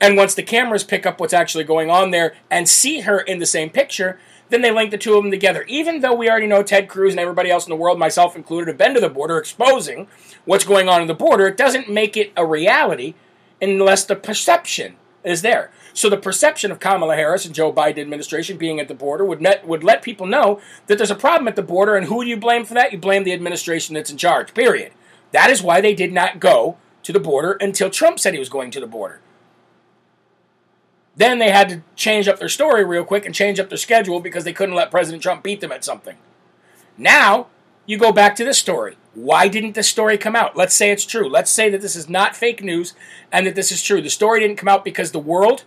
And 0.00 0.16
once 0.16 0.34
the 0.34 0.42
cameras 0.42 0.84
pick 0.84 1.04
up 1.04 1.20
what's 1.20 1.34
actually 1.34 1.64
going 1.64 1.90
on 1.90 2.10
there 2.10 2.34
and 2.50 2.68
see 2.68 3.00
her 3.00 3.20
in 3.20 3.38
the 3.38 3.46
same 3.46 3.70
picture, 3.70 4.18
then 4.48 4.62
they 4.62 4.70
link 4.70 4.90
the 4.90 4.98
two 4.98 5.14
of 5.14 5.22
them 5.22 5.30
together. 5.30 5.64
Even 5.68 6.00
though 6.00 6.14
we 6.14 6.28
already 6.28 6.46
know 6.46 6.62
Ted 6.62 6.88
Cruz 6.88 7.12
and 7.12 7.20
everybody 7.20 7.50
else 7.50 7.66
in 7.66 7.70
the 7.70 7.76
world, 7.76 7.98
myself 7.98 8.34
included, 8.34 8.68
have 8.68 8.78
been 8.78 8.94
to 8.94 9.00
the 9.00 9.08
border 9.08 9.38
exposing 9.38 10.08
what's 10.44 10.64
going 10.64 10.88
on 10.88 11.02
in 11.02 11.06
the 11.06 11.14
border, 11.14 11.46
it 11.46 11.56
doesn't 11.56 11.90
make 11.90 12.16
it 12.16 12.32
a 12.36 12.44
reality 12.46 13.14
unless 13.60 14.04
the 14.04 14.16
perception 14.16 14.96
is 15.22 15.42
there. 15.42 15.70
So 15.92 16.08
the 16.08 16.16
perception 16.16 16.70
of 16.70 16.80
Kamala 16.80 17.16
Harris 17.16 17.44
and 17.44 17.54
Joe 17.54 17.72
Biden 17.72 17.98
administration 17.98 18.56
being 18.56 18.80
at 18.80 18.88
the 18.88 18.94
border 18.94 19.24
would 19.24 19.40
net, 19.40 19.66
would 19.66 19.84
let 19.84 20.02
people 20.02 20.26
know 20.26 20.60
that 20.86 20.96
there's 20.98 21.10
a 21.10 21.16
problem 21.16 21.46
at 21.46 21.56
the 21.56 21.62
border, 21.62 21.94
and 21.94 22.06
who 22.06 22.24
do 22.24 22.30
you 22.30 22.36
blame 22.36 22.64
for 22.64 22.74
that? 22.74 22.92
You 22.92 22.98
blame 22.98 23.24
the 23.24 23.32
administration 23.32 23.94
that's 23.94 24.10
in 24.10 24.16
charge. 24.16 24.54
Period. 24.54 24.92
That 25.32 25.50
is 25.50 25.62
why 25.62 25.80
they 25.80 25.94
did 25.94 26.12
not 26.12 26.40
go 26.40 26.76
to 27.02 27.12
the 27.12 27.20
border 27.20 27.52
until 27.52 27.90
Trump 27.90 28.18
said 28.18 28.32
he 28.32 28.38
was 28.38 28.48
going 28.48 28.70
to 28.70 28.80
the 28.80 28.86
border. 28.86 29.20
Then 31.16 31.38
they 31.38 31.50
had 31.50 31.68
to 31.68 31.82
change 31.96 32.28
up 32.28 32.38
their 32.38 32.48
story 32.48 32.84
real 32.84 33.04
quick 33.04 33.26
and 33.26 33.34
change 33.34 33.58
up 33.58 33.68
their 33.68 33.78
schedule 33.78 34.20
because 34.20 34.44
they 34.44 34.52
couldn't 34.52 34.74
let 34.74 34.90
President 34.90 35.22
Trump 35.22 35.42
beat 35.42 35.60
them 35.60 35.72
at 35.72 35.84
something. 35.84 36.16
Now, 36.96 37.48
you 37.86 37.98
go 37.98 38.12
back 38.12 38.36
to 38.36 38.44
this 38.44 38.58
story. 38.58 38.96
Why 39.14 39.48
didn't 39.48 39.74
this 39.74 39.88
story 39.88 40.16
come 40.16 40.36
out? 40.36 40.56
Let's 40.56 40.74
say 40.74 40.90
it's 40.90 41.04
true. 41.04 41.28
Let's 41.28 41.50
say 41.50 41.68
that 41.70 41.80
this 41.80 41.96
is 41.96 42.08
not 42.08 42.36
fake 42.36 42.62
news 42.62 42.94
and 43.32 43.46
that 43.46 43.54
this 43.54 43.72
is 43.72 43.82
true. 43.82 44.00
The 44.00 44.10
story 44.10 44.40
didn't 44.40 44.58
come 44.58 44.68
out 44.68 44.84
because 44.84 45.10
the 45.10 45.18
world 45.18 45.64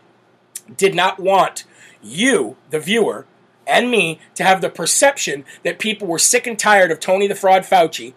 did 0.78 0.96
not 0.96 1.20
want 1.20 1.66
you, 2.02 2.56
the 2.70 2.80
viewer, 2.80 3.26
and 3.68 3.90
me 3.90 4.20
to 4.36 4.44
have 4.44 4.62
the 4.62 4.70
perception 4.70 5.46
that 5.64 5.80
people 5.80 6.08
were 6.08 6.20
sick 6.20 6.48
and 6.48 6.58
tired 6.58 6.92
of 6.92 7.00
Tony 7.00 7.28
the 7.28 7.36
Fraud 7.36 7.64
Fauci 7.64 8.14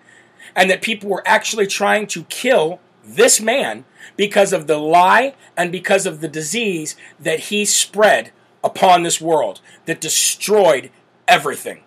and 0.54 0.70
that 0.70 0.82
people 0.82 1.08
were 1.08 1.26
actually 1.26 1.66
trying 1.66 2.06
to 2.08 2.24
kill 2.24 2.80
this 3.06 3.40
man 3.40 3.84
because 4.16 4.52
of 4.52 4.66
the 4.66 4.78
lie 4.78 5.34
and 5.56 5.70
because 5.70 6.06
of 6.06 6.20
the 6.20 6.28
disease 6.28 6.96
that 7.20 7.40
he 7.40 7.64
spread 7.64 8.32
upon 8.64 9.02
this 9.02 9.20
world 9.20 9.60
that 9.86 10.00
destroyed 10.00 10.90
everything. 11.28 11.82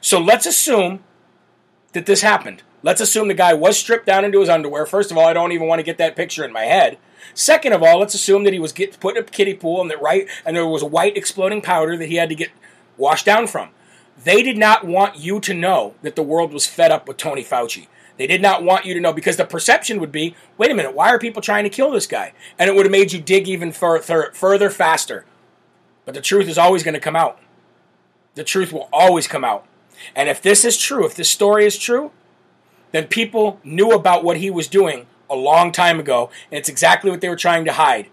So 0.00 0.20
let's 0.20 0.46
assume 0.46 1.02
that 1.92 2.06
this 2.06 2.22
happened. 2.22 2.62
Let's 2.82 3.00
assume 3.00 3.28
the 3.28 3.34
guy 3.34 3.52
was 3.52 3.76
stripped 3.76 4.06
down 4.06 4.24
into 4.24 4.40
his 4.40 4.48
underwear. 4.48 4.86
First 4.86 5.10
of 5.10 5.18
all, 5.18 5.26
I 5.26 5.34
don't 5.34 5.52
even 5.52 5.66
want 5.66 5.80
to 5.80 5.84
get 5.84 5.98
that 5.98 6.16
picture 6.16 6.44
in 6.44 6.52
my 6.52 6.64
head. 6.64 6.96
Second 7.34 7.74
of 7.74 7.82
all, 7.82 7.98
let's 7.98 8.14
assume 8.14 8.44
that 8.44 8.54
he 8.54 8.58
was 8.58 8.72
get, 8.72 8.98
put 9.00 9.16
in 9.16 9.22
a 9.22 9.26
kiddie 9.26 9.54
pool 9.54 9.80
and 9.80 9.90
that 9.90 10.00
right 10.00 10.26
and 10.46 10.56
there 10.56 10.66
was 10.66 10.82
white 10.82 11.16
exploding 11.16 11.60
powder 11.60 11.96
that 11.96 12.08
he 12.08 12.16
had 12.16 12.30
to 12.30 12.34
get 12.34 12.50
washed 12.96 13.26
down 13.26 13.46
from. 13.46 13.70
They 14.22 14.42
did 14.42 14.56
not 14.56 14.86
want 14.86 15.18
you 15.18 15.40
to 15.40 15.54
know 15.54 15.94
that 16.02 16.16
the 16.16 16.22
world 16.22 16.52
was 16.52 16.66
fed 16.66 16.90
up 16.90 17.08
with 17.08 17.16
Tony 17.16 17.44
Fauci. 17.44 17.88
They 18.20 18.26
did 18.26 18.42
not 18.42 18.62
want 18.62 18.84
you 18.84 18.92
to 18.92 19.00
know 19.00 19.14
because 19.14 19.38
the 19.38 19.46
perception 19.46 19.98
would 19.98 20.12
be, 20.12 20.34
wait 20.58 20.70
a 20.70 20.74
minute, 20.74 20.94
why 20.94 21.08
are 21.08 21.18
people 21.18 21.40
trying 21.40 21.64
to 21.64 21.70
kill 21.70 21.90
this 21.90 22.06
guy? 22.06 22.34
And 22.58 22.68
it 22.68 22.76
would 22.76 22.84
have 22.84 22.92
made 22.92 23.14
you 23.14 23.18
dig 23.18 23.48
even 23.48 23.72
further, 23.72 24.30
further 24.34 24.68
faster. 24.68 25.24
But 26.04 26.12
the 26.12 26.20
truth 26.20 26.46
is 26.46 26.58
always 26.58 26.82
going 26.82 26.92
to 26.92 27.00
come 27.00 27.16
out. 27.16 27.38
The 28.34 28.44
truth 28.44 28.74
will 28.74 28.90
always 28.92 29.26
come 29.26 29.42
out. 29.42 29.64
And 30.14 30.28
if 30.28 30.42
this 30.42 30.66
is 30.66 30.76
true, 30.76 31.06
if 31.06 31.14
this 31.14 31.30
story 31.30 31.64
is 31.64 31.78
true, 31.78 32.10
then 32.92 33.06
people 33.06 33.58
knew 33.64 33.92
about 33.92 34.22
what 34.22 34.36
he 34.36 34.50
was 34.50 34.68
doing 34.68 35.06
a 35.30 35.34
long 35.34 35.72
time 35.72 35.98
ago, 35.98 36.28
and 36.52 36.58
it's 36.58 36.68
exactly 36.68 37.10
what 37.10 37.22
they 37.22 37.28
were 37.30 37.36
trying 37.36 37.64
to 37.64 37.72
hide. 37.72 38.10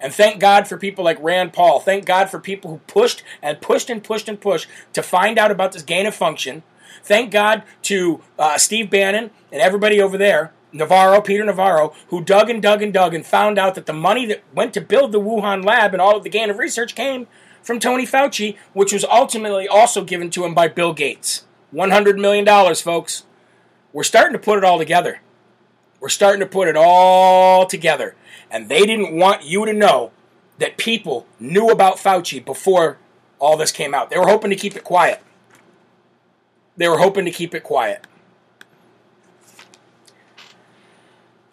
And 0.00 0.14
thank 0.14 0.40
God 0.40 0.66
for 0.66 0.78
people 0.78 1.04
like 1.04 1.22
Rand 1.22 1.52
Paul. 1.52 1.78
Thank 1.78 2.06
God 2.06 2.30
for 2.30 2.40
people 2.40 2.70
who 2.70 2.78
pushed 2.86 3.22
and 3.42 3.60
pushed 3.60 3.90
and 3.90 4.02
pushed 4.02 4.30
and 4.30 4.40
pushed 4.40 4.66
to 4.94 5.02
find 5.02 5.38
out 5.38 5.50
about 5.50 5.72
this 5.72 5.82
gain 5.82 6.06
of 6.06 6.14
function 6.14 6.62
Thank 7.06 7.30
God 7.30 7.62
to 7.82 8.20
uh, 8.36 8.58
Steve 8.58 8.90
Bannon 8.90 9.30
and 9.52 9.62
everybody 9.62 10.00
over 10.00 10.18
there, 10.18 10.52
Navarro, 10.72 11.20
Peter 11.20 11.44
Navarro, 11.44 11.94
who 12.08 12.20
dug 12.20 12.50
and 12.50 12.60
dug 12.60 12.82
and 12.82 12.92
dug 12.92 13.14
and 13.14 13.24
found 13.24 13.60
out 13.60 13.76
that 13.76 13.86
the 13.86 13.92
money 13.92 14.26
that 14.26 14.42
went 14.52 14.74
to 14.74 14.80
build 14.80 15.12
the 15.12 15.20
Wuhan 15.20 15.64
lab 15.64 15.92
and 15.92 16.02
all 16.02 16.16
of 16.16 16.24
the 16.24 16.28
gain 16.28 16.50
of 16.50 16.58
research 16.58 16.96
came 16.96 17.28
from 17.62 17.78
Tony 17.78 18.04
Fauci, 18.04 18.56
which 18.72 18.92
was 18.92 19.04
ultimately 19.04 19.68
also 19.68 20.02
given 20.02 20.30
to 20.30 20.44
him 20.44 20.52
by 20.52 20.66
Bill 20.66 20.92
Gates. 20.92 21.44
$100 21.72 22.18
million, 22.18 22.74
folks. 22.74 23.22
We're 23.92 24.02
starting 24.02 24.32
to 24.32 24.40
put 24.40 24.58
it 24.58 24.64
all 24.64 24.78
together. 24.78 25.20
We're 26.00 26.08
starting 26.08 26.40
to 26.40 26.46
put 26.46 26.66
it 26.66 26.76
all 26.76 27.66
together. 27.66 28.16
And 28.50 28.68
they 28.68 28.84
didn't 28.84 29.14
want 29.16 29.44
you 29.44 29.64
to 29.64 29.72
know 29.72 30.10
that 30.58 30.76
people 30.76 31.28
knew 31.38 31.68
about 31.68 31.98
Fauci 31.98 32.44
before 32.44 32.98
all 33.38 33.56
this 33.56 33.70
came 33.70 33.94
out. 33.94 34.10
They 34.10 34.18
were 34.18 34.26
hoping 34.26 34.50
to 34.50 34.56
keep 34.56 34.74
it 34.74 34.82
quiet. 34.82 35.22
They 36.76 36.88
were 36.88 36.98
hoping 36.98 37.24
to 37.24 37.30
keep 37.30 37.54
it 37.54 37.62
quiet. 37.62 38.06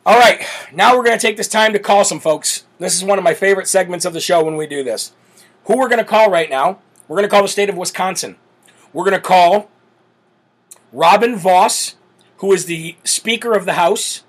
All 0.06 0.20
right, 0.20 0.46
now 0.74 0.98
we're 0.98 1.06
going 1.06 1.18
to 1.18 1.26
take 1.26 1.38
this 1.38 1.48
time 1.48 1.72
to 1.72 1.80
call 1.80 2.04
some 2.04 2.20
folks. 2.20 2.66
This 2.78 2.94
is 2.94 3.06
one 3.06 3.18
of 3.18 3.24
my 3.24 3.34
favorite 3.34 3.70
segments 3.70 4.04
of 4.04 4.12
the 4.12 4.20
show 4.20 4.44
when 4.44 4.58
we 4.58 4.68
do 4.68 4.84
this. 4.84 5.14
Who 5.66 5.78
we're 5.78 5.88
going 5.88 6.00
to 6.00 6.06
call 6.06 6.30
right 6.30 6.50
now, 6.50 6.80
we're 7.08 7.16
going 7.16 7.30
to 7.30 7.32
call 7.32 7.42
the 7.42 7.48
state 7.48 7.70
of 7.70 7.78
Wisconsin. 7.78 8.36
We're 8.92 9.06
going 9.06 9.16
to 9.16 9.22
call 9.22 9.70
Robin 10.92 11.38
Vos, 11.38 11.96
who 12.38 12.52
is 12.52 12.66
the 12.66 12.98
Speaker 13.06 13.54
of 13.54 13.64
the 13.64 13.74
House 13.74 14.24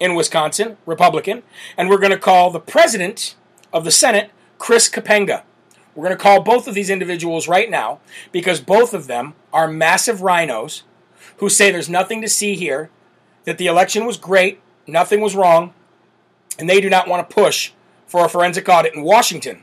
in 0.00 0.14
Wisconsin, 0.14 0.78
Republican, 0.86 1.42
and 1.76 1.90
we're 1.90 1.98
going 1.98 2.10
to 2.10 2.18
call 2.18 2.50
the 2.50 2.58
President 2.58 3.34
of 3.70 3.84
the 3.84 3.90
Senate, 3.90 4.30
Chris 4.58 4.88
Kapenga. 4.88 5.42
We're 5.94 6.04
going 6.04 6.16
to 6.16 6.22
call 6.22 6.42
both 6.42 6.66
of 6.66 6.74
these 6.74 6.90
individuals 6.90 7.48
right 7.48 7.70
now 7.70 8.00
because 8.30 8.60
both 8.60 8.94
of 8.94 9.06
them 9.06 9.34
are 9.52 9.68
massive 9.68 10.20
RINOs 10.20 10.82
who 11.38 11.48
say 11.48 11.70
there's 11.70 11.88
nothing 11.88 12.20
to 12.22 12.28
see 12.28 12.54
here, 12.54 12.90
that 13.44 13.58
the 13.58 13.66
election 13.66 14.06
was 14.06 14.16
great, 14.16 14.60
nothing 14.86 15.20
was 15.20 15.34
wrong, 15.34 15.74
and 16.58 16.68
they 16.68 16.80
do 16.80 16.88
not 16.88 17.08
want 17.08 17.28
to 17.28 17.34
push 17.34 17.72
for 18.06 18.24
a 18.24 18.28
forensic 18.28 18.68
audit 18.68 18.94
in 18.94 19.02
Washington. 19.02 19.62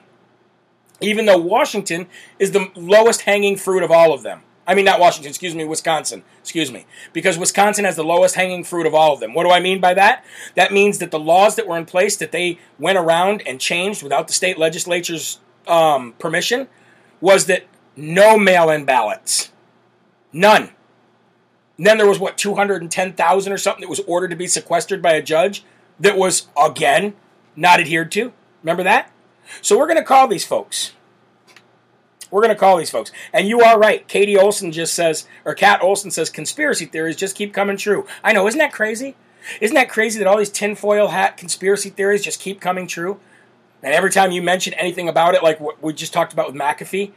Even 1.02 1.26
though 1.26 1.38
Washington 1.38 2.08
is 2.38 2.52
the 2.52 2.70
lowest 2.76 3.22
hanging 3.22 3.56
fruit 3.56 3.84
of 3.84 3.92
all 3.92 4.14
of 4.14 4.24
them. 4.24 4.42
I 4.68 4.76
mean, 4.76 4.86
not 4.86 5.00
Washington, 5.00 5.30
excuse 5.30 5.56
me, 5.56 5.64
Wisconsin, 5.64 6.24
excuse 6.42 6.72
me. 6.72 6.86
Because 7.14 7.38
Wisconsin 7.38 7.86
has 7.86 7.96
the 7.96 8.04
lowest 8.04 8.36
hanging 8.36 8.64
fruit 8.64 8.86
of 8.86 8.94
all 8.94 9.14
of 9.14 9.20
them. 9.20 9.34
What 9.34 9.46
do 9.46 9.50
I 9.50 9.60
mean 9.60 9.80
by 9.80 9.94
that? 9.96 10.24
That 10.56 10.74
means 10.74 11.00
that 11.00 11.10
the 11.10 11.20
laws 11.20 11.56
that 11.56 11.66
were 11.66 11.78
in 11.78 11.86
place 11.86 12.18
that 12.18 12.32
they 12.32 12.60
went 12.78 12.98
around 12.98 13.42
and 13.48 13.60
changed 13.60 14.04
without 14.04 14.28
the 14.28 14.34
state 14.34 14.60
legislature's 14.60 15.40
um, 15.70 16.14
permission 16.20 16.68
was 17.22 17.46
that 17.46 17.66
no 17.96 18.38
mail 18.38 18.70
in 18.70 18.86
ballots. 18.86 19.52
None. 20.32 20.70
And 21.78 21.88
then 21.88 21.98
there 21.98 22.08
was 22.08 22.20
what 22.20 22.38
210,000 22.38 23.54
or 23.54 23.58
something 23.58 23.82
that 23.82 23.90
was 23.90 24.02
ordered 24.02 24.30
to 24.30 24.36
be 24.36 24.48
sequestered 24.48 25.02
by 25.02 25.14
a 25.14 25.22
judge 25.22 25.64
that 26.00 26.18
was 26.18 26.48
again 26.58 27.14
not 27.56 27.80
adhered 27.80 28.12
to. 28.14 28.34
Remember 28.64 28.84
that? 28.84 29.12
So 29.62 29.78
we're 29.78 29.88
going 29.88 29.98
to 29.98 30.04
call 30.04 30.28
these 30.28 30.46
folks. 30.46 30.92
We're 32.32 32.42
going 32.42 32.54
to 32.54 32.60
call 32.60 32.78
these 32.78 32.92
folks. 32.92 33.12
And 33.34 33.48
you 33.48 33.62
are 33.62 33.80
right. 33.80 34.08
Katie 34.08 34.38
Olson 34.38 34.72
just 34.72 34.94
says, 34.94 35.26
or 35.46 35.56
Kat 35.56 35.82
Olson 35.82 36.12
says, 36.12 36.30
conspiracy 36.30 36.86
theories 36.86 37.16
just 37.16 37.36
keep 37.36 37.54
coming 37.54 37.78
true. 37.78 38.06
I 38.24 38.34
know, 38.34 38.48
isn't 38.48 38.60
that 38.60 38.74
crazy? 38.74 39.16
Isn't 39.62 39.76
that 39.76 39.90
crazy 39.90 40.20
that 40.20 40.28
all 40.28 40.38
these 40.38 40.50
tinfoil 40.50 41.08
hat 41.08 41.38
conspiracy 41.38 41.90
theories 41.90 42.24
just 42.24 42.40
keep 42.40 42.62
coming 42.62 42.88
true? 42.88 43.20
And 43.82 43.94
every 43.94 44.12
time 44.12 44.32
you 44.32 44.42
mention 44.42 44.74
anything 44.74 45.08
about 45.08 45.36
it, 45.36 45.44
like 45.44 45.60
what 45.60 45.82
we 45.82 45.94
just 45.94 46.14
talked 46.14 46.34
about 46.34 46.48
with 46.48 46.56
McAfee, 46.56 47.12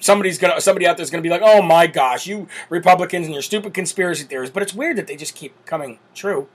somebody's 0.00 0.38
gonna 0.38 0.60
somebody 0.60 0.86
out 0.86 0.96
there's 0.96 1.10
gonna 1.10 1.22
be 1.22 1.28
like, 1.28 1.42
"Oh 1.44 1.62
my 1.62 1.86
gosh, 1.86 2.26
you 2.26 2.48
Republicans 2.68 3.26
and 3.26 3.34
your 3.34 3.42
stupid 3.42 3.74
conspiracy 3.74 4.24
theories." 4.24 4.50
But 4.50 4.62
it's 4.62 4.74
weird 4.74 4.96
that 4.96 5.06
they 5.06 5.16
just 5.16 5.34
keep 5.34 5.64
coming 5.64 5.98
true. 6.14 6.48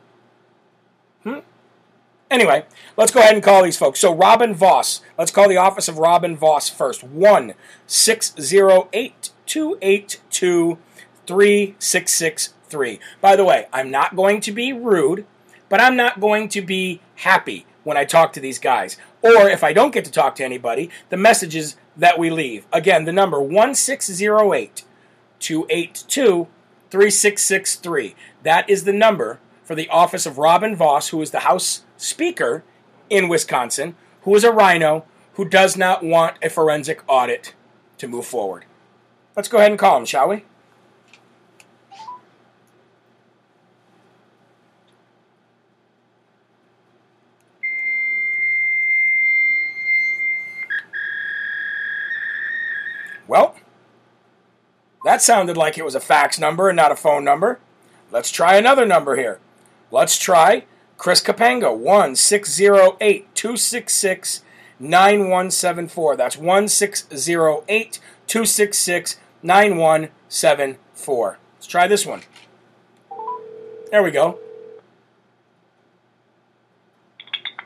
Hmm. 1.24 1.40
Anyway, 2.30 2.66
let's 2.98 3.12
go 3.12 3.20
ahead 3.20 3.36
and 3.36 3.44
call 3.44 3.64
these 3.64 3.78
folks. 3.78 4.00
So 4.00 4.14
Robin 4.14 4.56
Vos. 4.56 5.02
Let's 5.18 5.32
call 5.32 5.48
the 5.48 5.58
office 5.58 5.88
of 5.88 6.00
Robin 6.00 6.36
Vos 6.36 6.68
first. 6.70 7.04
One 7.04 7.54
six 7.86 8.34
zero 8.40 8.90
eight 8.92 9.30
two 9.46 9.78
eight 9.82 10.20
two 10.30 10.80
three 11.28 11.76
six 11.80 12.12
six 12.12 12.54
three. 12.68 13.00
By 13.22 13.36
the 13.36 13.46
way, 13.46 13.68
I'm 13.72 13.92
not 13.92 14.16
going 14.16 14.42
to 14.42 14.52
be 14.52 14.74
rude, 14.74 15.26
but 15.70 15.80
I'm 15.80 15.96
not 15.96 16.20
going 16.20 16.50
to 16.50 16.62
be 16.62 17.02
happy 17.18 17.66
when 17.84 17.98
I 17.98 18.06
talk 18.06 18.34
to 18.34 18.40
these 18.40 18.58
guys. 18.58 18.98
Or 19.24 19.50
if 19.50 19.64
I 19.64 19.72
don't 19.72 19.94
get 19.94 20.04
to 20.06 20.12
talk 20.12 20.36
to 20.36 20.44
anybody, 20.44 20.90
the 21.10 21.18
messages 21.18 21.78
that 21.96 22.20
we 22.20 22.30
leave. 22.30 22.66
Again, 22.74 23.06
the 23.06 23.14
number 23.14 23.42
1608 23.42 24.84
282 25.40 26.48
3663. 26.90 28.16
That 28.44 28.70
is 28.70 28.84
the 28.84 28.94
number 28.94 29.40
for 29.64 29.76
the 29.76 29.90
office 29.90 30.26
of 30.26 30.38
Robin 30.38 30.76
Vos, 30.76 31.10
who 31.10 31.22
is 31.22 31.32
the 31.32 31.40
House 31.40 31.84
Speaker 31.96 32.64
in 33.10 33.30
Wisconsin, 33.30 33.96
who 34.24 34.36
is 34.36 34.44
a 34.44 34.52
RINO 34.52 35.06
who 35.36 35.48
does 35.48 35.78
not 35.78 36.04
want 36.04 36.38
a 36.44 36.50
forensic 36.50 37.02
audit 37.08 37.54
to 37.98 38.08
move 38.08 38.26
forward. 38.26 38.66
Let's 39.36 39.48
go 39.48 39.58
ahead 39.58 39.72
and 39.72 39.80
call 39.80 39.98
him, 39.98 40.06
shall 40.06 40.30
we? 40.30 40.44
Well, 53.28 53.56
that 55.14 55.22
sounded 55.22 55.56
like 55.56 55.78
it 55.78 55.86
was 55.86 55.94
a 55.94 56.00
fax 56.00 56.40
number 56.40 56.70
and 56.70 56.76
not 56.76 56.92
a 56.92 56.96
phone 56.96 57.24
number. 57.24 57.60
Let's 58.10 58.32
try 58.32 58.56
another 58.56 58.84
number 58.84 59.16
here. 59.16 59.40
Let's 59.92 60.18
try 60.18 60.66
Chris 60.98 61.22
Kapenga, 61.22 61.78
1608 61.78 63.36
266 63.36 64.42
9174. 64.80 66.16
That's 66.16 66.36
1608 66.36 68.00
266 68.26 69.18
9174. 69.44 71.38
Let's 71.58 71.68
try 71.68 71.88
this 71.88 72.08
one. 72.08 72.22
There 73.92 74.02
we 74.02 74.10
go. 74.10 74.40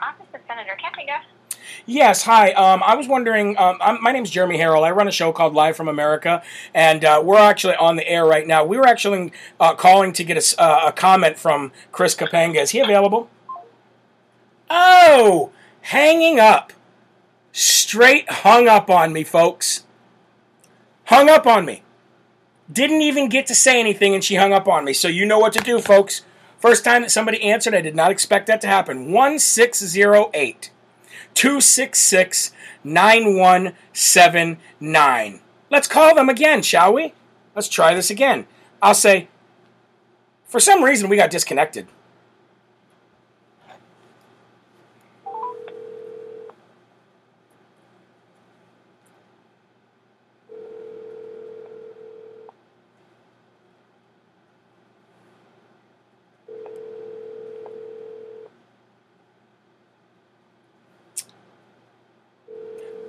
Office 0.02 0.28
of 0.34 0.41
Senator 0.45 0.76
Kapenga. 0.84 1.37
Yes, 1.90 2.24
hi. 2.24 2.52
Um, 2.52 2.84
I 2.84 2.96
was 2.96 3.08
wondering. 3.08 3.58
Um, 3.58 3.78
I'm, 3.80 4.04
my 4.04 4.22
Jeremy 4.22 4.58
Herrell. 4.58 4.84
I 4.84 4.92
run 4.92 5.08
a 5.08 5.12
show 5.12 5.32
called 5.32 5.54
Live 5.54 5.78
from 5.78 5.88
America, 5.88 6.44
and 6.74 7.06
uh, 7.06 7.22
we're 7.24 7.40
actually 7.40 7.76
on 7.76 7.96
the 7.96 8.06
air 8.06 8.26
right 8.26 8.46
now. 8.46 8.66
We 8.66 8.78
were 8.78 8.86
actually 8.86 9.32
uh, 9.58 9.74
calling 9.74 10.12
to 10.14 10.26
get 10.26 10.36
a, 10.36 10.62
uh, 10.62 10.88
a 10.88 10.92
comment 10.92 11.40
from 11.40 11.72
Chris 11.94 12.14
Kapenga. 12.14 12.58
Is 12.58 12.72
he 12.72 12.82
available? 12.82 13.30
Oh, 14.70 15.52
hanging 15.80 16.42
up. 16.42 16.74
Straight 17.54 18.30
hung 18.30 18.68
up 18.68 18.90
on 18.90 19.14
me, 19.14 19.24
folks. 19.24 19.86
Hung 21.06 21.30
up 21.30 21.48
on 21.48 21.66
me. 21.66 21.84
Didn't 22.70 23.02
even 23.02 23.30
get 23.30 23.48
to 23.48 23.56
say 23.56 23.80
anything, 23.80 24.14
and 24.14 24.22
she 24.22 24.36
hung 24.36 24.52
up 24.52 24.68
on 24.68 24.84
me. 24.84 24.92
So 24.92 25.08
you 25.08 25.26
know 25.26 25.40
what 25.40 25.54
to 25.54 25.60
do, 25.60 25.80
folks. 25.80 26.24
First 26.60 26.84
time 26.84 27.04
that 27.04 27.12
somebody 27.12 27.42
answered, 27.42 27.74
I 27.74 27.80
did 27.80 27.96
not 27.96 28.12
expect 28.12 28.48
that 28.48 28.60
to 28.60 28.68
happen. 28.68 29.14
1608 29.14 30.72
266 31.38 32.52
9179. 32.84 35.40
Let's 35.70 35.88
call 35.88 36.16
them 36.16 36.30
again, 36.30 36.64
shall 36.64 36.96
we? 36.96 37.14
Let's 37.54 37.70
try 37.70 37.94
this 37.94 38.10
again. 38.10 38.48
I'll 38.82 38.96
say, 38.96 39.28
for 40.46 40.60
some 40.60 40.84
reason, 40.84 41.10
we 41.10 41.16
got 41.16 41.30
disconnected. 41.30 41.86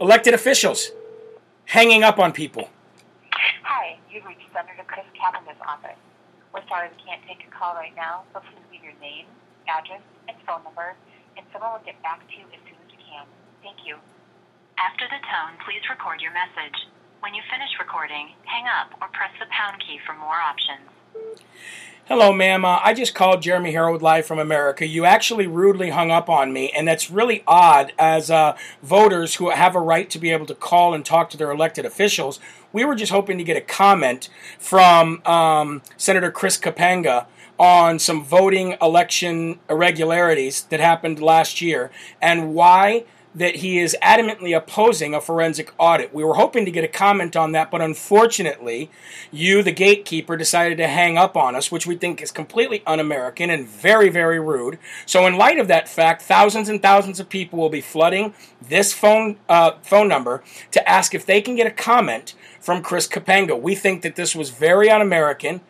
Elected 0.09 0.33
officials 0.33 0.89
hanging 1.69 2.01
up 2.01 2.17
on 2.17 2.33
people. 2.33 2.73
Hi, 3.61 4.01
you've 4.09 4.25
reached 4.25 4.49
Senator 4.57 4.81
Chris 4.89 5.05
Kapenga's 5.13 5.61
office. 5.61 6.01
We're 6.49 6.65
sorry 6.65 6.89
we 6.89 6.97
can't 7.05 7.21
take 7.29 7.45
a 7.45 7.53
call 7.53 7.77
right 7.77 7.93
now, 7.93 8.25
so 8.33 8.41
please 8.41 8.65
leave 8.73 8.81
your 8.89 8.97
name, 9.05 9.29
address, 9.69 10.01
and 10.25 10.33
phone 10.49 10.65
number, 10.65 10.97
and 11.37 11.45
someone 11.53 11.77
will 11.77 11.85
get 11.85 12.01
back 12.01 12.25
to 12.25 12.35
you 12.41 12.49
as 12.57 12.61
soon 12.65 12.81
as 12.81 12.89
we 12.89 12.97
can. 13.05 13.29
Thank 13.61 13.85
you. 13.85 14.01
After 14.81 15.05
the 15.13 15.21
tone, 15.29 15.61
please 15.69 15.85
record 15.93 16.25
your 16.25 16.33
message. 16.33 16.89
When 17.21 17.37
you 17.37 17.45
finish 17.53 17.77
recording, 17.77 18.33
hang 18.49 18.65
up 18.65 18.97
or 19.05 19.13
press 19.13 19.37
the 19.37 19.45
pound 19.53 19.77
key 19.85 20.01
for 20.09 20.17
more 20.17 20.41
options. 20.41 20.89
Hello, 22.09 22.33
ma'am. 22.33 22.65
Uh, 22.65 22.81
I 22.83 22.95
just 22.95 23.15
called 23.15 23.43
Jeremy 23.43 23.75
Herrell 23.75 24.01
live 24.01 24.25
from 24.25 24.39
America. 24.39 24.87
You 24.87 25.05
actually 25.05 25.47
rudely 25.47 25.91
hung 25.91 26.11
up 26.11 26.31
on 26.31 26.55
me, 26.55 26.71
and 26.71 26.89
that's 26.89 27.11
really 27.11 27.45
odd 27.47 27.93
as 27.99 28.31
uh, 28.31 28.57
voters 28.83 29.35
who 29.35 29.51
have 29.51 29.75
a 29.75 29.81
right 29.81 30.09
to 30.09 30.19
be 30.19 30.31
able 30.31 30.47
to 30.47 30.55
call 30.55 30.95
and 30.95 31.05
talk 31.05 31.29
to 31.29 31.37
their 31.37 31.51
elected 31.51 31.85
officials. 31.85 32.41
We 32.73 32.83
were 32.87 32.95
just 32.95 33.13
hoping 33.13 33.37
to 33.37 33.45
get 33.45 33.59
a 33.59 33.61
comment 33.61 34.31
from 34.59 35.21
um, 35.27 35.83
Senator 35.99 36.31
Chris 36.31 36.57
Kapenga 36.57 37.27
on 37.59 37.99
some 37.99 38.25
voting 38.25 38.77
election 38.81 39.59
irregularities 39.69 40.63
that 40.71 40.81
happened 40.81 41.21
last 41.21 41.61
year 41.61 41.91
and 42.23 42.55
why 42.55 43.05
that 43.39 43.57
he 43.57 43.79
is 43.79 43.97
adamantly 44.03 44.57
opposing 44.57 45.15
a 45.15 45.21
forensic 45.21 45.73
audit. 45.79 46.13
We 46.13 46.25
were 46.25 46.35
hoping 46.35 46.65
to 46.65 46.71
get 46.71 46.85
a 46.85 46.89
comment 46.89 47.37
on 47.37 47.53
that, 47.53 47.71
but 47.71 47.81
unfortunately, 47.81 48.91
you, 49.31 49.63
the 49.63 49.73
gatekeeper, 49.73 50.37
decided 50.37 50.79
to 50.79 50.87
hang 50.87 51.17
up 51.17 51.37
on 51.37 51.55
us, 51.55 51.71
which 51.71 51.87
we 51.87 51.97
think 51.97 52.21
is 52.21 52.31
completely 52.31 52.83
un 52.87 53.01
American 53.01 53.51
and 53.51 53.67
very, 53.67 54.09
very 54.09 54.41
rude. 54.41 54.79
So, 55.07 55.27
in 55.27 55.37
light 55.37 55.59
of 55.59 55.69
that 55.69 55.89
fact, 55.89 56.23
thousands 56.23 56.69
and 56.69 56.83
thousands 56.83 57.21
of 57.21 57.29
people 57.29 57.59
will 57.59 57.69
be 57.69 57.81
flooding 57.81 58.35
this 58.61 58.93
phone, 58.93 59.37
uh, 59.49 59.73
phone 59.83 60.09
number 60.09 60.43
to 60.73 60.89
ask 60.89 61.15
if 61.15 61.25
they 61.25 61.41
can 61.41 61.57
get 61.57 61.67
a 61.67 61.71
comment 61.73 62.35
from 62.61 62.83
Chris 62.83 63.09
Kapenga. 63.09 63.61
We 63.61 63.75
think 63.75 64.03
that 64.03 64.17
this 64.17 64.35
was 64.35 64.51
very 64.51 64.91
un 64.91 65.01
American. 65.01 65.61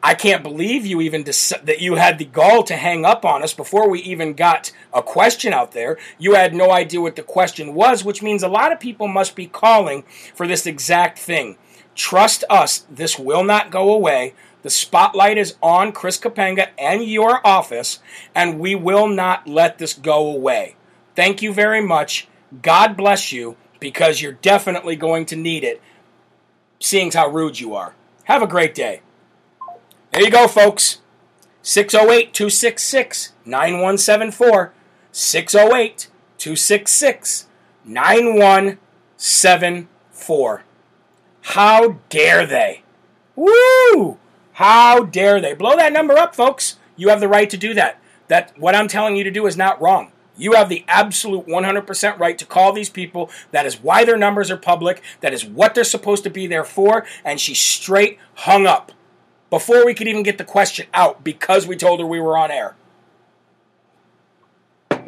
I 0.00 0.14
can't 0.14 0.44
believe 0.44 0.86
you 0.86 1.00
even 1.00 1.24
dec- 1.24 1.64
that 1.64 1.80
you 1.80 1.96
had 1.96 2.18
the 2.18 2.24
gall 2.24 2.62
to 2.64 2.76
hang 2.76 3.04
up 3.04 3.24
on 3.24 3.42
us 3.42 3.52
before 3.52 3.88
we 3.88 4.00
even 4.02 4.34
got 4.34 4.70
a 4.94 5.02
question 5.02 5.52
out 5.52 5.72
there. 5.72 5.98
You 6.18 6.34
had 6.34 6.54
no 6.54 6.70
idea 6.70 7.00
what 7.00 7.16
the 7.16 7.22
question 7.22 7.74
was, 7.74 8.04
which 8.04 8.22
means 8.22 8.42
a 8.42 8.48
lot 8.48 8.70
of 8.70 8.78
people 8.78 9.08
must 9.08 9.34
be 9.34 9.46
calling 9.46 10.04
for 10.34 10.46
this 10.46 10.66
exact 10.66 11.18
thing. 11.18 11.58
Trust 11.96 12.44
us, 12.48 12.86
this 12.88 13.18
will 13.18 13.42
not 13.42 13.72
go 13.72 13.92
away. 13.92 14.34
The 14.62 14.70
spotlight 14.70 15.36
is 15.36 15.56
on 15.62 15.90
Chris 15.90 16.18
Kapenga 16.18 16.68
and 16.78 17.02
your 17.02 17.44
office, 17.44 17.98
and 18.34 18.60
we 18.60 18.76
will 18.76 19.08
not 19.08 19.48
let 19.48 19.78
this 19.78 19.94
go 19.94 20.30
away. 20.30 20.76
Thank 21.16 21.42
you 21.42 21.52
very 21.52 21.80
much. 21.80 22.28
God 22.62 22.96
bless 22.96 23.32
you, 23.32 23.56
because 23.80 24.22
you're 24.22 24.32
definitely 24.32 24.94
going 24.94 25.26
to 25.26 25.36
need 25.36 25.64
it, 25.64 25.82
seeing 26.78 27.10
how 27.10 27.28
rude 27.28 27.58
you 27.58 27.74
are. 27.74 27.94
Have 28.24 28.42
a 28.42 28.46
great 28.46 28.74
day. 28.74 29.00
There 30.12 30.22
you 30.22 30.30
go, 30.30 30.46
folks. 30.48 31.00
608 31.62 32.32
266 32.32 33.32
9174. 33.44 34.72
608 35.12 36.08
266 36.38 37.46
9174. 37.84 40.62
How 41.42 41.98
dare 42.08 42.46
they? 42.46 42.82
Woo! 43.36 44.16
How 44.54 45.04
dare 45.04 45.40
they? 45.40 45.54
Blow 45.54 45.76
that 45.76 45.92
number 45.92 46.14
up, 46.14 46.34
folks. 46.34 46.78
You 46.96 47.10
have 47.10 47.20
the 47.20 47.28
right 47.28 47.48
to 47.50 47.56
do 47.56 47.74
that. 47.74 48.00
That 48.28 48.58
what 48.58 48.74
I'm 48.74 48.88
telling 48.88 49.16
you 49.16 49.24
to 49.24 49.30
do 49.30 49.46
is 49.46 49.56
not 49.56 49.80
wrong. 49.80 50.12
You 50.36 50.52
have 50.52 50.68
the 50.68 50.84
absolute 50.88 51.46
100% 51.46 52.18
right 52.18 52.36
to 52.38 52.46
call 52.46 52.72
these 52.72 52.90
people. 52.90 53.30
That 53.50 53.66
is 53.66 53.82
why 53.82 54.04
their 54.04 54.16
numbers 54.16 54.50
are 54.50 54.56
public. 54.56 55.02
That 55.20 55.34
is 55.34 55.44
what 55.44 55.74
they're 55.74 55.84
supposed 55.84 56.24
to 56.24 56.30
be 56.30 56.46
there 56.46 56.64
for. 56.64 57.04
And 57.24 57.40
she 57.40 57.54
straight 57.54 58.18
hung 58.34 58.66
up. 58.66 58.92
Before 59.50 59.84
we 59.86 59.94
could 59.94 60.08
even 60.08 60.22
get 60.22 60.38
the 60.38 60.44
question 60.44 60.86
out 60.92 61.24
because 61.24 61.66
we 61.66 61.76
told 61.76 62.00
her 62.00 62.06
we 62.06 62.20
were 62.20 62.36
on 62.36 62.50
air. 62.50 62.74
You're 64.90 65.00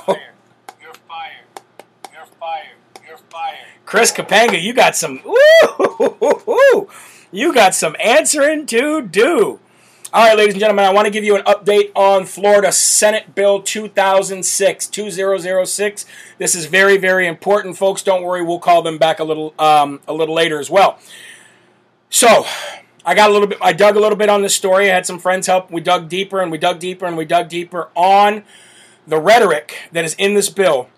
fired. 0.00 0.34
You're 2.12 2.26
fired. 2.40 2.76
You're 3.06 3.18
fired. 3.30 3.58
Chris 3.86 4.12
Kapenga, 4.12 4.60
you 4.60 4.74
got 4.74 4.96
some 4.96 5.20
woo, 5.24 6.88
you 7.30 7.54
got 7.54 7.74
some 7.74 7.94
answering 8.00 8.66
to 8.66 9.02
do. 9.02 9.60
All 10.10 10.26
right, 10.26 10.38
ladies 10.38 10.54
and 10.54 10.60
gentlemen, 10.60 10.86
I 10.86 10.90
want 10.90 11.04
to 11.04 11.10
give 11.10 11.22
you 11.22 11.36
an 11.36 11.42
update 11.42 11.92
on 11.94 12.24
Florida 12.24 12.72
Senate 12.72 13.34
Bill 13.34 13.60
2006 13.60 14.86
2006. 14.86 16.06
This 16.38 16.54
is 16.54 16.64
very, 16.64 16.96
very 16.96 17.26
important, 17.26 17.76
folks. 17.76 18.02
Don't 18.02 18.22
worry, 18.22 18.42
we'll 18.42 18.58
call 18.58 18.80
them 18.80 18.96
back 18.96 19.18
a 19.18 19.24
little, 19.24 19.52
um, 19.58 20.00
a 20.08 20.14
little 20.14 20.34
later 20.34 20.58
as 20.58 20.70
well. 20.70 20.98
So, 22.08 22.46
I 23.04 23.14
got 23.14 23.28
a 23.28 23.32
little 23.34 23.48
bit. 23.48 23.58
I 23.60 23.74
dug 23.74 23.96
a 23.96 24.00
little 24.00 24.16
bit 24.16 24.30
on 24.30 24.40
this 24.40 24.54
story. 24.54 24.90
I 24.90 24.94
had 24.94 25.04
some 25.04 25.18
friends 25.18 25.46
help. 25.46 25.70
We 25.70 25.82
dug 25.82 26.08
deeper 26.08 26.40
and 26.40 26.50
we 26.50 26.56
dug 26.56 26.78
deeper 26.78 27.04
and 27.04 27.14
we 27.14 27.26
dug 27.26 27.50
deeper 27.50 27.90
on 27.94 28.44
the 29.06 29.20
rhetoric 29.20 29.90
that 29.92 30.06
is 30.06 30.14
in 30.14 30.32
this 30.32 30.48
bill, 30.48 30.88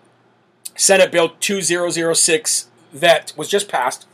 Senate 0.77 1.11
Bill 1.11 1.31
2006, 1.37 2.69
that 2.93 3.33
was 3.35 3.49
just 3.49 3.67
passed 3.67 4.07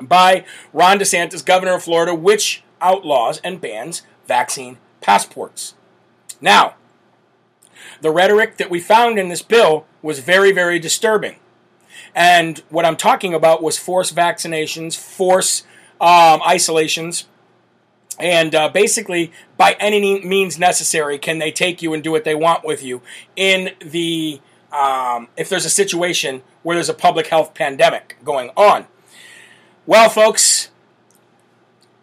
by 0.00 0.44
Ron 0.72 0.98
DeSantis, 0.98 1.46
governor 1.46 1.74
of 1.74 1.84
Florida, 1.84 2.16
which 2.16 2.64
outlaws 2.80 3.40
and 3.42 3.60
bans 3.60 4.02
vaccine 4.26 4.78
passports. 5.00 5.74
Now, 6.40 6.74
the 8.00 8.10
rhetoric 8.10 8.56
that 8.58 8.70
we 8.70 8.80
found 8.80 9.18
in 9.18 9.28
this 9.28 9.42
bill 9.42 9.86
was 10.02 10.20
very, 10.20 10.52
very 10.52 10.78
disturbing. 10.78 11.36
And 12.14 12.62
what 12.68 12.84
I'm 12.84 12.96
talking 12.96 13.34
about 13.34 13.62
was 13.62 13.78
forced 13.78 14.14
vaccinations, 14.14 14.96
force 14.96 15.64
um, 16.00 16.40
isolations, 16.46 17.26
and 18.18 18.54
uh, 18.54 18.68
basically, 18.68 19.32
by 19.56 19.76
any 19.78 20.24
means 20.24 20.58
necessary, 20.58 21.18
can 21.18 21.38
they 21.38 21.52
take 21.52 21.82
you 21.82 21.94
and 21.94 22.02
do 22.02 22.10
what 22.10 22.24
they 22.24 22.34
want 22.34 22.64
with 22.64 22.82
you 22.82 23.00
in 23.36 23.70
the 23.80 24.40
um, 24.72 25.28
if 25.36 25.48
there's 25.48 25.64
a 25.64 25.70
situation 25.70 26.42
where 26.62 26.76
there's 26.76 26.88
a 26.88 26.94
public 26.94 27.28
health 27.28 27.54
pandemic 27.54 28.16
going 28.24 28.50
on. 28.56 28.86
Well, 29.86 30.10
folks, 30.10 30.70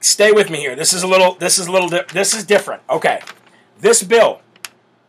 stay 0.06 0.32
with 0.32 0.50
me 0.50 0.60
here. 0.60 0.76
This 0.76 0.94
is 0.94 1.04
a 1.04 1.08
little. 1.08 1.36
This 1.36 1.58
is 1.58 1.68
a 1.68 1.72
little. 1.72 1.90
Di- 1.90 2.06
this 2.14 2.34
is 2.34 2.44
different. 2.44 2.84
Okay, 2.90 3.22
this 3.80 4.04
bill 4.04 4.42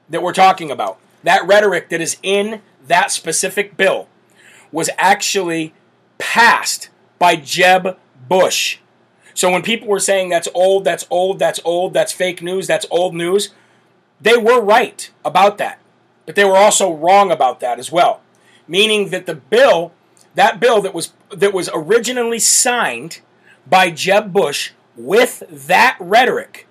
that 0.09 0.23
we're 0.23 0.33
talking 0.33 0.71
about, 0.71 0.99
that 1.23 1.47
rhetoric 1.47 1.89
that 1.91 2.01
is 2.01 2.17
in 2.23 2.63
that 2.87 3.11
specific 3.11 3.77
bill, 3.77 4.09
was 4.73 4.89
actually 4.99 5.75
passed 6.19 6.89
by 7.19 7.37
Jeb 7.37 7.99
Bush. 8.29 8.79
So 9.35 9.51
when 9.51 9.63
people 9.63 9.89
were 9.89 10.01
saying 10.01 10.31
that's 10.31 10.49
old, 10.55 10.85
that's 10.85 11.07
old, 11.11 11.39
that's 11.39 11.61
old, 11.65 11.93
that's 11.93 12.13
fake 12.13 12.43
news, 12.43 12.67
that's 12.67 12.87
old 12.91 13.15
news, 13.15 13.53
they 14.21 14.37
were 14.37 14.61
right 14.61 15.11
about 15.25 15.59
that. 15.59 15.79
But 16.25 16.37
they 16.37 16.45
were 16.45 16.57
also 16.57 16.93
wrong 16.93 17.31
about 17.31 17.61
that 17.61 17.79
as 17.79 17.93
well. 17.93 18.23
Meaning 18.67 19.11
that 19.11 19.27
the 19.27 19.35
bill, 19.35 19.93
that 20.35 20.59
bill 20.59 20.81
that 20.83 20.95
was 20.95 21.13
that 21.31 21.53
was 21.53 21.69
originally 21.75 22.39
signed 22.39 23.21
by 23.69 23.91
Jeb 23.91 24.33
Bush 24.33 24.73
with 24.97 25.43
that 25.51 25.97
rhetoric 26.01 26.67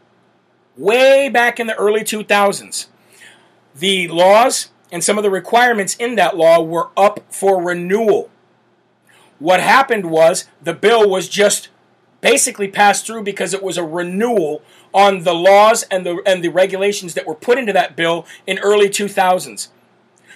way 0.77 1.29
back 1.29 1.59
in 1.59 1.67
the 1.67 1.75
early 1.75 2.01
2000s. 2.01 2.87
The 3.75 4.07
laws 4.07 4.69
and 4.91 5.03
some 5.03 5.17
of 5.17 5.23
the 5.23 5.29
requirements 5.29 5.95
in 5.95 6.15
that 6.15 6.37
law 6.37 6.61
were 6.61 6.89
up 6.95 7.21
for 7.29 7.61
renewal. 7.61 8.29
What 9.39 9.59
happened 9.59 10.09
was 10.09 10.45
the 10.61 10.73
bill 10.73 11.09
was 11.09 11.27
just 11.27 11.69
basically 12.21 12.67
passed 12.67 13.05
through 13.05 13.23
because 13.23 13.53
it 13.53 13.61
was 13.61 13.77
a 13.77 13.83
renewal 13.83 14.61
on 14.93 15.23
the 15.23 15.33
laws 15.33 15.83
and 15.91 16.05
the 16.05 16.21
and 16.25 16.43
the 16.43 16.49
regulations 16.49 17.13
that 17.13 17.27
were 17.27 17.35
put 17.35 17.57
into 17.57 17.73
that 17.73 17.95
bill 17.95 18.25
in 18.47 18.57
early 18.59 18.87
2000s. 18.87 19.67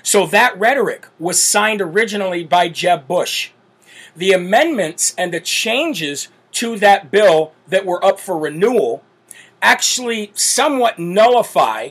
So 0.04 0.26
that 0.28 0.60
rhetoric 0.60 1.08
was 1.18 1.42
signed 1.42 1.82
originally 1.82 2.44
by 2.44 2.70
Jeb 2.70 3.08
Bush. 3.08 3.52
The 4.16 4.34
amendments 4.34 5.14
and 5.18 5.34
the 5.34 5.40
changes 5.40 6.28
to 6.52 6.78
that 6.78 7.12
bill 7.12 7.54
that 7.68 7.86
were 7.86 8.04
up 8.04 8.20
for 8.20 8.38
renewal 8.38 9.04
actually 9.62 10.32
somewhat 10.34 11.00
nullify 11.00 11.90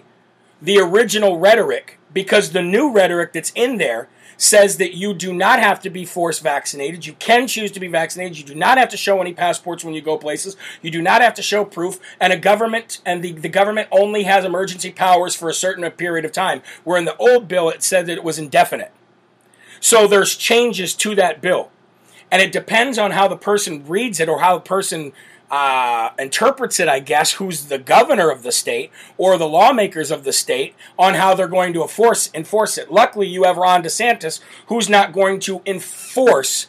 the 0.61 0.79
original 0.79 1.39
rhetoric 1.39 1.99
because 2.13 2.53
the 2.53 2.63
new 2.63 2.91
rhetoric 2.91 3.33
that's 3.33 3.53
in 3.55 3.79
there 3.79 4.09
says 4.39 4.77
that 4.77 4.95
you 4.97 5.13
do 5.13 5.35
not 5.35 5.59
have 5.59 5.81
to 5.81 5.91
be 5.91 6.05
force 6.05 6.39
vaccinated. 6.39 7.05
You 7.05 7.13
can 7.15 7.49
choose 7.49 7.73
to 7.73 7.81
be 7.81 7.89
vaccinated. 7.89 8.39
You 8.39 8.45
do 8.45 8.55
not 8.55 8.79
have 8.79 8.89
to 8.91 8.97
show 8.97 9.21
any 9.21 9.35
passports 9.35 9.85
when 9.85 9.95
you 9.95 10.01
go 10.01 10.17
places. 10.17 10.57
You 10.81 10.93
do 10.93 11.03
not 11.03 11.21
have 11.21 11.35
to 11.35 11.43
show 11.43 11.65
proof. 11.65 11.99
And 12.21 12.33
a 12.33 12.37
government 12.37 13.01
and 13.05 13.23
the, 13.23 13.33
the 13.33 13.49
government 13.49 13.89
only 13.91 14.23
has 14.23 14.45
emergency 14.45 14.93
powers 14.93 15.35
for 15.35 15.49
a 15.49 15.55
certain 15.55 15.89
period 15.91 16.25
of 16.25 16.33
time. 16.33 16.63
Where 16.85 16.97
in 16.97 17.05
the 17.05 17.17
old 17.17 17.49
bill 17.49 17.69
it 17.69 17.83
said 17.83 18.07
that 18.07 18.17
it 18.17 18.25
was 18.25 18.39
indefinite. 18.39 18.93
So 19.81 20.07
there's 20.07 20.37
changes 20.37 20.95
to 20.95 21.17
that 21.17 21.41
bill. 21.41 21.71
And 22.31 22.43
it 22.43 22.53
depends 22.53 22.99
on 22.99 23.13
how 23.13 23.29
the 23.29 23.37
person 23.37 23.87
reads 23.87 24.21
it 24.21 24.29
or 24.29 24.41
how 24.41 24.57
the 24.57 24.63
person 24.65 25.13
uh, 25.51 26.11
interprets 26.19 26.79
it, 26.79 26.89
I 26.89 27.01
guess, 27.01 27.33
who's 27.33 27.67
the 27.67 27.79
governor 27.79 28.31
of 28.31 28.43
the 28.43 28.53
state 28.53 28.91
or 29.17 29.39
the 29.39 29.49
lawmakers 29.49 30.11
of 30.11 30.25
the 30.25 30.33
state 30.33 30.75
on 30.99 31.15
how 31.15 31.35
they're 31.35 31.49
going 31.49 31.73
to 31.73 31.83
enforce 31.83 32.31
enforce 32.35 32.77
it. 32.77 32.93
Luckily, 32.93 33.27
you 33.27 33.45
have 33.45 33.57
Ron 33.57 33.83
DeSantis, 33.83 34.41
who's 34.67 34.89
not 34.89 35.13
going 35.13 35.41
to 35.41 35.63
enforce 35.65 36.69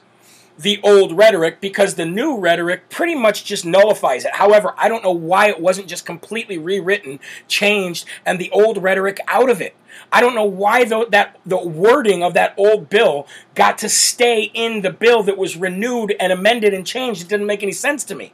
the 0.59 0.79
old 0.83 1.17
rhetoric 1.17 1.61
because 1.61 1.95
the 1.95 2.05
new 2.05 2.37
rhetoric 2.37 2.89
pretty 2.89 3.15
much 3.15 3.45
just 3.45 3.65
nullifies 3.65 4.25
it. 4.25 4.35
However, 4.35 4.73
I 4.77 4.89
don't 4.89 5.03
know 5.03 5.11
why 5.11 5.47
it 5.47 5.61
wasn't 5.61 5.87
just 5.87 6.05
completely 6.05 6.57
rewritten, 6.57 7.21
changed, 7.47 8.05
and 8.25 8.39
the 8.39 8.51
old 8.51 8.83
rhetoric 8.83 9.21
out 9.29 9.49
of 9.49 9.61
it. 9.61 9.73
I 10.11 10.19
don't 10.19 10.35
know 10.35 10.43
why 10.43 10.83
the, 10.83 11.07
that 11.11 11.39
the 11.45 11.57
wording 11.57 12.23
of 12.23 12.33
that 12.33 12.53
old 12.57 12.89
bill 12.89 13.25
got 13.55 13.77
to 13.79 13.89
stay 13.89 14.51
in 14.53 14.81
the 14.81 14.89
bill 14.91 15.23
that 15.23 15.37
was 15.37 15.55
renewed 15.55 16.13
and 16.19 16.33
amended 16.33 16.73
and 16.73 16.85
changed. 16.85 17.21
It 17.21 17.29
didn't 17.29 17.47
make 17.47 17.63
any 17.63 17.71
sense 17.71 18.03
to 18.05 18.15
me. 18.15 18.33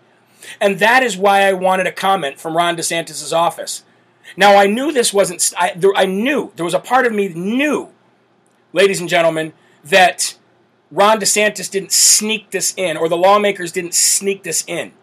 And 0.59 0.79
that 0.79 1.03
is 1.03 1.17
why 1.17 1.41
I 1.41 1.53
wanted 1.53 1.85
a 1.85 1.91
comment 1.91 2.39
from 2.39 2.57
Ron 2.57 2.75
DeSantis' 2.75 3.33
office. 3.33 3.83
Now, 4.35 4.55
I 4.55 4.65
knew 4.65 4.91
this 4.91 5.13
wasn't, 5.13 5.53
I, 5.59 5.73
there, 5.75 5.95
I 5.95 6.05
knew, 6.05 6.51
there 6.55 6.65
was 6.65 6.73
a 6.73 6.79
part 6.79 7.05
of 7.05 7.13
me 7.13 7.29
knew, 7.29 7.89
ladies 8.73 8.99
and 8.99 9.07
gentlemen, 9.07 9.53
that 9.83 10.35
Ron 10.95 11.19
DeSantis 11.19 11.69
didn't 11.69 11.91
sneak 11.91 12.51
this 12.51 12.73
in, 12.77 12.95
or 12.95 13.09
the 13.09 13.17
lawmakers 13.17 13.73
didn't 13.73 13.93
sneak 13.93 14.43
this 14.43 14.63
in. 14.65 14.93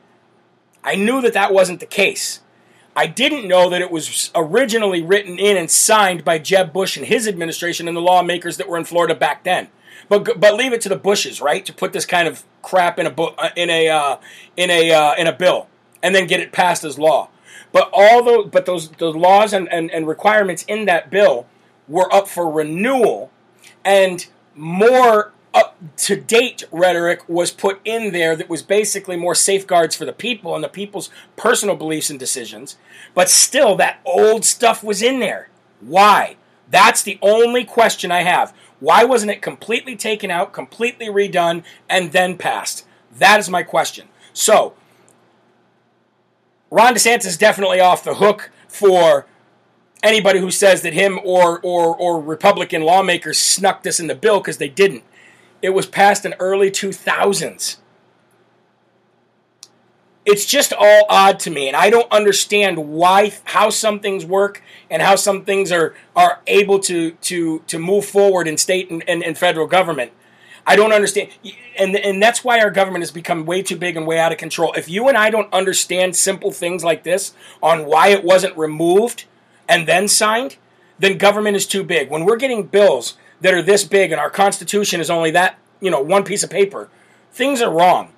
I 0.83 0.95
knew 0.95 1.21
that 1.21 1.35
that 1.35 1.53
wasn't 1.53 1.81
the 1.81 1.87
case. 1.87 2.41
I 2.97 3.07
didn't 3.07 3.47
know 3.47 3.69
that 3.69 3.83
it 3.83 3.91
was 3.91 4.31
originally 4.35 5.03
written 5.03 5.39
in 5.39 5.57
and 5.57 5.71
signed 5.71 6.25
by 6.25 6.39
Jeb 6.39 6.73
Bush 6.73 6.97
and 6.97 7.07
his 7.07 7.29
administration 7.29 7.89
and 7.89 7.97
the 7.97 8.01
lawmakers 8.01 8.57
that 8.57 8.69
were 8.69 8.79
in 8.79 8.85
Florida 8.85 9.15
back 9.15 9.45
then. 9.45 9.69
But 10.09 10.41
but 10.41 10.55
leave 10.55 10.73
it 10.73 10.81
to 10.83 10.89
the 10.89 10.97
Bushes, 10.97 11.41
right, 11.41 11.65
to 11.67 11.73
put 11.73 11.93
this 11.93 12.07
kind 12.07 12.27
of 12.27 12.45
crap 12.63 12.99
in 12.99 13.07
a 13.07 13.11
book 13.11 13.39
in 13.55 13.69
a 13.71 13.89
uh, 13.89 14.17
in 14.57 14.71
a 14.71 14.91
uh, 14.91 15.15
in 15.17 15.27
a 15.27 15.33
bill 15.33 15.69
and 16.03 16.15
then 16.15 16.27
get 16.27 16.41
it 16.41 16.53
passed 16.53 16.85
as 16.85 16.99
law. 16.99 17.29
But 17.71 17.91
all 17.93 18.25
those 18.25 18.49
but 18.51 18.67
those 18.67 18.91
the 18.91 19.13
laws 19.13 19.53
and, 19.53 19.71
and, 19.73 19.91
and 19.91 20.07
requirements 20.07 20.65
in 20.67 20.87
that 20.87 21.11
bill 21.11 21.47
were 21.87 22.13
up 22.13 22.29
for 22.29 22.51
renewal, 22.51 23.31
and 23.85 24.27
more 24.55 25.33
up 25.55 25.77
to 25.99 26.17
date 26.17 26.65
rhetoric 26.71 27.29
was 27.29 27.51
put 27.51 27.81
in 27.85 28.13
there 28.13 28.37
that 28.37 28.49
was 28.49 28.63
basically 28.63 29.17
more 29.17 29.35
safeguards 29.35 29.95
for 29.95 30.05
the 30.05 30.13
people 30.13 30.55
and 30.55 30.65
the 30.65 30.69
people's 30.69 31.11
personal 31.37 31.77
beliefs 31.77 32.11
and 32.11 32.19
decisions. 32.19 32.77
But 33.15 33.29
still, 33.29 33.77
that 33.77 34.01
old 34.05 34.45
stuff 34.45 34.83
was 34.83 35.03
in 35.03 35.21
there. 35.21 35.49
Why? 35.81 36.37
That's 36.71 37.03
the 37.03 37.19
only 37.21 37.65
question 37.65 38.11
I 38.11 38.23
have. 38.23 38.55
Why 38.81 39.05
wasn't 39.05 39.33
it 39.33 39.43
completely 39.43 39.95
taken 39.95 40.31
out, 40.31 40.53
completely 40.53 41.07
redone, 41.07 41.65
and 41.89 42.13
then 42.13 42.39
passed? 42.39 42.87
That 43.19 43.39
is 43.39 43.51
my 43.51 43.63
question. 43.63 44.09
So, 44.33 44.75
Ron 46.71 46.95
DeSantis 46.95 47.27
is 47.27 47.37
definitely 47.37 47.81
off 47.81 48.03
the 48.03 48.15
hook 48.15 48.51
for 48.67 49.27
anybody 50.03 50.41
who 50.41 50.51
says 50.51 50.83
that 50.83 50.95
him 50.95 51.21
or 51.23 51.61
or 51.63 51.95
or 51.95 52.21
Republican 52.21 52.83
lawmakers 52.83 53.39
snuck 53.39 53.83
this 53.83 54.01
in 54.01 54.07
the 54.07 54.15
bill 54.15 54.41
because 54.41 54.57
they 54.57 54.69
didn't. 54.69 55.05
It 55.63 55.71
was 55.71 55.87
passed 55.87 56.27
in 56.27 56.35
early 56.35 56.71
2000s. 56.71 57.77
It's 60.25 60.45
just 60.45 60.73
all 60.73 61.07
odd 61.09 61.41
to 61.41 61.51
me, 61.51 61.67
and 61.67 61.77
I 61.77 61.91
don't 61.91 62.11
understand 62.13 62.79
why 62.79 63.33
how 63.45 63.71
some 63.71 63.99
things 63.99 64.25
work 64.25 64.63
and 64.89 65.03
how 65.03 65.17
some 65.17 65.45
things 65.45 65.73
are 65.73 65.95
are 66.15 66.41
able 66.47 66.79
to 66.81 67.13
to 67.13 67.59
to 67.67 67.79
move 67.79 68.05
forward 68.05 68.47
in 68.47 68.57
state 68.57 68.89
and, 68.91 69.03
and, 69.09 69.25
and 69.25 69.37
federal 69.37 69.67
government. 69.67 70.13
I 70.65 70.77
don't 70.77 70.93
understand, 70.93 71.31
and 71.77 71.97
and 71.97 72.23
that's 72.23 72.45
why 72.45 72.61
our 72.61 72.71
government 72.71 73.03
has 73.03 73.11
become 73.11 73.47
way 73.47 73.63
too 73.63 73.77
big 73.77 73.97
and 73.97 74.07
way 74.07 74.21
out 74.21 74.31
of 74.31 74.39
control. 74.39 74.73
If 74.75 74.89
you 74.89 75.09
and 75.09 75.19
I 75.19 75.29
don't 75.29 75.53
understand 75.53 76.15
simple 76.15 76.53
things 76.53 76.85
like 76.85 77.03
this 77.03 77.35
on 77.61 77.87
why 77.87 78.09
it 78.09 78.23
wasn't 78.23 78.57
removed 78.57 79.25
and 79.69 79.89
then 79.89 80.07
signed, 80.07 80.57
then 81.01 81.19
government 81.19 81.57
is 81.57 81.67
too 81.67 81.83
big. 81.83 82.11
When 82.11 82.25
we're 82.25 82.37
getting 82.37 82.63
bills 82.63 83.17
that 83.43 83.53
are 83.55 83.63
this 83.63 83.85
big 83.85 84.11
and 84.11 84.21
our 84.21 84.31
constitution 84.31 85.01
is 85.01 85.11
only 85.11 85.31
that, 85.33 85.59
you 85.81 85.91
know, 85.91 86.01
one 86.01 86.25
piece 86.25 86.43
of 86.43 86.51
paper, 86.51 86.89
things 87.33 87.61
are 87.61 87.71
wrong. 87.71 88.13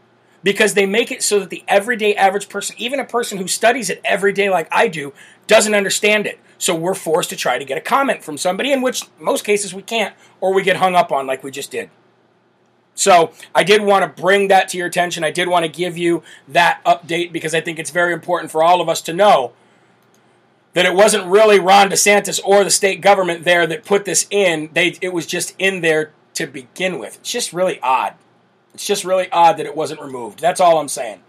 because 0.45 0.75
they 0.75 0.87
make 0.87 1.11
it 1.11 1.23
so 1.23 1.41
that 1.41 1.51
the 1.51 1.65
everyday 1.67 2.15
average 2.15 2.49
person, 2.49 2.77
even 2.79 3.01
a 3.01 3.05
person 3.05 3.39
who 3.39 3.49
studies 3.49 3.91
it 3.91 4.01
every 4.05 4.33
day 4.33 4.51
like 4.51 4.69
I 4.71 4.87
do, 4.87 5.13
doesn't 5.49 5.75
understand 5.75 6.27
it. 6.27 6.39
So 6.59 6.75
we're 6.75 6.95
forced 6.95 7.31
to 7.31 7.37
try 7.37 7.59
to 7.59 7.65
get 7.65 7.79
a 7.79 7.81
comment 7.81 8.23
from 8.23 8.37
somebody, 8.39 8.71
in 8.71 8.83
which 8.83 9.05
most 9.19 9.45
cases 9.45 9.75
we 9.75 9.83
can't, 9.83 10.15
or 10.41 10.55
we 10.55 10.63
get 10.63 10.77
hung 10.77 10.95
up 10.95 11.11
on 11.11 11.27
like 11.27 11.43
we 11.43 11.51
just 11.51 11.71
did. 11.71 11.91
So 12.95 13.33
I 13.55 13.65
did 13.65 13.83
want 13.83 14.05
to 14.05 14.23
bring 14.23 14.49
that 14.49 14.69
to 14.69 14.79
your 14.79 14.87
attention. 14.87 15.25
I 15.25 15.33
did 15.33 15.49
want 15.49 15.65
to 15.65 15.71
give 15.71 15.99
you 15.99 16.23
that 16.47 16.81
update 16.85 17.33
because 17.33 17.55
I 17.55 17.61
think 17.61 17.79
it's 17.79 17.91
very 17.91 18.13
important 18.13 18.53
for 18.53 18.63
all 18.63 18.81
of 18.81 18.89
us 18.89 19.01
to 19.03 19.13
know 19.13 19.53
that 20.75 20.85
it 20.85 20.95
wasn't 20.95 21.27
really 21.27 21.59
Ron 21.59 21.89
DeSantis 21.89 22.41
or 22.45 22.63
the 22.63 22.71
state 22.71 23.01
government 23.01 23.45
there 23.45 23.67
that 23.67 23.85
put 23.85 24.05
this 24.05 24.27
in. 24.31 24.71
They 24.73 24.99
it 25.01 25.13
was 25.13 25.27
just 25.27 25.55
in 25.59 25.81
there 25.81 26.13
to 26.35 26.47
begin 26.47 26.99
with. 26.99 27.17
It's 27.17 27.33
just 27.33 27.53
really 27.53 27.81
odd. 27.81 28.15
It's 28.75 28.87
just 28.87 29.05
really 29.05 29.31
odd 29.31 29.57
that 29.57 29.67
it 29.67 29.77
wasn't 29.77 30.01
removed. 30.01 30.41
That's 30.41 30.61
all 30.61 30.79
I'm 30.79 30.89
saying. 30.89 31.21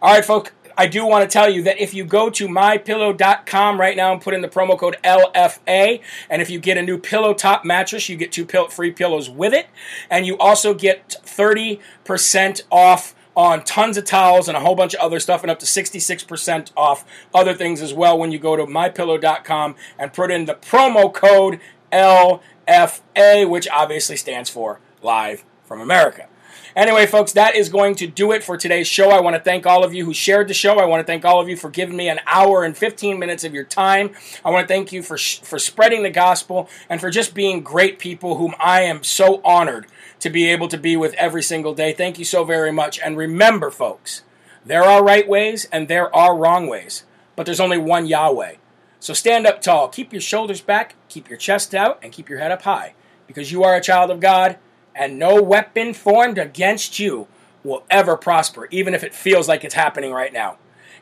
All 0.00 0.14
right, 0.14 0.24
folks. 0.24 0.50
I 0.76 0.86
do 0.88 1.06
want 1.06 1.28
to 1.28 1.32
tell 1.32 1.48
you 1.48 1.62
that 1.62 1.78
if 1.78 1.94
you 1.94 2.04
go 2.04 2.30
to 2.30 2.48
mypillow.com 2.48 3.80
right 3.80 3.96
now 3.96 4.12
and 4.12 4.20
put 4.20 4.34
in 4.34 4.40
the 4.40 4.48
promo 4.48 4.76
code 4.76 4.96
LFA, 5.04 6.00
and 6.28 6.42
if 6.42 6.50
you 6.50 6.58
get 6.58 6.76
a 6.76 6.82
new 6.82 6.98
pillow 6.98 7.32
top 7.32 7.64
mattress, 7.64 8.08
you 8.08 8.16
get 8.16 8.32
two 8.32 8.44
free 8.70 8.90
pillows 8.90 9.30
with 9.30 9.52
it, 9.52 9.68
and 10.10 10.26
you 10.26 10.36
also 10.38 10.74
get 10.74 11.16
30% 11.24 12.62
off 12.70 13.14
on 13.36 13.64
tons 13.64 13.96
of 13.96 14.04
towels 14.04 14.48
and 14.48 14.56
a 14.56 14.60
whole 14.60 14.74
bunch 14.74 14.94
of 14.94 15.00
other 15.00 15.20
stuff, 15.20 15.42
and 15.42 15.50
up 15.50 15.58
to 15.60 15.66
66% 15.66 16.70
off 16.76 17.04
other 17.34 17.54
things 17.54 17.82
as 17.82 17.92
well 17.92 18.18
when 18.18 18.32
you 18.32 18.38
go 18.38 18.56
to 18.56 18.64
mypillow.com 18.64 19.74
and 19.98 20.12
put 20.12 20.30
in 20.30 20.44
the 20.44 20.54
promo 20.54 21.12
code 21.12 21.60
LFA, 21.92 23.48
which 23.48 23.68
obviously 23.68 24.16
stands 24.16 24.50
for 24.50 24.80
Live 25.02 25.44
from 25.64 25.80
America. 25.80 26.28
Anyway, 26.76 27.06
folks, 27.06 27.30
that 27.32 27.54
is 27.54 27.68
going 27.68 27.94
to 27.94 28.06
do 28.06 28.32
it 28.32 28.42
for 28.42 28.56
today's 28.56 28.88
show. 28.88 29.10
I 29.10 29.20
want 29.20 29.36
to 29.36 29.42
thank 29.42 29.64
all 29.64 29.84
of 29.84 29.94
you 29.94 30.04
who 30.04 30.12
shared 30.12 30.48
the 30.48 30.54
show. 30.54 30.80
I 30.80 30.86
want 30.86 31.00
to 31.00 31.06
thank 31.06 31.24
all 31.24 31.40
of 31.40 31.48
you 31.48 31.56
for 31.56 31.70
giving 31.70 31.96
me 31.96 32.08
an 32.08 32.18
hour 32.26 32.64
and 32.64 32.76
15 32.76 33.16
minutes 33.16 33.44
of 33.44 33.54
your 33.54 33.62
time. 33.62 34.10
I 34.44 34.50
want 34.50 34.66
to 34.66 34.74
thank 34.74 34.90
you 34.90 35.00
for, 35.00 35.16
sh- 35.16 35.38
for 35.38 35.60
spreading 35.60 36.02
the 36.02 36.10
gospel 36.10 36.68
and 36.88 37.00
for 37.00 37.10
just 37.10 37.32
being 37.32 37.62
great 37.62 38.00
people 38.00 38.38
whom 38.38 38.56
I 38.58 38.80
am 38.82 39.04
so 39.04 39.40
honored 39.44 39.86
to 40.24 40.30
be 40.30 40.46
able 40.46 40.68
to 40.68 40.78
be 40.78 40.96
with 40.96 41.12
every 41.18 41.42
single 41.42 41.74
day. 41.74 41.92
Thank 41.92 42.18
you 42.18 42.24
so 42.24 42.44
very 42.44 42.72
much. 42.72 42.98
And 42.98 43.14
remember, 43.14 43.70
folks, 43.70 44.22
there 44.64 44.82
are 44.82 45.04
right 45.04 45.28
ways 45.28 45.66
and 45.70 45.86
there 45.86 46.14
are 46.16 46.34
wrong 46.34 46.66
ways, 46.66 47.04
but 47.36 47.44
there's 47.44 47.60
only 47.60 47.76
one 47.76 48.06
Yahweh. 48.06 48.54
So 49.00 49.12
stand 49.12 49.46
up 49.46 49.60
tall, 49.60 49.88
keep 49.88 50.14
your 50.14 50.22
shoulders 50.22 50.62
back, 50.62 50.94
keep 51.10 51.28
your 51.28 51.36
chest 51.36 51.74
out, 51.74 51.98
and 52.02 52.10
keep 52.10 52.30
your 52.30 52.38
head 52.38 52.52
up 52.52 52.62
high 52.62 52.94
because 53.26 53.52
you 53.52 53.64
are 53.64 53.76
a 53.76 53.82
child 53.82 54.10
of 54.10 54.20
God 54.20 54.56
and 54.94 55.18
no 55.18 55.42
weapon 55.42 55.92
formed 55.92 56.38
against 56.38 56.98
you 56.98 57.28
will 57.62 57.84
ever 57.90 58.16
prosper, 58.16 58.66
even 58.70 58.94
if 58.94 59.04
it 59.04 59.14
feels 59.14 59.46
like 59.46 59.62
it's 59.62 59.74
happening 59.74 60.10
right 60.10 60.32
now. 60.32 60.56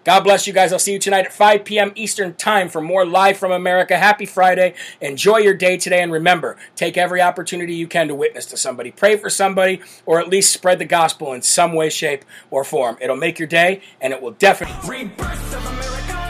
God 0.04 0.20
bless 0.24 0.46
you 0.46 0.52
guys. 0.52 0.72
I'll 0.72 0.78
see 0.80 0.92
you 0.92 0.98
tonight 0.98 1.26
at 1.26 1.32
5 1.32 1.64
p.m. 1.64 1.92
Eastern 1.94 2.34
Time 2.34 2.68
for 2.68 2.80
more 2.80 3.06
Live 3.06 3.36
from 3.36 3.52
America. 3.52 3.96
Happy 3.96 4.26
Friday. 4.26 4.74
Enjoy 5.00 5.36
your 5.38 5.54
day 5.54 5.76
today. 5.76 6.02
And 6.02 6.10
remember, 6.10 6.56
take 6.74 6.96
every 6.96 7.20
opportunity 7.20 7.74
you 7.74 7.86
can 7.86 8.08
to 8.08 8.14
witness 8.14 8.46
to 8.46 8.56
somebody. 8.56 8.90
Pray 8.90 9.16
for 9.16 9.30
somebody, 9.30 9.80
or 10.04 10.20
at 10.20 10.28
least 10.28 10.52
spread 10.52 10.80
the 10.80 10.84
gospel 10.84 11.32
in 11.32 11.42
some 11.42 11.72
way, 11.72 11.88
shape, 11.88 12.24
or 12.50 12.64
form. 12.64 12.96
It'll 13.00 13.16
make 13.16 13.38
your 13.38 13.48
day, 13.48 13.80
and 14.00 14.12
it 14.12 14.20
will 14.20 14.32
definitely. 14.32 14.88
Rebirth 14.88 15.54
of 15.54 15.66
America. 15.66 16.21